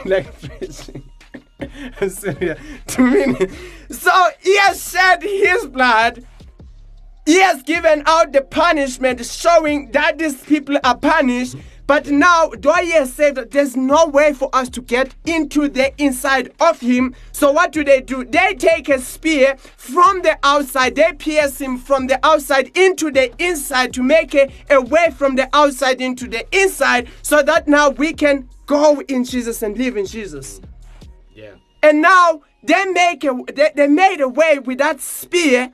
like 0.04 0.40
preaching. 0.40 1.02
I'm 2.00 2.10
serious. 2.10 2.58
To 2.88 3.02
me. 3.02 3.48
So 3.90 4.28
he 4.40 4.56
has 4.58 4.90
shed 4.90 5.22
his 5.22 5.66
blood 5.66 6.24
he 7.26 7.40
has 7.40 7.60
given 7.64 8.04
out 8.06 8.32
the 8.32 8.40
punishment 8.40 9.24
showing 9.26 9.90
that 9.90 10.16
these 10.16 10.40
people 10.44 10.78
are 10.84 10.96
punished. 10.96 11.56
But 11.86 12.08
now, 12.08 12.50
he 12.50 12.90
has 12.92 13.12
said 13.12 13.36
that 13.36 13.52
there's 13.52 13.76
no 13.76 14.06
way 14.06 14.32
for 14.32 14.50
us 14.52 14.68
to 14.70 14.82
get 14.82 15.14
into 15.24 15.68
the 15.68 15.92
inside 16.02 16.52
of 16.58 16.80
him. 16.80 17.14
So 17.32 17.52
what 17.52 17.70
do 17.72 17.84
they 17.84 18.00
do? 18.00 18.24
They 18.24 18.54
take 18.54 18.88
a 18.88 18.98
spear 19.00 19.56
from 19.76 20.22
the 20.22 20.38
outside, 20.42 20.96
they 20.96 21.12
pierce 21.12 21.60
him 21.60 21.78
from 21.78 22.08
the 22.08 22.24
outside 22.26 22.76
into 22.76 23.10
the 23.10 23.32
inside 23.42 23.94
to 23.94 24.02
make 24.02 24.34
a, 24.34 24.50
a 24.70 24.80
way 24.80 25.10
from 25.16 25.36
the 25.36 25.48
outside 25.52 26.00
into 26.00 26.26
the 26.26 26.44
inside 26.56 27.08
so 27.22 27.42
that 27.42 27.68
now 27.68 27.90
we 27.90 28.12
can 28.12 28.48
go 28.66 29.00
in 29.08 29.24
Jesus 29.24 29.62
and 29.62 29.78
live 29.78 29.96
in 29.96 30.06
Jesus. 30.06 30.60
Yeah. 31.34 31.54
And 31.82 32.02
now 32.02 32.42
they 32.64 32.84
make 32.86 33.22
a 33.24 33.38
they, 33.54 33.70
they 33.74 33.86
made 33.86 34.20
a 34.20 34.28
way 34.28 34.58
with 34.58 34.78
that 34.78 35.00
spear 35.00 35.72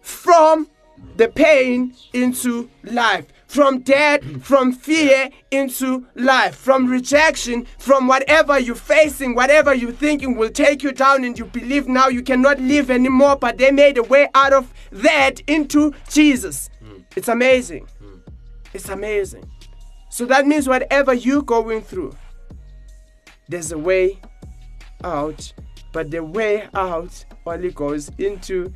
from 0.00 0.68
the 1.16 1.28
pain 1.28 1.94
into 2.12 2.68
life, 2.84 3.26
from 3.46 3.80
death, 3.80 4.20
mm. 4.20 4.42
from 4.42 4.72
fear 4.72 5.30
into 5.50 6.06
life, 6.14 6.54
from 6.54 6.86
rejection, 6.86 7.66
from 7.78 8.06
whatever 8.08 8.58
you're 8.58 8.74
facing, 8.74 9.34
whatever 9.34 9.74
you're 9.74 9.92
thinking 9.92 10.36
will 10.36 10.50
take 10.50 10.82
you 10.82 10.92
down, 10.92 11.24
and 11.24 11.38
you 11.38 11.44
believe 11.44 11.88
now 11.88 12.08
you 12.08 12.22
cannot 12.22 12.58
live 12.60 12.90
anymore. 12.90 13.36
But 13.36 13.58
they 13.58 13.70
made 13.70 13.98
a 13.98 14.02
way 14.02 14.28
out 14.34 14.52
of 14.52 14.72
that 14.90 15.40
into 15.46 15.94
Jesus. 16.08 16.70
Mm. 16.82 17.04
It's 17.16 17.28
amazing. 17.28 17.86
Mm. 18.02 18.20
It's 18.74 18.88
amazing. 18.88 19.50
So 20.10 20.26
that 20.26 20.46
means 20.46 20.68
whatever 20.68 21.14
you're 21.14 21.42
going 21.42 21.82
through, 21.82 22.16
there's 23.48 23.70
a 23.72 23.78
way 23.78 24.18
out, 25.04 25.52
but 25.92 26.10
the 26.10 26.24
way 26.24 26.68
out 26.74 27.24
only 27.46 27.70
goes 27.70 28.10
into 28.18 28.72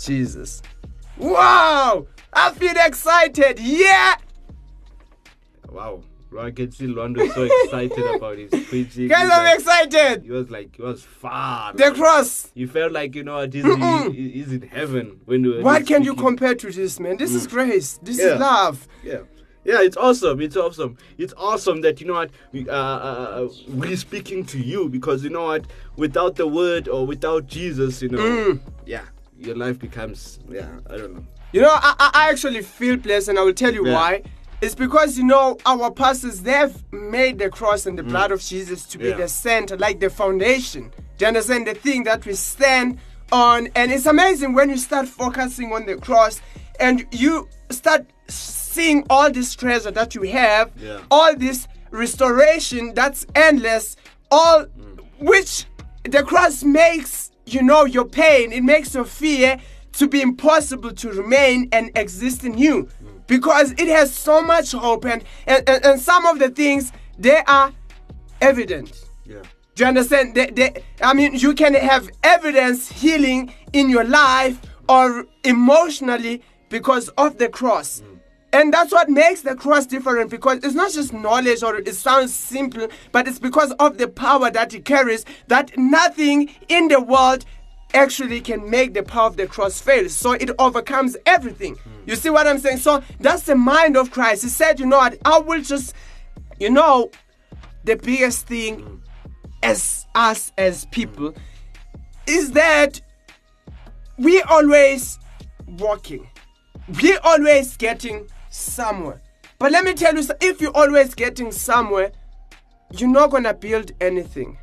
Jesus. 0.00 0.62
Wow! 1.16 2.06
I 2.34 2.52
feel 2.52 2.74
excited. 2.76 3.60
Yeah! 3.60 4.16
Wow. 5.70 6.02
I 6.38 6.50
can 6.50 6.72
see 6.72 6.86
Lwando 6.88 7.32
so 7.32 7.44
excited 7.44 8.04
about 8.16 8.38
his 8.38 8.50
preaching. 8.68 9.06
Guys, 9.06 9.30
I'm 9.30 9.44
like- 9.44 9.54
excited. 9.60 10.24
He 10.24 10.32
was 10.32 10.50
like, 10.50 10.74
he 10.74 10.82
was 10.82 11.04
far. 11.04 11.72
The 11.72 11.84
man. 11.84 11.94
cross. 11.94 12.50
You 12.54 12.66
felt 12.66 12.90
like, 12.90 13.14
you 13.14 13.22
know, 13.22 13.36
what, 13.36 13.52
he's, 13.54 13.64
he, 13.64 14.30
he's 14.30 14.52
in 14.52 14.62
heaven 14.62 15.20
when 15.26 15.44
you 15.44 15.62
What 15.62 15.86
can 15.86 16.02
you 16.02 16.14
compare 16.16 16.56
to 16.56 16.70
this, 16.72 16.98
man? 16.98 17.18
This 17.18 17.32
is 17.32 17.46
grace. 17.46 18.00
This 18.02 18.18
Yeah. 18.18 18.34
is 18.34 18.40
love. 18.40 18.88
Yeah. 19.04 19.18
Yeah, 19.64 19.80
it's 19.80 19.96
awesome. 19.96 20.40
It's 20.40 20.56
awesome. 20.56 20.98
It's 21.18 21.32
awesome 21.36 21.80
that 21.82 22.00
you 22.00 22.06
know 22.08 22.14
what 22.14 22.30
we 22.52 22.68
uh, 22.68 22.74
uh 22.74 23.48
we're 23.68 23.96
speaking 23.96 24.44
to 24.46 24.58
you 24.58 24.90
because 24.90 25.24
you 25.24 25.30
know 25.30 25.44
what 25.44 25.66
without 25.96 26.34
the 26.36 26.46
word 26.46 26.86
or 26.88 27.06
without 27.06 27.46
Jesus, 27.46 28.02
you 28.02 28.10
know, 28.10 28.18
Mm. 28.18 28.60
yeah, 28.84 29.04
your 29.38 29.56
life 29.56 29.78
becomes 29.78 30.38
yeah, 30.50 30.68
I 30.90 30.98
don't 30.98 31.14
know. 31.14 31.24
You 31.54 31.60
know, 31.60 31.70
I, 31.70 31.94
I 32.00 32.10
I 32.14 32.30
actually 32.30 32.62
feel 32.62 32.96
blessed, 32.96 33.28
and 33.28 33.38
I 33.38 33.42
will 33.42 33.52
tell 33.54 33.72
you 33.72 33.86
Yeah. 33.86 33.94
why. 33.94 34.22
It's 34.60 34.74
because, 34.74 35.16
you 35.16 35.22
know, 35.24 35.56
our 35.64 35.88
pastors, 35.92 36.40
they've 36.40 36.74
made 36.92 37.38
the 37.38 37.48
cross 37.48 37.86
and 37.86 37.96
the 37.96 38.02
blood 38.02 38.32
of 38.32 38.40
Jesus 38.40 38.84
to 38.86 38.98
be 38.98 39.12
Mm. 39.12 39.18
The 39.18 39.28
center, 39.28 39.76
like 39.76 40.00
the 40.00 40.10
foundation. 40.10 40.90
Do 41.16 41.24
you 41.24 41.28
understand? 41.28 41.68
The 41.68 41.74
thing 41.74 42.02
that 42.04 42.26
we 42.26 42.34
stand 42.34 42.98
on. 43.30 43.68
And 43.76 43.92
it's 43.92 44.06
amazing 44.06 44.54
when 44.54 44.68
you 44.68 44.76
start 44.76 45.06
focusing 45.06 45.72
on 45.72 45.86
the 45.86 45.94
cross 45.96 46.40
and 46.80 47.06
you 47.12 47.48
start 47.70 48.04
seeing 48.26 49.06
all 49.08 49.30
this 49.30 49.54
treasure 49.54 49.92
that 49.92 50.16
you 50.16 50.22
have, 50.22 50.72
Yeah. 50.76 51.02
all 51.08 51.36
this 51.36 51.68
restoration 51.92 52.94
that's 52.94 53.26
endless, 53.36 53.96
all 54.28 54.64
which 55.20 55.66
the 56.02 56.24
cross 56.24 56.64
makes, 56.64 57.30
you 57.46 57.62
know, 57.62 57.84
your 57.84 58.06
pain, 58.06 58.50
it 58.52 58.64
makes 58.64 58.92
your 58.94 59.04
fear 59.04 59.58
to 59.96 60.08
be 60.08 60.20
impossible 60.20 60.92
to 60.92 61.10
remain 61.10 61.68
and 61.72 61.90
exist 61.96 62.44
in 62.44 62.58
you. 62.58 62.88
Because 63.26 63.72
it 63.72 63.88
has 63.88 64.12
so 64.12 64.42
much 64.42 64.72
hope 64.72 65.06
and, 65.06 65.24
and, 65.46 65.68
and, 65.68 65.84
and 65.84 66.00
some 66.00 66.26
of 66.26 66.38
the 66.38 66.50
things 66.50 66.92
they 67.18 67.42
are 67.46 67.72
evident. 68.40 69.04
Yeah. 69.24 69.42
do 69.74 69.84
you 69.84 69.88
understand? 69.88 70.34
They, 70.34 70.50
they, 70.50 70.84
i 71.00 71.14
mean 71.14 71.34
you 71.34 71.54
can 71.54 71.74
have 71.74 72.10
evidence 72.22 72.90
healing 72.90 73.54
in 73.72 73.88
your 73.88 74.04
life 74.04 74.60
or 74.88 75.26
emotionally 75.44 76.42
because 76.68 77.08
of 77.10 77.38
the 77.38 77.48
cross. 77.48 78.00
Mm. 78.00 78.18
And 78.52 78.72
that's 78.72 78.92
what 78.92 79.08
makes 79.08 79.40
the 79.40 79.56
cross 79.56 79.84
different 79.84 80.30
because 80.30 80.58
it's 80.62 80.74
not 80.74 80.92
just 80.92 81.12
knowledge 81.12 81.64
or 81.64 81.76
it 81.76 81.92
sounds 81.94 82.32
simple, 82.32 82.86
but 83.10 83.26
it's 83.26 83.40
because 83.40 83.72
of 83.80 83.98
the 83.98 84.06
power 84.06 84.48
that 84.50 84.72
it 84.74 84.84
carries 84.84 85.24
that 85.48 85.76
nothing 85.76 86.50
in 86.68 86.86
the 86.88 87.00
world 87.00 87.44
actually 87.94 88.40
can 88.40 88.68
make 88.68 88.94
the 88.94 89.02
power 89.02 89.26
of 89.26 89.36
the 89.36 89.46
cross 89.46 89.80
fail. 89.80 90.08
So 90.08 90.32
it 90.32 90.50
overcomes 90.58 91.16
everything. 91.26 91.76
Hmm. 91.76 91.90
You 92.06 92.16
see 92.16 92.30
what 92.30 92.46
I'm 92.46 92.58
saying? 92.58 92.78
So 92.78 93.02
that's 93.20 93.44
the 93.44 93.54
mind 93.54 93.96
of 93.96 94.10
Christ. 94.10 94.42
He 94.42 94.48
said, 94.48 94.80
you 94.80 94.86
know 94.86 94.98
what, 94.98 95.18
I 95.24 95.38
will 95.38 95.62
just, 95.62 95.94
you 96.58 96.70
know, 96.70 97.10
the 97.84 97.96
biggest 97.96 98.46
thing 98.46 98.80
hmm. 98.80 98.96
as 99.62 100.06
us 100.14 100.52
as 100.58 100.86
people 100.86 101.34
is 102.26 102.52
that 102.52 103.00
we 104.18 104.40
always 104.42 105.18
walking. 105.78 106.28
We 107.02 107.16
always 107.18 107.76
getting 107.76 108.28
somewhere. 108.50 109.20
But 109.58 109.72
let 109.72 109.84
me 109.84 109.94
tell 109.94 110.14
you, 110.14 110.26
if 110.40 110.60
you're 110.60 110.76
always 110.76 111.14
getting 111.14 111.50
somewhere, 111.50 112.12
you're 112.92 113.08
not 113.08 113.30
gonna 113.30 113.54
build 113.54 113.92
anything. 114.00 114.58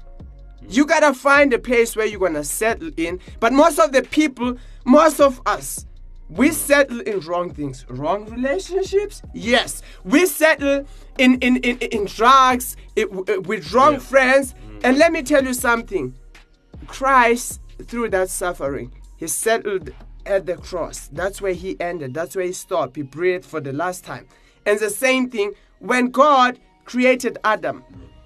You 0.68 0.86
gotta 0.86 1.14
find 1.14 1.54
a 1.54 1.60
place 1.60 1.96
where 1.96 2.06
you're 2.06 2.20
gonna 2.20 2.44
settle 2.44 2.92
in. 2.98 3.20
But 3.40 3.54
most 3.54 3.80
of 3.80 3.92
the 3.92 4.04
people, 4.04 4.58
most 4.86 5.20
of 5.20 5.42
us, 5.46 5.86
we 6.30 6.52
settle 6.52 7.02
in 7.02 7.20
wrong 7.22 7.54
things. 7.54 7.86
Wrong 7.90 8.26
relationships? 8.30 9.22
Yes. 9.34 9.82
We 10.06 10.26
settle 10.26 10.86
in 11.18 11.40
in 11.40 11.58
in, 11.58 11.78
in 11.80 12.06
drugs, 12.06 12.78
i- 12.98 13.02
w- 13.02 13.26
uh, 13.28 13.42
with 13.42 13.74
wrong 13.74 14.00
friends. 14.00 14.56
And 14.84 14.98
let 14.98 15.12
me 15.12 15.24
tell 15.24 15.44
you 15.44 15.54
something. 15.54 16.16
Christ 16.88 17.60
through 17.86 18.10
that 18.10 18.30
suffering, 18.30 18.92
he 19.18 19.28
settled 19.28 19.92
at 20.26 20.46
the 20.46 20.56
cross. 20.56 21.10
That's 21.12 21.42
where 21.42 21.54
he 21.54 21.80
ended. 21.80 22.14
That's 22.14 22.36
where 22.36 22.46
he 22.46 22.54
stopped. 22.54 22.96
He 22.96 23.02
breathed 23.02 23.46
for 23.46 23.60
the 23.60 23.74
last 23.74 24.04
time. 24.06 24.28
And 24.66 24.80
the 24.80 24.90
same 24.90 25.30
thing 25.30 25.54
when 25.80 26.10
God 26.12 26.60
created 26.86 27.38
Adam. 27.44 27.84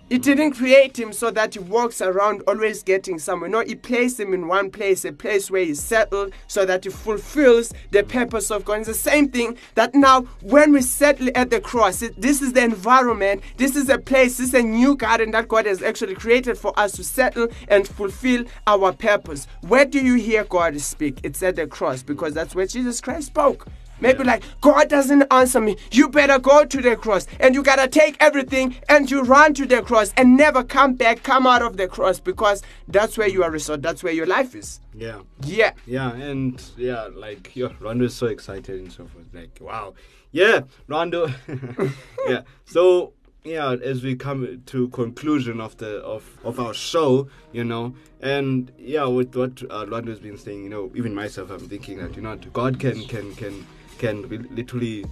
He 0.08 0.20
didn't 0.20 0.51
create 0.51 0.99
him 0.99 1.12
so 1.12 1.32
that 1.32 1.56
he 1.56 1.60
walks 1.60 1.99
around 1.99 2.43
always 2.47 2.84
getting 2.84 3.18
somewhere. 3.18 3.49
No, 3.49 3.62
he 3.62 3.74
placed 3.74 4.20
him 4.20 4.36
in 4.36 4.47
one 4.47 4.70
place, 4.70 5.03
a 5.03 5.12
place 5.12 5.49
where 5.49 5.66
he's 5.66 5.82
settled 5.82 6.32
so 6.45 6.64
that 6.64 6.84
he 6.84 6.91
fulfills 6.91 7.74
the 7.89 8.03
purpose 8.03 8.51
of 8.51 8.66
God. 8.66 8.80
It's 8.80 8.88
the 8.88 8.93
same 8.93 9.30
thing 9.30 9.58
that 9.74 9.95
now 9.95 10.22
when 10.41 10.74
we 10.74 10.84
settle 10.84 11.30
at 11.34 11.49
the 11.49 11.60
cross, 11.60 12.03
it, 12.03 12.22
this 12.22 12.43
is 12.43 12.53
the 12.53 12.64
environment, 12.64 13.41
this 13.58 13.76
is 13.76 13.89
a 13.89 13.97
place, 13.97 14.38
this 14.38 14.49
is 14.49 14.53
a 14.53 14.62
new 14.62 14.95
garden 14.95 15.32
that 15.32 15.47
God 15.47 15.66
has 15.66 15.82
actually 15.82 16.14
created 16.14 16.56
for 16.56 16.78
us 16.80 16.91
to 16.93 17.03
settle 17.03 17.47
and 17.68 17.88
fulfill 17.88 18.45
our 18.68 18.93
purpose. 18.93 19.47
Where 19.62 19.86
do 19.86 19.99
you 19.99 20.16
hear 20.16 20.43
God 20.43 20.80
speak? 20.82 21.20
It's 21.24 21.41
at 21.41 21.56
the 21.56 21.66
cross 21.66 22.03
because 22.03 22.36
that's 22.36 22.53
where 22.53 22.68
Jesus 22.68 23.01
Christ 23.01 23.28
spoke. 23.28 23.68
Maybe 24.00 24.24
like, 24.24 24.43
God 24.62 24.89
doesn't 24.89 25.24
answer 25.32 25.62
me. 25.62 25.78
You 25.91 26.10
better 26.10 26.39
go 26.39 26.66
to 26.66 26.82
the 26.82 26.96
cross. 26.96 27.28
And 27.39 27.56
you 27.56 27.64
gotta 27.64 27.88
take 27.88 28.18
everything 28.20 28.76
and 28.89 29.10
you 29.10 29.24
run 29.24 29.54
to 29.56 29.66
the 29.66 29.82
cross 29.82 30.14
and 30.18 30.38
never 30.38 30.64
come 30.64 30.93
back, 30.93 31.24
come 31.24 31.48
out 31.48 31.62
of 31.62 31.78
the 31.78 31.88
cross 31.88 32.20
because 32.20 32.62
that's 32.88 33.18
where 33.18 33.28
you 33.28 33.43
are 33.43 33.52
restored. 33.52 33.84
That's 33.84 34.04
where 34.04 34.14
your 34.14 34.26
life 34.26 34.56
is. 34.56 34.80
Yeah. 34.93 35.22
Yeah. 35.43 35.72
Yeah, 35.86 36.14
and 36.14 36.62
yeah, 36.78 37.10
like 37.14 37.56
yeah, 37.56 37.70
Lwando 37.80 38.04
is 38.04 38.16
so 38.16 38.28
excited 38.28 38.80
and 38.80 38.91
so 38.91 39.06
forth. 39.06 39.26
Like, 39.34 39.58
wow. 39.62 39.93
Yeah, 40.32 40.62
Lwando. 40.89 41.34
yeah. 42.28 42.41
So 42.66 43.14
yeah, 43.46 43.74
as 43.84 44.04
we 44.04 44.16
come 44.16 44.64
to 44.66 44.88
conclusion 44.89 45.62
of 45.62 45.78
the 45.78 45.98
of, 45.98 46.38
of 46.43 46.60
our 46.60 46.74
show, 46.74 47.30
you 47.54 47.64
know, 47.64 47.96
and 48.20 48.72
yeah, 48.78 49.06
with 49.06 49.36
what 49.36 49.62
uh, 49.70 49.86
Lwando's 49.86 50.20
been 50.20 50.38
saying, 50.38 50.64
you 50.64 50.70
know, 50.70 50.91
even 50.96 51.14
myself, 51.14 51.52
I'm 51.52 51.70
thinking 51.70 52.00
that 52.00 52.16
you 52.16 52.24
know, 52.24 52.36
God 52.54 52.80
can 52.80 53.06
can 53.06 53.36
can 53.36 53.66
can 53.98 54.28
literally 54.56 55.06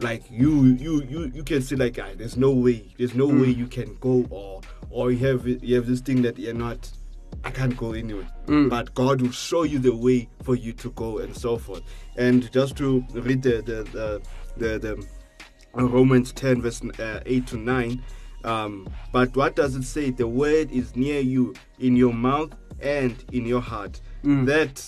like 0.00 0.22
you 0.30 0.64
you 0.64 1.02
you 1.04 1.30
you 1.34 1.42
can 1.42 1.62
see 1.62 1.76
like 1.76 1.98
ah, 1.98 2.08
there's 2.16 2.36
no 2.36 2.50
way 2.50 2.84
there's 2.98 3.14
no 3.14 3.26
way 3.26 3.48
you 3.48 3.66
can 3.66 3.96
go 4.00 4.26
or 4.30 4.60
or 4.90 5.10
you 5.10 5.26
have 5.26 5.46
you 5.46 5.74
have 5.74 5.86
this 5.86 6.00
thing 6.00 6.22
that 6.22 6.38
you're 6.38 6.54
not 6.54 6.90
I 7.44 7.50
can't 7.50 7.76
go 7.76 7.92
anywhere. 7.92 8.26
But 8.68 8.94
God 8.94 9.20
will 9.22 9.30
show 9.30 9.62
you 9.62 9.78
the 9.78 9.94
way 9.94 10.28
for 10.42 10.56
you 10.56 10.72
to 10.74 10.90
go 10.92 11.18
and 11.18 11.36
so 11.36 11.56
forth. 11.56 11.82
And 12.16 12.50
just 12.50 12.76
to 12.78 13.04
read 13.12 13.42
the 13.42 13.62
the 13.62 13.84
the, 13.92 14.22
the, 14.56 14.78
the 14.78 15.06
uh, 15.78 15.84
Romans 15.84 16.32
10 16.32 16.62
verse 16.62 16.82
uh, 16.98 17.20
8 17.24 17.46
to 17.48 17.56
9. 17.56 18.02
Um, 18.44 18.88
but 19.12 19.36
what 19.36 19.54
does 19.56 19.76
it 19.76 19.84
say? 19.84 20.10
The 20.10 20.26
word 20.26 20.70
is 20.72 20.96
near 20.96 21.20
you, 21.20 21.54
in 21.78 21.94
your 21.96 22.12
mouth 22.12 22.52
and 22.80 23.14
in 23.32 23.44
your 23.44 23.60
heart. 23.60 24.00
That 24.46 24.82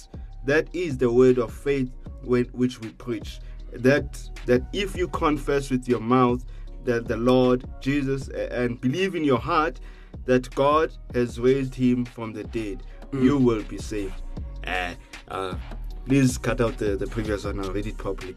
that 0.47 0.68
is 0.72 0.97
the 0.99 1.12
word 1.12 1.39
of 1.39 1.53
faith 1.53 1.91
which 2.23 2.81
we 2.81 2.91
preach. 2.91 3.41
That 3.73 4.19
that 4.47 4.62
if 4.73 4.97
you 4.97 5.09
confess 5.09 5.71
with 5.71 5.89
your 5.89 6.01
mouth 6.01 6.45
that 6.85 7.07
the 7.07 7.16
Lord 7.16 7.64
Jesus 7.81 8.29
and 8.29 8.81
believe 8.81 9.14
in 9.14 9.25
your 9.25 9.39
heart 9.39 9.81
that 10.25 10.55
God 10.55 10.93
has 11.14 11.39
raised 11.41 11.75
him 11.75 12.05
from 12.05 12.33
the 12.33 12.45
dead, 12.45 12.83
you 13.12 13.39
will 13.39 13.62
be 13.62 13.79
saved. 13.79 14.14
Uh, 14.66 14.95
uh, 15.29 15.55
please 16.07 16.39
cut 16.39 16.61
out 16.61 16.77
the, 16.79 16.97
the 16.97 17.07
previous 17.07 17.45
one. 17.45 17.61
I'll 17.61 17.73
read 17.73 17.87
it 17.87 17.97
properly. 17.97 18.37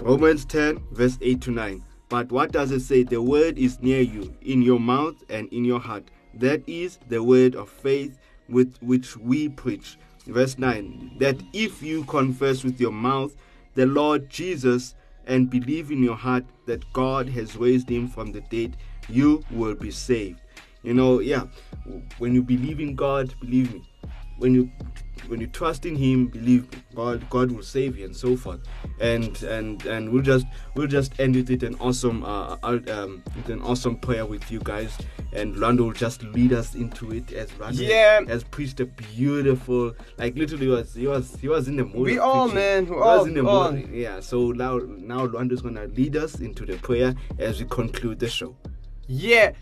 Romans 0.00 0.44
10, 0.44 0.82
verse 0.92 1.18
8 1.20 1.40
to 1.42 1.50
9. 1.50 1.84
But 2.08 2.30
what 2.32 2.52
does 2.52 2.70
it 2.72 2.80
say? 2.80 3.02
The 3.02 3.22
word 3.22 3.58
is 3.58 3.80
near 3.80 4.00
you, 4.00 4.34
in 4.42 4.62
your 4.62 4.80
mouth 4.80 5.22
and 5.28 5.48
in 5.52 5.64
your 5.64 5.80
heart. 5.80 6.04
That 6.34 6.62
is 6.68 6.98
the 7.08 7.22
word 7.22 7.54
of 7.54 7.68
faith 7.68 8.18
with 8.48 8.76
which 8.80 9.16
we 9.16 9.48
preach. 9.48 9.98
Verse 10.32 10.58
9. 10.58 11.16
That 11.18 11.36
if 11.52 11.82
you 11.82 12.04
confess 12.04 12.64
with 12.64 12.80
your 12.80 12.92
mouth 12.92 13.34
the 13.74 13.86
Lord 13.86 14.30
Jesus 14.30 14.94
and 15.26 15.50
believe 15.50 15.90
in 15.90 16.02
your 16.02 16.16
heart 16.16 16.44
that 16.66 16.90
God 16.92 17.28
has 17.30 17.56
raised 17.56 17.88
him 17.88 18.08
from 18.08 18.32
the 18.32 18.40
dead, 18.42 18.76
you 19.08 19.44
will 19.50 19.74
be 19.74 19.90
saved. 19.90 20.40
You 20.82 20.94
know, 20.94 21.20
yeah, 21.20 21.44
when 22.18 22.34
you 22.34 22.42
believe 22.42 22.80
in 22.80 22.94
God, 22.94 23.34
believe 23.40 23.74
me, 23.74 23.82
when 24.40 24.54
you 24.54 24.68
when 25.28 25.40
you 25.40 25.46
trust 25.46 25.86
in 25.86 25.94
him 25.94 26.26
believe 26.26 26.66
god 26.96 27.24
god 27.30 27.52
will 27.52 27.62
save 27.62 27.96
you 27.96 28.04
and 28.04 28.16
so 28.16 28.34
forth 28.36 28.58
and 29.00 29.40
and 29.44 29.84
and 29.86 30.10
we'll 30.10 30.22
just 30.22 30.44
we'll 30.74 30.88
just 30.88 31.20
end 31.20 31.36
with 31.36 31.50
it 31.50 31.62
an 31.62 31.76
awesome 31.78 32.24
uh 32.24 32.56
uh, 32.64 32.78
um 32.90 33.22
with 33.36 33.48
an 33.50 33.60
awesome 33.62 33.96
prayer 33.96 34.24
with 34.26 34.50
you 34.50 34.58
guys 34.64 34.96
and 35.32 35.54
Lwando 35.54 35.80
will 35.84 35.92
just 35.92 36.24
lead 36.24 36.52
us 36.52 36.74
into 36.74 37.12
it 37.12 37.32
as 37.32 37.48
Lwando 37.52 37.86
Yeah. 37.86 38.24
has 38.26 38.42
preached 38.42 38.80
a 38.80 38.86
beautiful 38.86 39.94
like 40.18 40.34
literally 40.36 40.66
was 40.66 40.94
he 40.94 41.06
was 41.06 41.36
he 41.40 41.46
was 41.48 41.68
in 41.68 41.76
the 41.76 41.84
mood 41.84 41.96
We 42.10 42.18
all, 42.18 42.48
preaching. 42.48 42.54
man, 42.56 42.84
we 42.86 42.90
he 42.94 42.96
was 42.96 43.20
all- 43.20 43.24
in 43.26 43.34
the 43.34 43.46
all. 43.46 43.72
mood 43.72 43.90
yeah 43.92 44.18
so 44.20 44.50
now 44.50 44.80
now 45.12 45.26
Lwando's 45.28 45.62
gonna 45.62 45.86
lead 45.86 46.16
us 46.16 46.40
into 46.40 46.64
the 46.66 46.76
prayer 46.78 47.14
as 47.38 47.60
we 47.60 47.66
conclude 47.68 48.18
the 48.18 48.28
show 48.28 48.56
Yeah. 49.06 49.52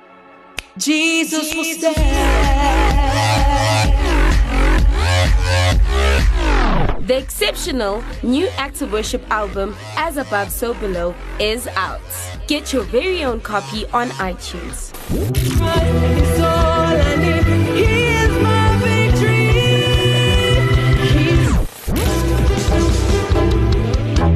Jesus 0.76 1.54
was 1.54 1.80
there. 1.80 1.94
The 7.08 7.16
exceptional 7.16 8.04
new 8.22 8.48
Active 8.58 8.92
Worship 8.92 9.24
album, 9.30 9.74
As 9.96 10.18
Above, 10.18 10.52
So 10.52 10.74
Below, 10.74 11.14
is 11.40 11.66
out. 11.68 12.02
Get 12.46 12.70
your 12.74 12.82
very 12.82 13.24
own 13.24 13.40
copy 13.40 13.86
on 13.94 14.08
iTunes. 14.20 14.92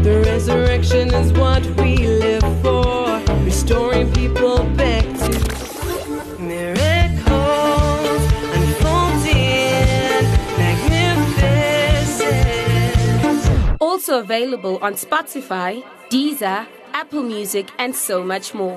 The 0.03 0.23
resurrection 0.25 1.13
is 1.13 1.31
what 1.35 1.67
we 1.79 2.07
live 2.07 2.63
for, 2.63 3.21
restoring 3.45 4.11
people 4.15 4.65
back 4.77 4.92
Also 14.03 14.19
available 14.19 14.79
on 14.83 14.95
Spotify, 14.95 15.81
Deezer, 16.11 16.67
Apple 16.93 17.23
Music, 17.23 17.69
and 17.79 17.95
so 17.95 18.25
much 18.25 18.53
more. 18.53 18.77